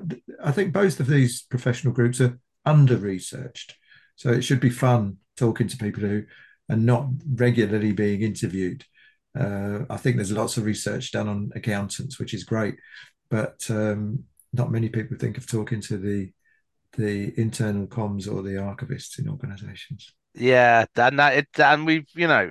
I 0.42 0.50
think 0.50 0.72
both 0.72 0.98
of 0.98 1.06
these 1.06 1.42
professional 1.42 1.92
groups 1.92 2.20
are 2.20 2.38
under 2.64 2.96
researched. 2.96 3.76
So 4.16 4.30
it 4.30 4.42
should 4.42 4.60
be 4.60 4.70
fun 4.70 5.18
talking 5.36 5.68
to 5.68 5.76
people 5.76 6.02
who 6.02 6.24
are 6.68 6.76
not 6.76 7.06
regularly 7.34 7.92
being 7.92 8.22
interviewed. 8.22 8.84
Uh, 9.38 9.80
I 9.88 9.96
think 9.96 10.16
there's 10.16 10.32
lots 10.32 10.56
of 10.56 10.64
research 10.64 11.12
done 11.12 11.28
on 11.28 11.52
accountants, 11.54 12.18
which 12.18 12.34
is 12.34 12.42
great, 12.42 12.76
but 13.30 13.64
um, 13.70 14.24
not 14.52 14.72
many 14.72 14.88
people 14.88 15.16
think 15.16 15.38
of 15.38 15.46
talking 15.46 15.80
to 15.82 15.96
the 15.96 16.32
the 16.96 17.38
internal 17.38 17.86
comms 17.86 18.26
or 18.26 18.42
the 18.42 18.54
archivists 18.54 19.18
in 19.18 19.28
organisations. 19.28 20.14
Yeah, 20.34 20.86
and 20.96 21.18
that 21.18 21.36
it, 21.36 21.48
and 21.58 21.86
we've 21.86 22.08
you 22.14 22.26
know 22.26 22.50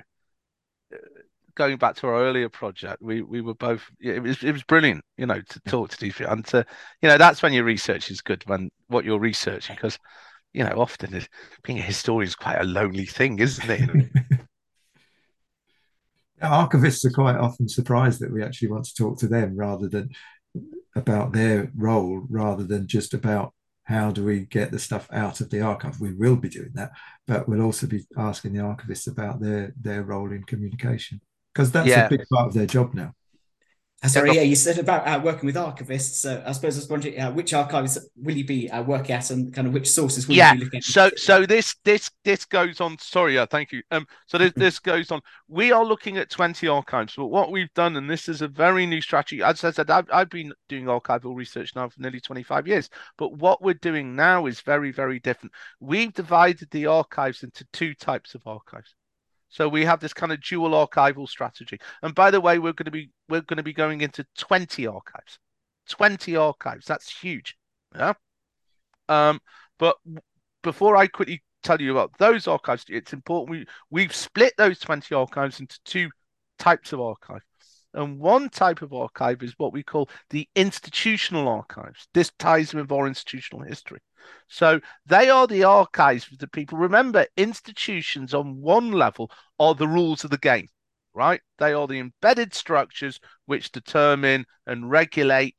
going 1.58 1.76
back 1.76 1.96
to 1.96 2.06
our 2.06 2.22
earlier 2.22 2.48
project, 2.48 3.02
we 3.02 3.20
we 3.20 3.40
were 3.42 3.54
both 3.54 3.82
it 4.00 4.22
was 4.22 4.42
it 4.42 4.52
was 4.52 4.62
brilliant, 4.62 5.04
you 5.18 5.26
know, 5.26 5.40
to 5.40 5.60
talk 5.68 5.90
to 5.90 5.98
these 6.00 6.14
people 6.14 6.32
and 6.32 6.46
to 6.46 6.64
you 7.02 7.08
know 7.08 7.18
that's 7.18 7.42
when 7.42 7.52
your 7.52 7.64
research 7.64 8.10
is 8.10 8.22
good 8.22 8.42
when 8.46 8.70
what 8.86 9.04
you're 9.04 9.18
researching 9.18 9.74
because 9.74 9.98
you 10.54 10.64
know 10.64 10.72
often 10.76 11.20
being 11.64 11.78
a 11.78 11.82
historian 11.82 12.28
is 12.28 12.36
quite 12.36 12.60
a 12.60 12.64
lonely 12.64 13.04
thing, 13.04 13.40
isn't 13.40 13.68
it? 13.68 13.90
Archivists 16.42 17.04
are 17.04 17.10
quite 17.10 17.36
often 17.36 17.68
surprised 17.68 18.20
that 18.20 18.32
we 18.32 18.44
actually 18.44 18.68
want 18.68 18.84
to 18.84 18.94
talk 18.94 19.18
to 19.18 19.26
them 19.26 19.56
rather 19.56 19.88
than 19.88 20.10
about 20.94 21.32
their 21.32 21.72
role, 21.76 22.24
rather 22.30 22.62
than 22.62 22.86
just 22.86 23.12
about 23.12 23.52
how 23.82 24.12
do 24.12 24.24
we 24.24 24.40
get 24.40 24.70
the 24.70 24.78
stuff 24.78 25.08
out 25.12 25.40
of 25.40 25.50
the 25.50 25.60
archive. 25.60 26.00
We 26.00 26.12
will 26.12 26.36
be 26.36 26.48
doing 26.48 26.70
that, 26.74 26.92
but 27.26 27.48
we'll 27.48 27.62
also 27.62 27.88
be 27.88 28.06
asking 28.16 28.52
the 28.52 28.60
archivists 28.60 29.10
about 29.10 29.40
their 29.40 29.74
their 29.80 30.04
role 30.04 30.30
in 30.30 30.44
communication 30.44 31.20
because 31.58 31.72
that's 31.72 31.88
yeah. 31.88 32.06
a 32.06 32.08
big 32.08 32.24
part 32.32 32.46
of 32.46 32.54
their 32.54 32.66
job 32.66 32.94
now. 32.94 33.12
Sorry, 34.06 34.32
yeah, 34.32 34.42
you 34.42 34.54
said 34.54 34.78
about 34.78 35.08
uh, 35.08 35.20
working 35.20 35.44
with 35.44 35.56
archivists. 35.56 36.20
So 36.20 36.40
I 36.46 36.52
suppose 36.52 36.76
I 36.76 36.78
was 36.78 36.88
wondering 36.88 37.20
uh, 37.20 37.32
which 37.32 37.52
archives 37.52 37.98
will 38.14 38.36
you 38.36 38.46
be 38.46 38.70
uh, 38.70 38.84
working 38.84 39.16
at, 39.16 39.28
and 39.32 39.52
kind 39.52 39.66
of 39.66 39.74
which 39.74 39.90
sources 39.90 40.28
will 40.28 40.36
yeah. 40.36 40.52
you 40.52 40.60
be 40.60 40.64
looking 40.66 40.78
at? 40.78 40.84
So, 40.84 41.10
so 41.16 41.44
this 41.44 41.74
this 41.84 42.08
this 42.24 42.44
goes 42.44 42.80
on. 42.80 42.96
Sorry, 43.00 43.34
yeah, 43.34 43.46
thank 43.46 43.72
you. 43.72 43.82
Um, 43.90 44.06
so 44.26 44.38
this 44.38 44.52
this 44.54 44.78
goes 44.78 45.10
on. 45.10 45.20
We 45.48 45.72
are 45.72 45.84
looking 45.84 46.16
at 46.16 46.30
twenty 46.30 46.68
archives, 46.68 47.14
but 47.16 47.26
what 47.26 47.50
we've 47.50 47.74
done, 47.74 47.96
and 47.96 48.08
this 48.08 48.28
is 48.28 48.40
a 48.40 48.46
very 48.46 48.86
new 48.86 49.00
strategy. 49.00 49.42
As 49.42 49.64
I 49.64 49.72
said, 49.72 49.90
I've, 49.90 50.06
I've 50.12 50.30
been 50.30 50.52
doing 50.68 50.84
archival 50.84 51.34
research 51.34 51.74
now 51.74 51.88
for 51.88 52.00
nearly 52.00 52.20
twenty 52.20 52.44
five 52.44 52.68
years, 52.68 52.88
but 53.16 53.38
what 53.38 53.62
we're 53.62 53.74
doing 53.74 54.14
now 54.14 54.46
is 54.46 54.60
very 54.60 54.92
very 54.92 55.18
different. 55.18 55.52
We've 55.80 56.14
divided 56.14 56.68
the 56.70 56.86
archives 56.86 57.42
into 57.42 57.66
two 57.72 57.94
types 57.94 58.36
of 58.36 58.46
archives. 58.46 58.94
So 59.48 59.68
we 59.68 59.84
have 59.84 60.00
this 60.00 60.12
kind 60.12 60.32
of 60.32 60.42
dual 60.42 60.70
archival 60.70 61.28
strategy. 61.28 61.78
And 62.02 62.14
by 62.14 62.30
the 62.30 62.40
way, 62.40 62.58
we're 62.58 62.72
going 62.72 62.86
to 62.86 62.90
be 62.90 63.10
we're 63.28 63.40
going 63.42 63.56
to 63.56 63.62
be 63.62 63.72
going 63.72 64.00
into 64.02 64.26
20 64.36 64.86
archives. 64.86 65.38
20 65.88 66.36
archives. 66.36 66.86
That's 66.86 67.10
huge. 67.10 67.56
Yeah. 67.94 68.14
Um, 69.08 69.40
but 69.78 69.96
before 70.62 70.96
I 70.96 71.06
quickly 71.06 71.42
tell 71.62 71.80
you 71.80 71.92
about 71.92 72.12
those 72.18 72.46
archives, 72.46 72.84
it's 72.88 73.12
important 73.12 73.50
we 73.50 73.66
we've 73.90 74.14
split 74.14 74.54
those 74.58 74.78
20 74.78 75.14
archives 75.14 75.60
into 75.60 75.78
two 75.84 76.10
types 76.58 76.92
of 76.92 77.00
archive. 77.00 77.42
And 77.94 78.18
one 78.18 78.50
type 78.50 78.82
of 78.82 78.92
archive 78.92 79.42
is 79.42 79.54
what 79.56 79.72
we 79.72 79.82
call 79.82 80.10
the 80.30 80.48
institutional 80.54 81.48
archives. 81.48 82.06
This 82.12 82.30
ties 82.38 82.74
with 82.74 82.92
our 82.92 83.06
institutional 83.06 83.66
history. 83.66 84.00
So 84.48 84.80
they 85.06 85.30
are 85.30 85.46
the 85.46 85.64
archives 85.64 86.30
of 86.30 86.38
the 86.38 86.48
people. 86.48 86.78
Remember, 86.78 87.26
institutions 87.36 88.34
on 88.34 88.60
one 88.60 88.92
level 88.92 89.30
are 89.58 89.74
the 89.74 89.88
rules 89.88 90.22
of 90.24 90.30
the 90.30 90.38
game, 90.38 90.68
right? 91.14 91.40
They 91.58 91.72
are 91.72 91.86
the 91.86 91.98
embedded 91.98 92.54
structures 92.54 93.20
which 93.46 93.72
determine 93.72 94.44
and 94.66 94.90
regulate, 94.90 95.56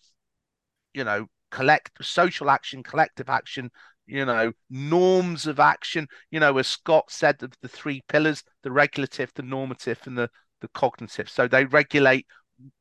you 0.94 1.04
know, 1.04 1.28
collect 1.52 1.92
social 2.02 2.50
action, 2.52 2.84
collective 2.84 3.30
action, 3.30 3.72
you 4.06 4.26
know, 4.26 4.52
norms 4.70 5.48
of 5.48 5.60
action. 5.60 6.08
You 6.30 6.40
know, 6.40 6.58
as 6.58 6.68
Scott 6.68 7.06
said 7.10 7.42
of 7.42 7.54
the 7.62 7.68
three 7.68 8.04
pillars, 8.08 8.44
the 8.64 8.72
regulative, 8.72 9.32
the 9.34 9.44
normative, 9.44 10.00
and 10.06 10.18
the 10.18 10.30
the 10.62 10.68
cognitive. 10.70 11.30
So 11.30 11.48
they 11.48 11.66
regulate 11.66 12.26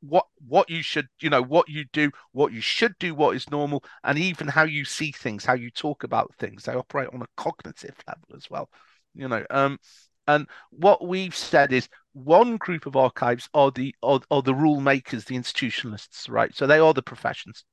what 0.01 0.25
what 0.45 0.69
you 0.69 0.81
should 0.81 1.07
you 1.21 1.29
know 1.29 1.41
what 1.41 1.69
you 1.69 1.85
do 1.93 2.11
what 2.33 2.51
you 2.51 2.59
should 2.59 2.93
do 2.99 3.15
what 3.15 3.33
is 3.33 3.49
normal 3.49 3.81
and 4.03 4.17
even 4.17 4.45
how 4.45 4.63
you 4.63 4.83
see 4.83 5.09
things 5.11 5.45
how 5.45 5.53
you 5.53 5.71
talk 5.71 6.03
about 6.03 6.33
things. 6.37 6.63
They 6.63 6.73
operate 6.73 7.09
on 7.13 7.21
a 7.21 7.27
cognitive 7.37 7.95
level 8.07 8.35
as 8.35 8.49
well 8.49 8.69
you 9.15 9.27
know 9.27 9.45
um 9.49 9.79
and 10.27 10.47
what 10.69 11.07
we've 11.07 11.35
said 11.35 11.71
is 11.73 11.87
one 12.13 12.57
group 12.57 12.85
of 12.85 12.95
archives 12.95 13.49
are 13.53 13.71
the 13.71 13.95
are, 14.03 14.19
are 14.29 14.41
the 14.41 14.53
rule 14.53 14.81
makers 14.81 15.25
the 15.25 15.35
institutionalists 15.35 16.29
right? 16.29 16.53
So 16.55 16.67
they 16.67 16.79
are 16.79 16.93
the 16.93 17.01
professions 17.01 17.63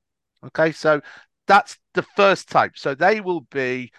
okay? 0.45 0.71
So 0.71 1.01
that's 1.47 1.77
the 1.93 2.03
first 2.15 2.49
type. 2.49 2.73
So 2.75 2.95
they 2.95 3.21
will 3.21 3.41
be 3.51 3.91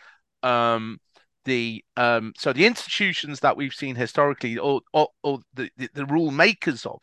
um 0.42 1.00
the 1.48 1.84
um 1.96 2.32
so 2.36 2.52
the 2.52 2.66
institutions 2.66 3.40
that 3.40 3.56
we've 3.56 3.74
seen 3.74 3.96
historically 3.96 4.58
or 4.58 4.80
or, 4.92 5.08
or 5.22 5.40
the, 5.54 5.70
the, 5.76 5.88
the 5.94 6.06
rule 6.06 6.30
makers 6.30 6.86
of 6.86 7.00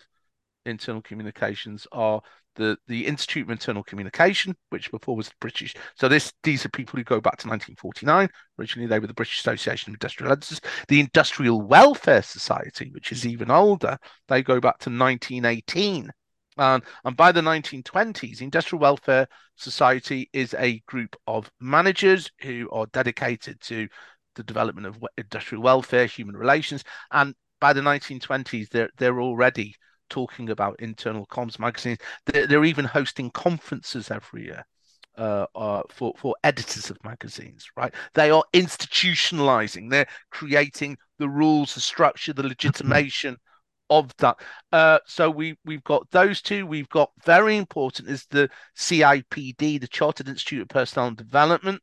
internal 0.65 1.01
communications 1.01 1.86
are 1.91 2.21
the 2.55 2.77
the 2.88 3.05
Institute 3.05 3.43
of 3.43 3.49
Internal 3.49 3.84
Communication, 3.84 4.55
which 4.69 4.91
before 4.91 5.15
was 5.15 5.29
the 5.29 5.36
British. 5.39 5.75
So 5.95 6.08
this 6.08 6.34
these 6.43 6.65
are 6.65 6.69
people 6.69 6.97
who 6.97 7.03
go 7.03 7.21
back 7.21 7.38
to 7.38 7.47
1949. 7.47 8.29
Originally, 8.60 8.88
they 8.88 8.99
were 8.99 9.08
the 9.08 9.13
British 9.13 9.39
Association 9.39 9.91
of 9.91 9.95
Industrial 9.95 10.31
Editors. 10.31 10.62
The 10.88 10.99
Industrial 10.99 11.62
Welfare 11.62 12.21
Society, 12.21 12.91
which 12.93 13.12
is 13.12 13.25
even 13.25 13.51
older, 13.51 13.97
they 14.27 14.41
go 14.41 14.60
back 14.60 14.79
to 14.79 14.89
1918. 14.89 16.12
And, 16.58 16.84
and 17.03 17.17
by 17.17 17.34
the 17.34 17.41
1920s, 17.41 18.37
the 18.37 18.46
Industrial 18.46 18.79
Welfare 18.79 19.27
Society 19.58 20.29
is 20.31 20.56
a 20.58 20.79
group 20.87 21.17
of 21.27 21.52
managers 21.60 22.31
who 22.39 22.69
are 22.71 22.85
dedicated 22.87 23.60
to 23.62 23.89
the 24.36 24.44
development 24.44 24.88
of 24.88 25.04
industrial 25.17 25.63
welfare, 25.63 26.06
human 26.06 26.36
relations, 26.36 26.83
and 27.12 27.33
by 27.60 27.73
the 27.73 27.81
1920s, 27.81 28.69
they're 28.69 28.90
they're 28.98 29.21
already 29.21 29.75
talking 30.10 30.50
about 30.50 30.79
internal 30.79 31.25
comms 31.27 31.58
magazines. 31.58 31.98
They're, 32.25 32.48
they're 32.48 32.65
even 32.65 32.86
hosting 32.86 33.31
conferences 33.31 34.12
every 34.12 34.46
year. 34.46 34.65
Uh, 35.17 35.46
uh, 35.56 35.81
for 35.90 36.13
for 36.17 36.36
editors 36.44 36.90
of 36.90 36.98
magazines, 37.06 37.65
right? 37.77 37.94
They 38.15 38.31
are 38.31 38.44
institutionalizing. 38.54 39.90
They're 39.90 40.08
creating 40.29 40.98
the 41.19 41.29
rules, 41.29 41.73
the 41.73 41.79
structure, 41.79 42.33
the 42.33 42.44
legitimation 42.44 43.38
of 43.90 44.13
that. 44.17 44.36
Uh, 44.73 45.00
so 45.06 45.29
we 45.29 45.58
we've 45.63 45.86
got 45.86 46.12
those 46.12 46.42
two. 46.42 46.65
We've 46.65 46.90
got 46.90 47.12
very 47.23 47.56
important 47.56 48.10
is 48.10 48.25
the 48.29 48.50
CIPD, 48.77 49.79
the 49.79 49.88
Chartered 49.88 50.27
Institute 50.27 50.63
of 50.63 50.67
Personnel 50.67 51.08
and 51.08 51.17
Development. 51.17 51.81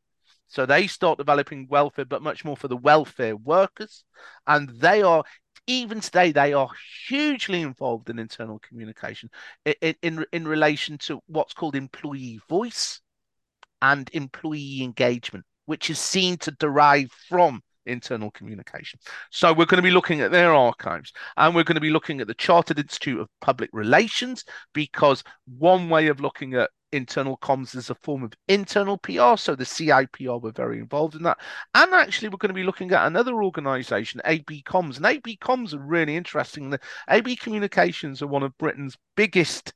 So 0.53 0.67
they 0.67 0.87
start 0.87 1.17
developing 1.17 1.67
welfare, 1.71 2.05
but 2.05 2.23
much 2.23 2.45
more 2.45 2.59
for 2.59 2.69
the 2.69 2.77
welfare 2.77 3.35
workers. 3.35 4.05
And 4.47 4.69
they 4.69 5.01
are, 5.01 5.25
even 5.67 6.01
today, 6.01 6.31
they 6.31 6.53
are 6.53 6.69
hugely 7.09 7.63
involved 7.63 8.11
in 8.11 8.19
internal 8.19 8.59
communication 8.59 9.31
in, 9.65 9.95
in, 10.03 10.27
in 10.31 10.47
relation 10.47 10.99
to 10.99 11.21
what's 11.27 11.55
called 11.55 11.75
employee 11.75 12.39
voice 12.51 13.01
and 13.81 14.11
employee 14.13 14.83
engagement, 14.83 15.47
which 15.65 15.89
is 15.89 15.99
seen 15.99 16.37
to 16.37 16.51
derive 16.51 17.11
from 17.31 17.63
internal 17.87 18.31
communication. 18.31 19.01
So 19.31 19.55
we're 19.55 19.65
going 19.65 19.83
to 19.83 19.83
be 19.83 19.91
looking 19.91 20.21
at 20.21 20.33
their 20.33 20.53
archives 20.53 21.15
and 21.39 21.55
we're 21.55 21.65
going 21.65 21.77
to 21.77 21.81
be 21.81 21.91
looking 21.91 22.21
at 22.21 22.27
the 22.27 22.35
Chartered 22.35 22.79
Institute 22.79 23.21
of 23.21 23.29
Public 23.41 23.71
Relations 23.73 24.45
because 24.75 25.25
one 25.47 25.89
way 25.89 26.09
of 26.09 26.21
looking 26.21 26.53
at 26.55 26.69
internal 26.93 27.37
comms 27.39 27.75
as 27.75 27.91
a 27.91 27.95
form 27.95 28.23
of 28.23 28.33
internal 28.49 28.99
PR. 28.99 29.37
So 29.37 29.55
the 29.55 29.65
CIPR 29.65 30.41
were 30.41 30.53
very 30.53 30.79
involved 30.79 31.15
in 31.15 31.23
that. 31.25 31.39
And 31.75 31.93
actually, 31.93 32.29
we're 32.29 32.37
going 32.37 32.49
to 32.51 32.55
be 32.55 32.65
looking 32.65 32.93
at 32.93 33.07
another 33.07 33.43
organization, 33.43 34.21
AB 34.25 34.63
Comms. 34.63 34.97
And 34.97 35.07
AB 35.07 35.39
Comms 35.39 35.75
are 35.75 35.79
really 35.79 36.17
interesting. 36.17 36.71
The 36.71 36.81
AB 37.09 37.37
Communications 37.37 38.23
are 38.23 38.27
one 38.27 38.43
of 38.43 38.57
Britain's 38.59 38.97
biggest 39.17 39.73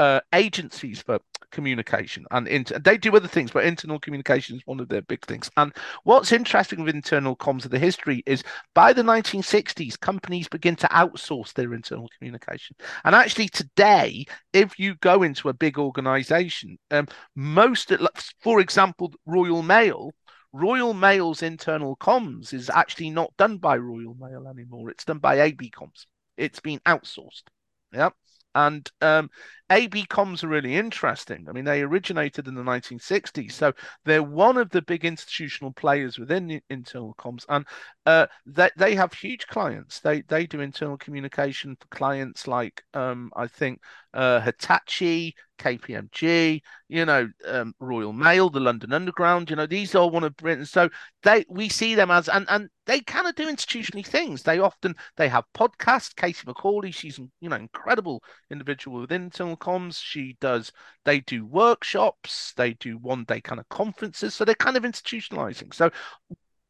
uh, 0.00 0.20
agencies 0.32 1.02
for 1.02 1.20
communication 1.52 2.24
and 2.30 2.48
inter- 2.48 2.78
they 2.78 2.96
do 2.96 3.14
other 3.14 3.28
things, 3.28 3.50
but 3.50 3.66
internal 3.66 4.00
communication 4.00 4.56
is 4.56 4.62
one 4.64 4.80
of 4.80 4.88
their 4.88 5.02
big 5.02 5.22
things. 5.26 5.50
And 5.58 5.74
what's 6.04 6.32
interesting 6.32 6.82
with 6.82 6.94
internal 6.94 7.36
comms 7.36 7.66
of 7.66 7.70
the 7.70 7.78
history 7.78 8.22
is 8.24 8.42
by 8.74 8.94
the 8.94 9.02
1960s, 9.02 10.00
companies 10.00 10.48
begin 10.48 10.74
to 10.76 10.86
outsource 10.88 11.52
their 11.52 11.74
internal 11.74 12.08
communication. 12.16 12.76
And 13.04 13.14
actually, 13.14 13.48
today, 13.48 14.24
if 14.54 14.78
you 14.78 14.94
go 14.96 15.22
into 15.22 15.50
a 15.50 15.54
big 15.54 15.78
organization, 15.78 16.78
um, 16.90 17.06
most, 17.36 17.92
for 18.40 18.60
example, 18.60 19.12
Royal 19.26 19.62
Mail. 19.62 20.12
Royal 20.52 20.94
Mail's 20.94 21.42
internal 21.42 21.94
comms 21.96 22.52
is 22.52 22.70
actually 22.70 23.10
not 23.10 23.36
done 23.36 23.58
by 23.58 23.76
Royal 23.76 24.16
Mail 24.18 24.48
anymore. 24.48 24.90
It's 24.90 25.04
done 25.04 25.18
by 25.18 25.40
AB 25.42 25.70
Comms. 25.70 26.06
It's 26.36 26.58
been 26.58 26.80
outsourced. 26.80 27.44
Yeah. 27.92 28.10
And 28.54 28.90
um, 29.00 29.30
AB 29.70 30.04
comms 30.06 30.42
are 30.42 30.48
really 30.48 30.76
interesting. 30.76 31.46
I 31.48 31.52
mean, 31.52 31.64
they 31.64 31.82
originated 31.82 32.48
in 32.48 32.54
the 32.54 32.62
1960s, 32.64 33.54
so 33.54 33.72
they're 34.04 34.22
one 34.22 34.56
of 34.56 34.70
the 34.70 34.82
big 34.82 35.04
institutional 35.04 35.72
players 35.72 36.18
within 36.18 36.60
internal 36.68 37.14
comms, 37.18 37.44
and 37.48 37.64
uh, 38.06 38.26
they 38.46 38.70
they 38.76 38.94
have 38.96 39.12
huge 39.12 39.46
clients. 39.46 40.00
They 40.00 40.22
they 40.22 40.46
do 40.46 40.60
internal 40.60 40.96
communication 40.98 41.76
for 41.76 41.86
clients 41.88 42.48
like 42.48 42.82
um, 42.94 43.30
I 43.36 43.46
think 43.46 43.80
uh, 44.12 44.40
Hitachi, 44.40 45.34
KPMG, 45.58 46.62
you 46.88 47.04
know, 47.04 47.28
um, 47.46 47.74
Royal 47.78 48.12
Mail, 48.12 48.50
the 48.50 48.60
London 48.60 48.92
Underground. 48.92 49.50
You 49.50 49.56
know, 49.56 49.66
these 49.66 49.94
are 49.94 50.08
one 50.08 50.24
of 50.24 50.36
Britain. 50.36 50.66
So 50.66 50.88
they 51.22 51.44
we 51.48 51.68
see 51.68 51.94
them 51.94 52.10
as 52.10 52.28
and 52.28 52.46
and 52.48 52.68
they 52.86 53.00
kind 53.00 53.28
of 53.28 53.34
do 53.34 53.46
institutionally 53.46 54.04
things. 54.04 54.42
They 54.42 54.58
often 54.58 54.96
they 55.16 55.28
have 55.28 55.44
podcasts. 55.54 56.14
Katie 56.16 56.42
Macaulay, 56.46 56.90
she's 56.90 57.18
you 57.40 57.48
know 57.48 57.56
incredible 57.56 58.22
individual 58.50 59.00
within 59.00 59.24
internal 59.24 59.56
comms. 59.60 60.00
She 60.02 60.36
does, 60.40 60.72
they 61.04 61.20
do 61.20 61.46
workshops, 61.46 62.52
they 62.56 62.74
do 62.74 62.98
one 62.98 63.24
day 63.24 63.40
kind 63.40 63.60
of 63.60 63.68
conferences. 63.68 64.34
So 64.34 64.44
they're 64.44 64.54
kind 64.54 64.76
of 64.76 64.82
institutionalizing. 64.82 65.74
So 65.74 65.90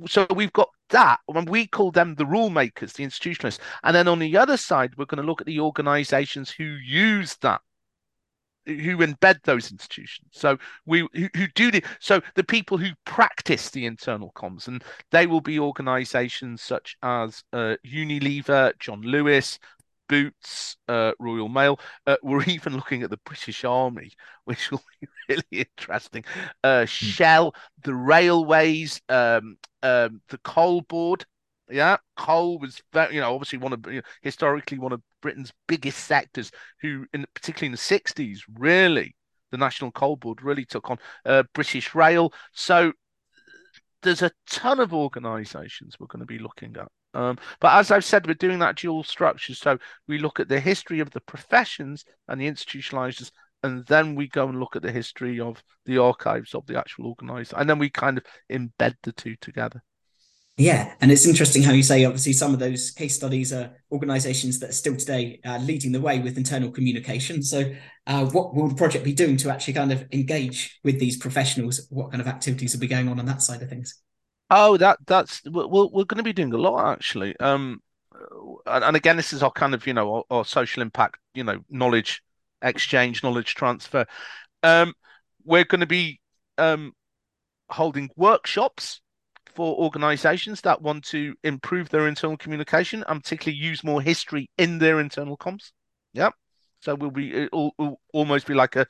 so 0.07 0.27
we've 0.35 0.53
got 0.53 0.69
that 0.91 1.21
and 1.29 1.49
we 1.49 1.67
call 1.67 1.91
them 1.91 2.15
the 2.15 2.27
rule 2.27 2.51
makers 2.51 2.93
the 2.93 3.05
institutionalists 3.05 3.59
and 3.83 3.95
then 3.95 4.09
on 4.09 4.19
the 4.19 4.37
other 4.37 4.57
side 4.57 4.93
we're 4.97 5.05
going 5.05 5.21
to 5.21 5.27
look 5.27 5.41
at 5.41 5.47
the 5.47 5.61
organizations 5.61 6.51
who 6.51 6.65
use 6.65 7.37
that 7.43 7.61
who 8.67 8.99
embed 8.99 9.43
those 9.45 9.71
institutions 9.71 10.29
so 10.33 10.57
we 10.87 11.07
who, 11.15 11.29
who 11.37 11.47
do 11.55 11.71
the 11.71 11.83
so 11.99 12.21
the 12.35 12.45
people 12.45 12.77
who 12.77 12.91
practice 13.05 13.71
the 13.71 13.87
internal 13.87 14.33
comms 14.35 14.69
and 14.69 14.85
they 15.11 15.27
will 15.27 15.41
be 15.41 15.59
organizations 15.59 16.63
such 16.63 16.97
as 17.03 17.43
uh, 17.53 17.77
unilever 17.87 18.73
john 18.79 19.01
lewis 19.03 19.59
Boots, 20.11 20.77
uh, 20.89 21.13
Royal 21.21 21.49
Mail. 21.49 21.79
Uh, 22.05 22.17
we're 22.25 22.43
even 22.43 22.75
looking 22.75 23.05
at 23.05 23.11
the 23.11 23.21
British 23.25 23.65
Army, 23.65 24.11
which 24.45 24.73
will 24.73 24.83
be 25.01 25.07
really 25.29 25.67
interesting. 25.79 26.25
Uh, 26.65 26.81
hmm. 26.81 26.87
Shell, 26.87 27.55
the 27.85 27.95
railways, 27.95 29.01
um, 29.09 29.57
um, 29.85 30.21
the 30.29 30.39
coal 30.39 30.83
board. 30.83 31.25
Yeah, 31.71 31.99
coal 32.17 32.59
was 32.59 32.83
very, 32.93 33.15
you 33.15 33.21
know, 33.21 33.33
obviously 33.33 33.61
one 33.61 33.73
of 33.73 33.87
you 33.87 33.97
know, 33.97 34.03
historically 34.23 34.81
one 34.81 34.93
of 34.93 35.01
Britain's 35.23 35.53
biggest 35.69 35.99
sectors. 36.05 36.51
Who, 36.81 37.07
in 37.15 37.25
particularly 37.33 37.67
in 37.67 37.73
the 37.73 37.79
sixties, 37.79 38.43
really 38.59 39.15
the 39.53 39.59
National 39.59 39.93
Coal 39.93 40.17
Board 40.17 40.43
really 40.43 40.65
took 40.65 40.91
on 40.91 40.99
uh, 41.25 41.45
British 41.55 41.95
Rail. 41.95 42.33
So 42.53 42.93
there's 44.03 44.23
a 44.23 44.33
ton 44.49 44.81
of 44.81 44.93
organisations 44.93 45.95
we're 46.01 46.09
going 46.09 46.21
to 46.21 46.27
be 46.27 46.39
looking 46.41 46.77
at. 46.77 46.89
Um, 47.15 47.39
but 47.61 47.75
as 47.75 47.91
I've 47.91 48.05
said, 48.05 48.27
we're 48.27 48.35
doing 48.35 48.61
that 48.61 48.77
dual 48.77 49.03
structure. 49.03 49.55
So 49.55 49.79
we 50.07 50.19
look 50.19 50.41
at 50.41 50.49
the 50.49 50.61
history 50.61 51.01
of 51.01 51.11
the 51.11 51.21
professions 51.21 52.05
and 52.29 52.41
the 52.41 52.51
institutionalizers, 52.51 53.31
and 53.63 53.85
then 53.87 54.15
we 54.15 54.29
go 54.29 54.49
and 54.49 54.61
look 54.61 54.77
at 54.77 54.83
the 54.83 54.93
history 54.93 55.41
of 55.41 55.63
the 55.87 55.99
archives 55.99 56.55
of 56.55 56.67
the 56.67 56.79
actual 56.79 57.07
organizer. 57.07 57.57
And 57.57 57.69
then 57.69 57.79
we 57.79 57.91
kind 57.91 58.19
of 58.19 58.25
embed 58.51 58.95
the 59.03 59.13
two 59.13 59.37
together. 59.41 59.83
Yeah, 60.57 60.93
and 61.01 61.11
it's 61.11 61.27
interesting 61.27 61.63
how 61.63 61.73
you 61.73 61.83
say 61.83 62.05
obviously 62.05 62.35
some 62.35 62.53
of 62.53 62.61
those 62.61 62.91
case 62.91 63.17
studies 63.17 63.51
are 63.51 63.71
organisations 63.91 64.59
that 64.59 64.69
are 64.69 64.75
still 64.75 64.95
today 64.95 65.41
uh, 65.43 65.57
leading 65.57 65.91
the 65.91 66.03
way 66.03 66.19
with 66.19 66.37
internal 66.37 66.71
communication. 66.71 67.43
So, 67.43 67.73
uh, 68.07 68.27
what 68.27 68.55
will 68.55 68.69
the 68.69 68.75
project 68.75 69.03
be 69.03 69.15
doing 69.15 69.39
to 69.39 69.51
actually 69.51 69.73
kind 69.73 69.91
of 69.91 70.05
engage 70.13 70.79
with 70.85 71.01
these 71.01 71.17
professionals? 71.17 71.87
What 71.89 72.11
kind 72.11 72.21
of 72.21 72.29
activities 72.29 72.75
will 72.75 72.81
be 72.81 72.89
going 72.89 73.09
on 73.09 73.19
on 73.19 73.25
that 73.25 73.41
side 73.41 73.63
of 73.63 73.71
things? 73.71 74.03
Oh, 74.51 74.77
that 74.77 74.99
that's 75.07 75.43
we're 75.45 75.67
we're 75.67 76.05
going 76.05 76.19
to 76.19 76.23
be 76.23 76.33
doing 76.33 76.53
a 76.53 76.59
lot 76.59 76.93
actually. 76.93 77.39
Um, 77.39 77.81
and, 78.67 78.97
again, 78.97 79.17
this 79.17 79.33
is 79.33 79.43
our 79.43 79.51
kind 79.51 79.75
of 79.75 79.87
you 79.87 79.95
know 79.95 80.15
our, 80.17 80.25
our, 80.31 80.45
social 80.45 80.83
impact, 80.83 81.19
you 81.35 81.45
know, 81.45 81.61
knowledge 81.71 82.23
exchange, 82.61 83.23
knowledge 83.23 83.55
transfer. 83.55 84.07
Um, 84.63 84.95
we're 85.45 85.65
going 85.65 85.81
to 85.81 85.87
be 85.87 86.21
um 86.59 86.93
holding 87.71 88.11
workshops 88.17 89.01
for 89.55 89.77
organizations 89.77 90.61
that 90.63 90.83
want 90.83 91.05
to 91.05 91.35
improve 91.45 91.89
their 91.89 92.09
internal 92.09 92.37
communication 92.37 93.05
and 93.09 93.23
particularly 93.23 93.57
use 93.57 93.85
more 93.85 94.03
history 94.03 94.51
in 94.59 94.79
their 94.79 95.01
internal 95.01 95.37
comms. 95.37 95.71
Yeah. 96.13 96.31
So 96.81 96.95
we'll 96.95 97.11
be 97.11 97.33
it'll, 97.33 97.73
it'll 97.79 98.01
almost 98.13 98.47
be 98.47 98.55
like 98.55 98.77
a 98.77 98.87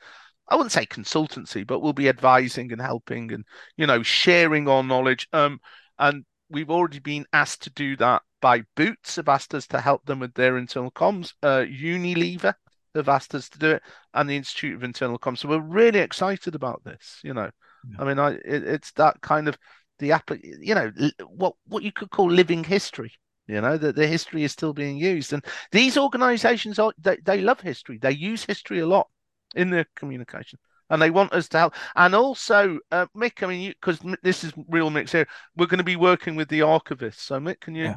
I 0.51 0.55
wouldn't 0.55 0.73
say 0.73 0.85
consultancy, 0.85 1.65
but 1.65 1.79
we'll 1.79 1.93
be 1.93 2.09
advising 2.09 2.73
and 2.73 2.81
helping 2.81 3.31
and 3.31 3.45
you 3.77 3.87
know 3.87 4.03
sharing 4.03 4.67
our 4.67 4.83
knowledge. 4.83 5.27
Um, 5.31 5.61
and 5.97 6.25
we've 6.49 6.69
already 6.69 6.99
been 6.99 7.25
asked 7.31 7.63
to 7.63 7.69
do 7.69 7.95
that 7.95 8.21
by 8.41 8.63
Boots 8.75 9.15
have 9.15 9.29
asked 9.29 9.53
us 9.53 9.65
to 9.67 9.79
help 9.79 10.05
them 10.05 10.19
with 10.19 10.33
their 10.33 10.57
internal 10.57 10.91
comms. 10.91 11.33
Uh, 11.41 11.63
Unilever 11.63 12.53
have 12.95 13.07
asked 13.07 13.33
us 13.33 13.47
to 13.47 13.59
do 13.59 13.71
it, 13.71 13.83
and 14.13 14.29
the 14.29 14.35
Institute 14.35 14.75
of 14.75 14.83
Internal 14.83 15.17
Comms. 15.17 15.37
So 15.37 15.47
we're 15.47 15.61
really 15.61 15.99
excited 15.99 16.53
about 16.53 16.83
this. 16.83 17.21
You 17.23 17.33
know, 17.33 17.49
yeah. 17.89 18.01
I 18.01 18.03
mean, 18.03 18.19
I 18.19 18.31
it, 18.31 18.63
it's 18.67 18.91
that 18.93 19.21
kind 19.21 19.47
of 19.47 19.57
the 19.99 20.11
app. 20.11 20.31
You 20.43 20.75
know, 20.75 20.91
what 21.29 21.53
what 21.67 21.83
you 21.83 21.93
could 21.93 22.11
call 22.11 22.29
living 22.29 22.65
history. 22.65 23.13
You 23.47 23.61
know 23.61 23.77
that 23.77 23.95
the 23.95 24.07
history 24.07 24.43
is 24.43 24.51
still 24.51 24.73
being 24.73 24.97
used, 24.97 25.31
and 25.31 25.45
these 25.71 25.97
organisations 25.97 26.77
are 26.77 26.91
they, 26.97 27.17
they 27.23 27.39
love 27.39 27.61
history. 27.61 27.99
They 27.99 28.11
use 28.11 28.43
history 28.43 28.79
a 28.79 28.87
lot 28.87 29.07
in 29.55 29.69
their 29.69 29.85
communication 29.95 30.59
and 30.91 31.01
they 31.01 31.09
want 31.09 31.33
us 31.33 31.47
to 31.47 31.57
help. 31.57 31.73
And 31.95 32.13
also, 32.13 32.77
uh, 32.91 33.07
Mick, 33.15 33.41
I 33.41 33.47
mean, 33.47 33.69
because 33.69 33.99
this 34.21 34.43
is 34.43 34.53
real 34.67 34.91
Mick's 34.91 35.13
here, 35.13 35.27
we're 35.55 35.65
going 35.65 35.77
to 35.79 35.83
be 35.83 35.95
working 35.95 36.35
with 36.35 36.49
the 36.49 36.59
archivists. 36.59 37.19
So, 37.19 37.39
Mick, 37.39 37.61
can 37.61 37.75
you? 37.75 37.85
Yeah. 37.85 37.95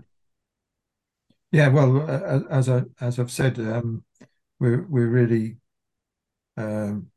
Yeah, 1.55 1.69
well, 1.69 2.11
uh, 2.11 2.41
as 2.51 2.69
I 2.69 2.83
as 3.01 3.21
I've 3.21 3.31
said, 3.31 3.61
um, 3.61 4.03
we're 4.59 4.85
we're 4.89 5.09
really 5.09 5.59
um, 6.57 7.13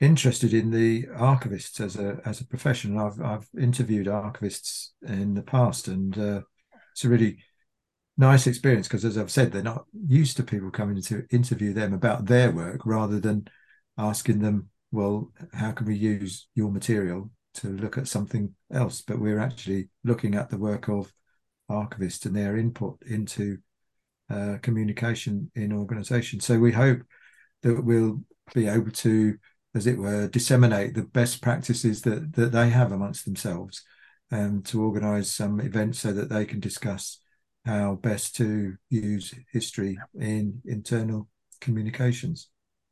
interested 0.00 0.54
in 0.54 0.70
the 0.70 1.08
archivists 1.18 1.80
as 1.80 1.96
a 1.96 2.20
as 2.24 2.40
a 2.40 2.46
profession. 2.46 2.96
I've 2.96 3.20
I've 3.20 3.48
interviewed 3.58 4.06
archivists 4.06 4.90
in 5.04 5.34
the 5.34 5.42
past, 5.42 5.88
and 5.88 6.16
uh, 6.16 6.42
it's 6.92 7.04
a 7.04 7.08
really 7.08 7.38
nice 8.16 8.46
experience 8.46 8.86
because, 8.88 9.04
as 9.04 9.16
I've 9.16 9.30
said, 9.30 9.52
they're 9.52 9.62
not 9.62 9.86
used 10.06 10.36
to 10.36 10.42
people 10.42 10.70
coming 10.70 11.00
to 11.02 11.26
interview 11.30 11.72
them 11.72 11.92
about 11.92 12.26
their 12.26 12.50
work 12.50 12.84
rather 12.84 13.20
than 13.20 13.48
asking 13.96 14.40
them, 14.40 14.68
well, 14.92 15.32
how 15.52 15.72
can 15.72 15.86
we 15.86 15.96
use 15.96 16.48
your 16.54 16.70
material 16.70 17.30
to 17.54 17.68
look 17.68 17.98
at 17.98 18.08
something 18.08 18.54
else? 18.72 19.02
But 19.02 19.20
we're 19.20 19.38
actually 19.38 19.88
looking 20.04 20.34
at 20.34 20.50
the 20.50 20.58
work 20.58 20.88
of 20.88 21.12
archivists 21.70 22.26
and 22.26 22.34
their 22.34 22.56
input 22.56 22.98
into 23.06 23.58
uh, 24.28 24.58
communication 24.62 25.50
in 25.54 25.72
organizations. 25.72 26.44
So 26.44 26.58
we 26.58 26.72
hope 26.72 27.00
that 27.62 27.84
we'll 27.84 28.20
be 28.54 28.66
able 28.66 28.90
to, 28.90 29.36
as 29.74 29.86
it 29.86 29.98
were, 29.98 30.28
disseminate 30.28 30.94
the 30.94 31.02
best 31.02 31.42
practices 31.42 32.02
that, 32.02 32.32
that 32.34 32.52
they 32.52 32.70
have 32.70 32.92
amongst 32.92 33.24
themselves 33.24 33.82
and 34.30 34.64
to 34.66 34.82
organize 34.82 35.32
some 35.32 35.60
events 35.60 36.00
so 36.00 36.12
that 36.12 36.28
they 36.28 36.44
can 36.44 36.60
discuss 36.60 37.20
how 37.64 37.94
best 37.96 38.36
to 38.36 38.76
use 38.88 39.34
history 39.52 39.98
in 40.18 40.60
internal 40.64 41.28
communications. 41.60 42.48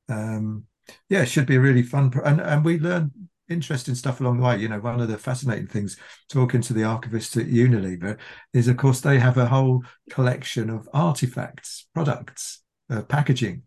Um, 0.09 0.64
yeah, 1.09 1.23
it 1.23 1.29
should 1.29 1.47
be 1.47 1.57
a 1.57 1.61
really 1.61 1.83
fun, 1.83 2.11
pro- 2.11 2.25
and 2.25 2.41
and 2.41 2.64
we 2.64 2.79
learn 2.79 3.11
interesting 3.49 3.95
stuff 3.95 4.21
along 4.21 4.39
the 4.39 4.45
way. 4.45 4.59
You 4.59 4.69
know, 4.69 4.81
one 4.81 5.01
of 5.01 5.09
the 5.09 5.19
fascinating 5.19 5.66
things 5.66 5.97
talking 6.29 6.61
to 6.62 6.73
the 6.73 6.83
archivists 6.83 7.41
at 7.41 7.49
Unilever 7.49 8.19
is, 8.53 8.69
of 8.69 8.77
course, 8.77 9.01
they 9.01 9.19
have 9.19 9.37
a 9.39 9.47
whole 9.47 9.85
collection 10.11 10.71
of 10.71 10.89
artifacts, 10.93 11.87
products, 11.95 12.62
uh, 12.91 13.03
packaging, 13.03 13.62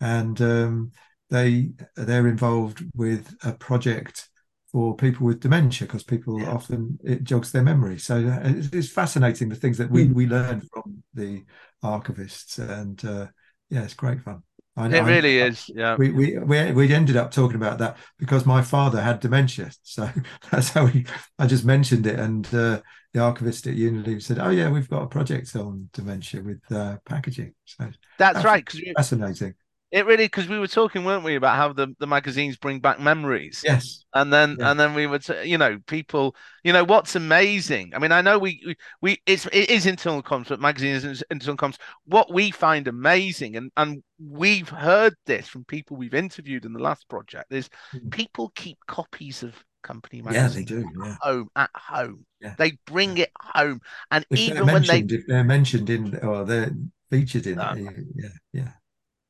and 0.00 0.40
um, 0.40 0.92
they 1.30 1.70
they're 1.96 2.28
involved 2.28 2.84
with 2.94 3.34
a 3.44 3.52
project 3.52 4.28
for 4.72 4.96
people 4.96 5.26
with 5.26 5.40
dementia 5.40 5.86
because 5.86 6.02
people 6.02 6.40
yeah. 6.40 6.50
often 6.50 6.98
it 7.04 7.24
jogs 7.24 7.52
their 7.52 7.62
memory. 7.62 7.98
So 7.98 8.16
uh, 8.16 8.40
it's, 8.42 8.68
it's 8.72 8.88
fascinating 8.88 9.48
the 9.48 9.56
things 9.56 9.78
that 9.78 9.90
we 9.90 10.08
mm. 10.08 10.14
we 10.14 10.26
learn 10.26 10.62
from 10.72 11.02
the 11.14 11.44
archivists, 11.84 12.58
and 12.58 13.04
uh, 13.04 13.26
yeah, 13.68 13.82
it's 13.82 13.94
great 13.94 14.22
fun. 14.22 14.42
I, 14.74 14.86
it 14.86 15.02
really 15.02 15.42
I, 15.42 15.46
is. 15.48 15.70
Yeah. 15.74 15.96
We, 15.96 16.10
we 16.10 16.38
we 16.38 16.72
we 16.72 16.94
ended 16.94 17.16
up 17.16 17.30
talking 17.30 17.56
about 17.56 17.78
that 17.78 17.98
because 18.18 18.46
my 18.46 18.62
father 18.62 19.02
had 19.02 19.20
dementia, 19.20 19.70
so 19.82 20.08
that's 20.50 20.70
how 20.70 20.86
we. 20.86 21.04
I 21.38 21.46
just 21.46 21.64
mentioned 21.64 22.06
it, 22.06 22.18
and 22.18 22.46
uh, 22.54 22.80
the 23.12 23.20
archivist 23.20 23.66
at 23.66 23.76
Unilever 23.76 24.22
said, 24.22 24.38
"Oh 24.38 24.50
yeah, 24.50 24.70
we've 24.70 24.88
got 24.88 25.02
a 25.02 25.08
project 25.08 25.54
on 25.54 25.90
dementia 25.92 26.40
with 26.40 26.62
uh, 26.70 26.96
packaging." 27.04 27.52
So 27.66 27.90
that's 28.18 28.42
right. 28.42 28.64
Cause 28.64 28.80
fascinating. 28.96 29.54
It 29.92 30.06
really 30.06 30.24
because 30.24 30.48
we 30.48 30.58
were 30.58 30.66
talking, 30.66 31.04
weren't 31.04 31.22
we, 31.22 31.34
about 31.34 31.56
how 31.56 31.74
the, 31.74 31.94
the 31.98 32.06
magazines 32.06 32.56
bring 32.56 32.80
back 32.80 32.98
memories? 32.98 33.60
Yes. 33.62 34.04
And 34.14 34.32
then 34.32 34.56
yeah. 34.58 34.70
and 34.70 34.80
then 34.80 34.94
we 34.94 35.06
would, 35.06 35.22
you 35.44 35.58
know, 35.58 35.78
people, 35.86 36.34
you 36.64 36.72
know, 36.72 36.82
what's 36.82 37.14
amazing. 37.14 37.92
I 37.94 37.98
mean, 37.98 38.10
I 38.10 38.22
know 38.22 38.38
we 38.38 38.74
we, 39.02 39.20
it's 39.26 39.44
it 39.52 39.68
is 39.68 39.84
internal 39.84 40.22
comms, 40.22 40.48
but 40.48 40.60
magazines 40.60 41.04
is 41.04 41.22
internal 41.30 41.58
comms. 41.58 41.76
What 42.06 42.32
we 42.32 42.50
find 42.50 42.88
amazing, 42.88 43.56
and 43.56 43.70
and 43.76 44.02
we've 44.18 44.70
heard 44.70 45.14
this 45.26 45.46
from 45.46 45.64
people 45.66 45.98
we've 45.98 46.14
interviewed 46.14 46.64
in 46.64 46.72
the 46.72 46.82
last 46.82 47.06
project, 47.10 47.52
is 47.52 47.68
mm. 47.94 48.10
people 48.10 48.50
keep 48.54 48.78
copies 48.86 49.42
of 49.42 49.62
company 49.82 50.22
magazines. 50.22 50.70
Yeah, 50.70 50.76
they 50.78 50.82
do. 50.84 50.90
Yeah. 51.04 51.16
Home 51.20 51.48
at 51.54 51.70
home. 51.74 52.24
Yeah. 52.40 52.54
They 52.56 52.78
bring 52.86 53.18
it 53.18 53.30
home, 53.38 53.82
and 54.10 54.24
if 54.30 54.38
even 54.38 54.66
when 54.66 54.84
they 54.84 55.00
if 55.00 55.26
they're 55.26 55.44
mentioned 55.44 55.90
in 55.90 56.16
or 56.20 56.46
they're 56.46 56.72
featured 57.10 57.46
in, 57.46 57.58
uh, 57.58 57.74
yeah, 58.14 58.28
yeah. 58.54 58.68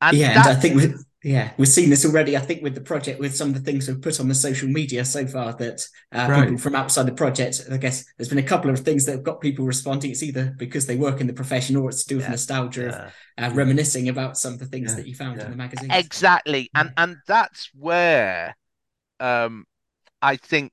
And 0.02 0.16
yeah, 0.16 0.30
and 0.30 0.50
I 0.50 0.54
think 0.54 0.74
with 0.74 1.04
yeah, 1.22 1.52
we've 1.56 1.68
seen 1.68 1.88
this 1.88 2.04
already. 2.04 2.36
I 2.36 2.40
think 2.40 2.62
with 2.62 2.74
the 2.74 2.80
project, 2.80 3.20
with 3.20 3.36
some 3.36 3.48
of 3.48 3.54
the 3.54 3.60
things 3.60 3.86
we've 3.86 4.02
put 4.02 4.18
on 4.18 4.26
the 4.26 4.34
social 4.34 4.68
media 4.68 5.04
so 5.04 5.24
far, 5.24 5.52
that 5.52 5.86
uh, 6.10 6.26
right. 6.28 6.42
people 6.42 6.58
from 6.58 6.74
outside 6.74 7.06
the 7.06 7.12
project, 7.12 7.60
I 7.70 7.76
guess 7.76 8.04
there's 8.16 8.28
been 8.28 8.38
a 8.38 8.42
couple 8.42 8.70
of 8.70 8.80
things 8.80 9.04
that 9.06 9.12
have 9.12 9.22
got 9.22 9.40
people 9.40 9.64
responding. 9.64 10.10
It's 10.10 10.24
either 10.24 10.52
because 10.58 10.86
they 10.86 10.96
work 10.96 11.20
in 11.20 11.28
the 11.28 11.32
profession 11.32 11.76
or 11.76 11.88
it's 11.88 12.02
to 12.02 12.08
do 12.08 12.16
with 12.16 12.24
yeah. 12.24 12.32
nostalgia 12.32 13.12
yeah. 13.38 13.46
of 13.46 13.52
uh, 13.52 13.54
reminiscing 13.54 14.08
about 14.08 14.36
some 14.36 14.54
of 14.54 14.58
the 14.58 14.66
things 14.66 14.90
yeah. 14.90 14.96
that 14.96 15.06
you 15.06 15.14
found 15.14 15.40
in 15.40 15.48
the 15.48 15.56
magazine. 15.56 15.92
Exactly, 15.92 16.68
and 16.74 16.92
and 16.96 17.18
that's 17.28 17.70
where 17.78 18.56
um, 19.20 19.64
I 20.20 20.34
think 20.36 20.72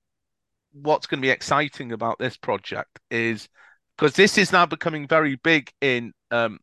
what's 0.72 1.06
going 1.06 1.20
to 1.20 1.26
be 1.26 1.30
exciting 1.30 1.92
about 1.92 2.18
this 2.18 2.38
project 2.38 3.00
is 3.12 3.48
because 3.96 4.14
this 4.14 4.40
is 4.40 4.52
now 4.52 4.66
becoming 4.66 5.08
very 5.08 5.36
big 5.36 5.72
in 5.82 6.14
um, 6.32 6.60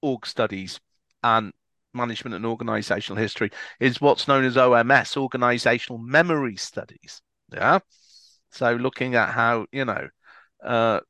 org 0.00 0.26
studies 0.26 0.78
and 1.24 1.52
management 1.94 2.34
and 2.34 2.46
organizational 2.46 3.20
history 3.20 3.50
is 3.78 4.00
what's 4.00 4.28
known 4.28 4.44
as 4.44 4.56
OMS, 4.56 5.16
organizational 5.16 5.98
memory 5.98 6.56
studies. 6.56 7.22
Yeah. 7.52 7.80
So 8.50 8.74
looking 8.74 9.14
at 9.14 9.30
how, 9.30 9.66
you 9.72 9.84
know, 9.84 10.08
uh, 10.64 11.00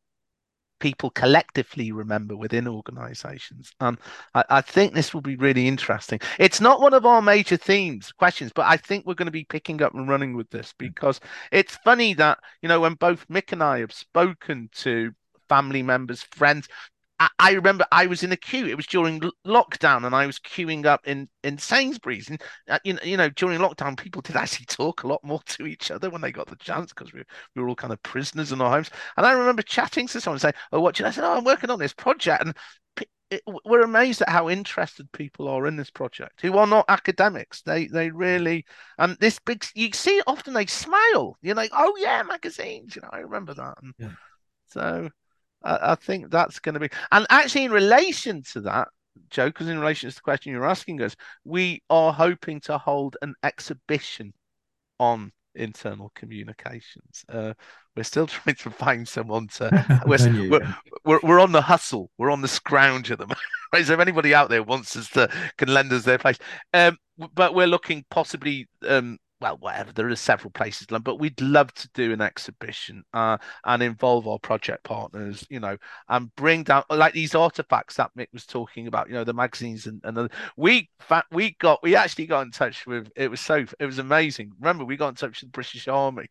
people 0.81 1.11
collectively 1.11 1.93
remember 1.93 2.35
within 2.35 2.67
organizations. 2.67 3.73
And 3.81 3.99
I, 4.35 4.45
I, 4.49 4.61
think 4.63 4.95
this 4.95 5.15
will 5.15 5.21
be 5.21 5.37
really 5.37 5.69
interesting. 5.69 6.19
It's 6.39 6.61
not 6.61 6.81
one 6.81 6.95
of 6.95 7.07
our 7.07 7.23
major 7.23 7.57
themes, 7.57 8.11
questions, 8.13 8.51
but 8.55 8.67
I 8.67 8.77
think 8.79 9.07
we're 9.07 9.15
going 9.15 9.27
to 9.27 9.33
be 9.33 9.45
picking 9.45 9.83
up 9.83 9.95
and 9.95 10.09
running 10.09 10.35
with 10.35 10.51
this 10.51 10.75
because 10.77 11.21
it's 11.53 11.77
funny 11.85 12.15
that, 12.15 12.39
you 12.63 12.69
know, 12.69 12.81
when 12.81 12.95
both 12.95 13.29
Mick 13.29 13.53
and 13.53 13.63
I 13.63 13.81
have 13.81 13.93
spoken 13.93 14.71
to 14.77 15.13
family 15.49 15.83
members, 15.83 16.23
friends, 16.23 16.67
I, 17.39 17.53
remember 17.53 17.85
I 17.93 18.07
was 18.07 18.23
in 18.23 18.33
a 18.33 18.37
queue. 18.37 18.67
It 18.67 18.77
was 18.77 18.87
during 18.87 19.21
lockdown, 19.47 20.07
and 20.07 20.15
I 20.15 20.27
was 20.27 20.39
queuing 20.39 20.87
up 20.87 21.07
in 21.07 21.29
in 21.45 21.59
Sainsbury's. 21.59 22.31
And 22.31 22.43
uh, 22.69 22.79
you 22.85 22.95
know, 22.95 23.01
you 23.05 23.17
know, 23.17 23.29
during 23.31 23.61
lockdown, 23.61 23.99
people 23.99 24.23
did 24.23 24.37
actually 24.37 24.67
talk 24.67 25.03
a 25.03 25.09
lot 25.09 25.23
more 25.23 25.41
to 25.47 25.67
each 25.67 25.91
other 25.91 26.09
when 26.09 26.23
they 26.23 26.33
got 26.33 26.49
the 26.49 26.57
chance 26.57 26.93
because 26.93 27.13
we, 27.13 27.23
we 27.55 27.63
were 27.63 27.69
all 27.69 27.77
kind 27.77 27.93
of 27.93 28.03
prisoners 28.03 28.53
in 28.53 28.61
our 28.61 28.71
homes. 28.71 28.91
And 29.17 29.27
I 29.27 29.33
remember 29.33 29.63
chatting 29.63 30.07
to 30.09 30.21
someone 30.21 30.39
saying, 30.39 30.55
"Oh, 30.73 30.81
what?" 30.81 31.01
I 31.01 31.11
said, 31.11 31.25
"Oh, 31.25 31.37
I'm 31.37 31.45
working 31.45 31.71
on 31.71 31.79
this 31.79 31.93
project," 31.93 32.43
and 32.45 32.55
it, 33.31 33.43
we're 33.65 33.83
amazed 33.83 34.23
at 34.23 34.29
how 34.29 34.49
interested 34.49 35.11
people 35.13 35.47
are 35.47 35.67
in 35.67 35.77
this 35.77 35.91
project 35.91 36.41
who 36.41 36.57
are 36.57 36.67
not 36.67 36.87
academics. 36.89 37.63
They 37.63 37.87
they 37.87 38.11
really 38.11 38.65
and 38.99 39.17
this 39.21 39.39
big 39.39 39.65
you 39.75 39.91
see 39.93 40.21
often 40.27 40.55
they 40.55 40.67
smile. 40.67 41.37
You're 41.43 41.55
like, 41.55 41.71
"Oh 41.75 41.97
yeah, 41.99 42.23
magazines." 42.23 42.97
You 42.97 43.03
know, 43.03 43.11
I 43.13 43.19
remember 43.19 43.55
that. 43.55 43.75
And 43.83 43.95
yeah. 43.99 44.11
So 44.69 45.11
I, 45.63 45.93
I 45.93 45.95
think 45.95 46.31
that's 46.31 46.59
going 46.59 46.75
to 46.75 46.81
be, 46.81 46.91
and 47.13 47.27
actually, 47.31 47.65
in 47.65 47.73
relation 47.73 48.43
to 48.53 48.61
that, 48.63 48.89
Joe, 49.31 49.47
because 49.47 49.69
in 49.69 49.79
relation 49.79 50.11
to 50.11 50.15
the 50.15 50.23
question 50.23 50.53
you're 50.53 50.67
asking 50.67 51.03
us, 51.03 51.17
we 51.45 51.83
are 51.91 52.13
hoping 52.13 52.61
to 52.63 52.79
hold 52.79 53.17
an 53.23 53.35
exhibition 53.43 54.33
on 54.99 55.33
internal 55.55 56.13
communications. 56.15 57.25
Uh, 57.29 57.55
we're 57.97 58.03
still 58.03 58.27
trying 58.29 58.57
to 58.57 58.71
find 58.71 59.07
someone 59.07 59.49
to. 59.49 60.03
We're, 60.07 60.49
we're, 60.49 60.75
we're, 61.05 61.21
we're, 61.23 61.41
on 61.41 61.53
the 61.53 61.63
hustle. 61.63 62.11
We're 62.19 62.31
on 62.31 62.43
the 62.43 62.49
scrounge 62.49 63.11
at 63.11 63.19
the 63.19 63.25
moment. 63.25 63.41
Is 63.77 63.89
there 63.89 64.01
anybody 64.01 64.35
out 64.35 64.49
there 64.49 64.63
wants 64.63 64.97
us 64.97 65.09
to 65.11 65.29
can 65.57 65.73
lend 65.73 65.93
us 65.93 66.05
their 66.05 66.19
place? 66.19 66.39
Um, 66.75 66.97
but 67.35 67.55
we're 67.55 67.67
looking 67.67 68.05
possibly 68.11 68.67
um, 68.87 69.19
well, 69.41 69.57
whatever. 69.59 69.93
There 69.93 70.09
are 70.09 70.17
several 70.17 70.51
places, 70.51 70.87
but 70.87 71.19
we'd 71.19 71.41
love 71.41 71.73
to 71.75 71.89
do 71.95 72.13
an 72.13 72.21
exhibition 72.21 73.05
uh, 73.15 73.39
and 73.65 73.83
involve 73.83 74.29
our 74.29 74.39
project 74.39 74.85
partners, 74.85 75.47
you 75.49 75.61
know, 75.61 75.77
and 76.09 76.35
bring 76.37 76.63
down 76.63 76.85
like 76.91 77.15
these 77.15 77.35
artifacts 77.35 77.97
that 77.97 78.11
Mick 78.17 78.29
was 78.33 78.47
talking 78.47 78.87
about, 78.87 79.09
you 79.09 79.15
know, 79.15 79.25
the 79.25 79.33
magazines 79.33 79.87
and, 79.87 80.01
and 80.05 80.17
the, 80.17 80.31
we 80.57 80.91
we 81.31 81.57
got 81.59 81.83
we 81.83 81.97
actually 81.97 82.27
got 82.27 82.43
in 82.43 82.51
touch 82.51 82.87
with 82.87 83.11
it 83.17 83.31
was 83.31 83.41
so 83.41 83.65
it 83.79 83.87
was 83.87 83.99
amazing. 83.99 84.53
Remember, 84.61 84.85
we 84.85 84.97
got 84.97 85.09
in 85.09 85.15
touch 85.15 85.41
with 85.41 85.51
the 85.51 85.57
British 85.57 85.89
Army, 85.89 86.27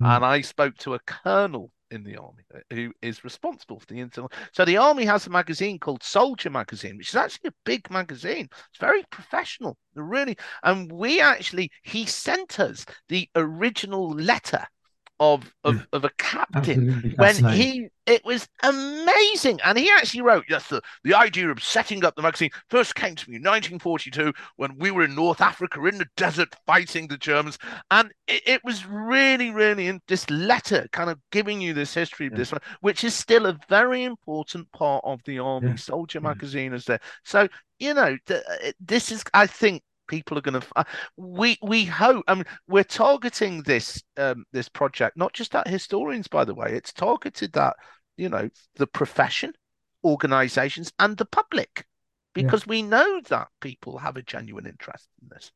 mm. 0.00 0.16
and 0.16 0.24
I 0.24 0.40
spoke 0.40 0.76
to 0.78 0.94
a 0.94 1.00
colonel 1.00 1.70
in 1.90 2.04
the 2.04 2.16
army 2.16 2.44
uh, 2.54 2.58
who 2.70 2.92
is 3.02 3.24
responsible 3.24 3.80
for 3.80 3.86
the 3.86 4.00
internal. 4.00 4.30
So 4.52 4.64
the 4.64 4.76
army 4.76 5.04
has 5.04 5.26
a 5.26 5.30
magazine 5.30 5.78
called 5.78 6.02
Soldier 6.02 6.50
Magazine, 6.50 6.96
which 6.96 7.10
is 7.10 7.16
actually 7.16 7.48
a 7.48 7.54
big 7.64 7.90
magazine. 7.90 8.48
It's 8.70 8.78
very 8.78 9.02
professional, 9.10 9.76
really. 9.94 10.36
And 10.62 10.90
we 10.90 11.20
actually, 11.20 11.70
he 11.82 12.06
sent 12.06 12.60
us 12.60 12.86
the 13.08 13.28
original 13.34 14.10
letter 14.10 14.66
of 15.20 15.54
of, 15.64 15.76
yeah. 15.76 15.82
of 15.92 16.04
a 16.04 16.10
captain 16.18 17.14
when 17.16 17.44
he 17.52 17.88
it 18.06 18.24
was 18.24 18.48
amazing 18.62 19.60
and 19.62 19.78
he 19.78 19.90
actually 19.90 20.22
wrote 20.22 20.44
yes 20.48 20.66
the, 20.68 20.80
the 21.04 21.14
idea 21.14 21.48
of 21.48 21.62
setting 21.62 22.02
up 22.04 22.16
the 22.16 22.22
magazine 22.22 22.50
first 22.70 22.94
came 22.94 23.14
to 23.14 23.28
me 23.28 23.36
in 23.36 23.42
1942 23.42 24.32
when 24.56 24.74
we 24.78 24.90
were 24.90 25.04
in 25.04 25.14
north 25.14 25.42
africa 25.42 25.84
in 25.84 25.98
the 25.98 26.06
desert 26.16 26.48
fighting 26.66 27.06
the 27.06 27.18
germans 27.18 27.58
and 27.90 28.10
it, 28.26 28.42
it 28.46 28.64
was 28.64 28.86
really 28.86 29.50
really 29.50 29.88
in 29.88 30.00
this 30.08 30.28
letter 30.30 30.88
kind 30.92 31.10
of 31.10 31.18
giving 31.30 31.60
you 31.60 31.74
this 31.74 31.92
history 31.92 32.26
of 32.26 32.32
yeah. 32.32 32.38
this 32.38 32.52
one 32.52 32.60
which 32.80 33.04
is 33.04 33.14
still 33.14 33.44
a 33.44 33.58
very 33.68 34.04
important 34.04 34.70
part 34.72 35.04
of 35.04 35.20
the 35.26 35.38
army 35.38 35.68
yeah. 35.68 35.76
soldier 35.76 36.20
magazine 36.20 36.72
is 36.72 36.86
there 36.86 37.00
so 37.24 37.46
you 37.78 37.92
know 37.92 38.16
th- 38.26 38.42
uh, 38.50 38.72
this 38.80 39.12
is 39.12 39.22
i 39.34 39.46
think 39.46 39.82
people 40.10 40.36
are 40.36 40.42
going 40.42 40.60
to. 40.60 40.66
Uh, 40.76 40.84
we 41.16 41.56
we 41.62 41.84
hope. 41.84 42.24
I 42.28 42.34
mean, 42.34 42.44
we're 42.68 42.84
targeting 42.84 43.62
this 43.62 44.02
um, 44.18 44.44
this 44.52 44.68
project 44.68 45.16
not 45.16 45.32
just 45.32 45.54
at 45.54 45.68
historians, 45.68 46.28
by 46.28 46.44
the 46.44 46.54
way. 46.54 46.72
It's 46.72 46.92
targeted 46.92 47.56
at 47.56 47.76
you 48.18 48.28
know 48.28 48.50
the 48.76 48.86
profession, 48.86 49.54
organisations, 50.04 50.92
and 50.98 51.16
the 51.16 51.24
public, 51.24 51.86
because 52.34 52.62
yeah. 52.66 52.70
we 52.70 52.82
know 52.82 53.20
that 53.28 53.48
people 53.60 53.98
have 53.98 54.16
a 54.16 54.22
genuine 54.22 54.66
interest 54.66 55.08
in 55.22 55.28
this. 55.30 55.52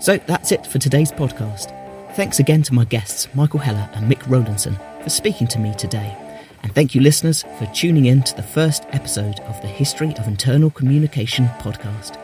So 0.00 0.18
that's 0.26 0.52
it 0.52 0.66
for 0.66 0.78
today's 0.78 1.12
podcast. 1.12 1.72
Thanks 2.14 2.38
again 2.38 2.62
to 2.64 2.74
my 2.74 2.84
guests, 2.84 3.26
Michael 3.34 3.60
Heller 3.60 3.88
and 3.94 4.10
Mick 4.10 4.22
Rowlinson, 4.24 4.78
for 5.02 5.08
speaking 5.08 5.46
to 5.48 5.58
me 5.58 5.74
today. 5.74 6.23
And 6.64 6.74
thank 6.74 6.94
you, 6.94 7.02
listeners, 7.02 7.42
for 7.58 7.66
tuning 7.74 8.06
in 8.06 8.22
to 8.22 8.34
the 8.34 8.42
first 8.42 8.84
episode 8.92 9.38
of 9.40 9.60
the 9.60 9.68
History 9.68 10.16
of 10.16 10.26
Internal 10.26 10.70
Communication 10.70 11.46
podcast. 11.58 12.16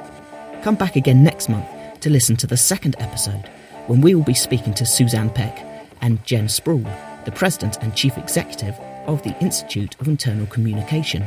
Come 0.63 0.77
back 0.77 0.97
again 0.97 1.23
next 1.23 1.51
month 1.51 1.67
to 2.01 2.09
listen 2.09 2.37
to 2.37 2.47
the 2.47 2.57
second 2.57 2.97
episode, 3.01 3.51
when 3.87 4.01
we 4.01 4.15
will 4.15 4.25
be 4.25 4.33
speaking 4.33 4.73
to 4.75 4.87
Suzanne 4.87 5.29
Peck 5.29 5.63
and 6.01 6.25
Jen 6.25 6.49
Sproul, 6.49 6.87
the 7.27 7.33
President 7.33 7.77
and 7.83 7.95
Chief 7.95 8.17
Executive 8.17 8.75
of 9.07 9.23
the 9.25 9.39
Institute 9.41 9.95
of 10.01 10.09
Internal 10.09 10.47
Communication. 10.47 11.23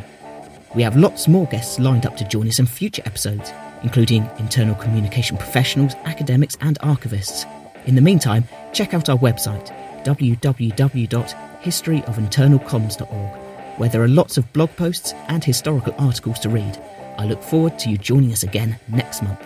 We 0.73 0.81
have 0.81 0.97
lots 0.97 1.27
more 1.27 1.45
guests 1.45 1.77
lined 1.77 2.07
up 2.07 2.17
to 2.17 2.27
join 2.27 2.47
us 2.47 2.57
in 2.57 2.65
future 2.65 3.03
episodes, 3.05 3.53
including 3.83 4.27
internal 4.39 4.73
communication 4.73 5.37
professionals, 5.37 5.93
academics, 6.05 6.57
and 6.61 6.79
archivists. 6.79 7.45
In 7.85 7.93
the 7.93 8.01
meantime, 8.01 8.45
check 8.73 8.95
out 8.95 9.07
our 9.07 9.19
website 9.19 9.71
www 10.03 11.53
historyofinternalcomms.org, 11.63 13.79
where 13.79 13.89
there 13.89 14.03
are 14.03 14.07
lots 14.07 14.37
of 14.37 14.51
blog 14.53 14.69
posts 14.75 15.13
and 15.27 15.43
historical 15.43 15.95
articles 15.97 16.39
to 16.39 16.49
read, 16.49 16.77
I 17.17 17.25
look 17.25 17.41
forward 17.41 17.79
to 17.79 17.89
you 17.89 17.97
joining 17.97 18.33
us 18.33 18.43
again 18.43 18.77
next 18.89 19.23
month. 19.23 19.39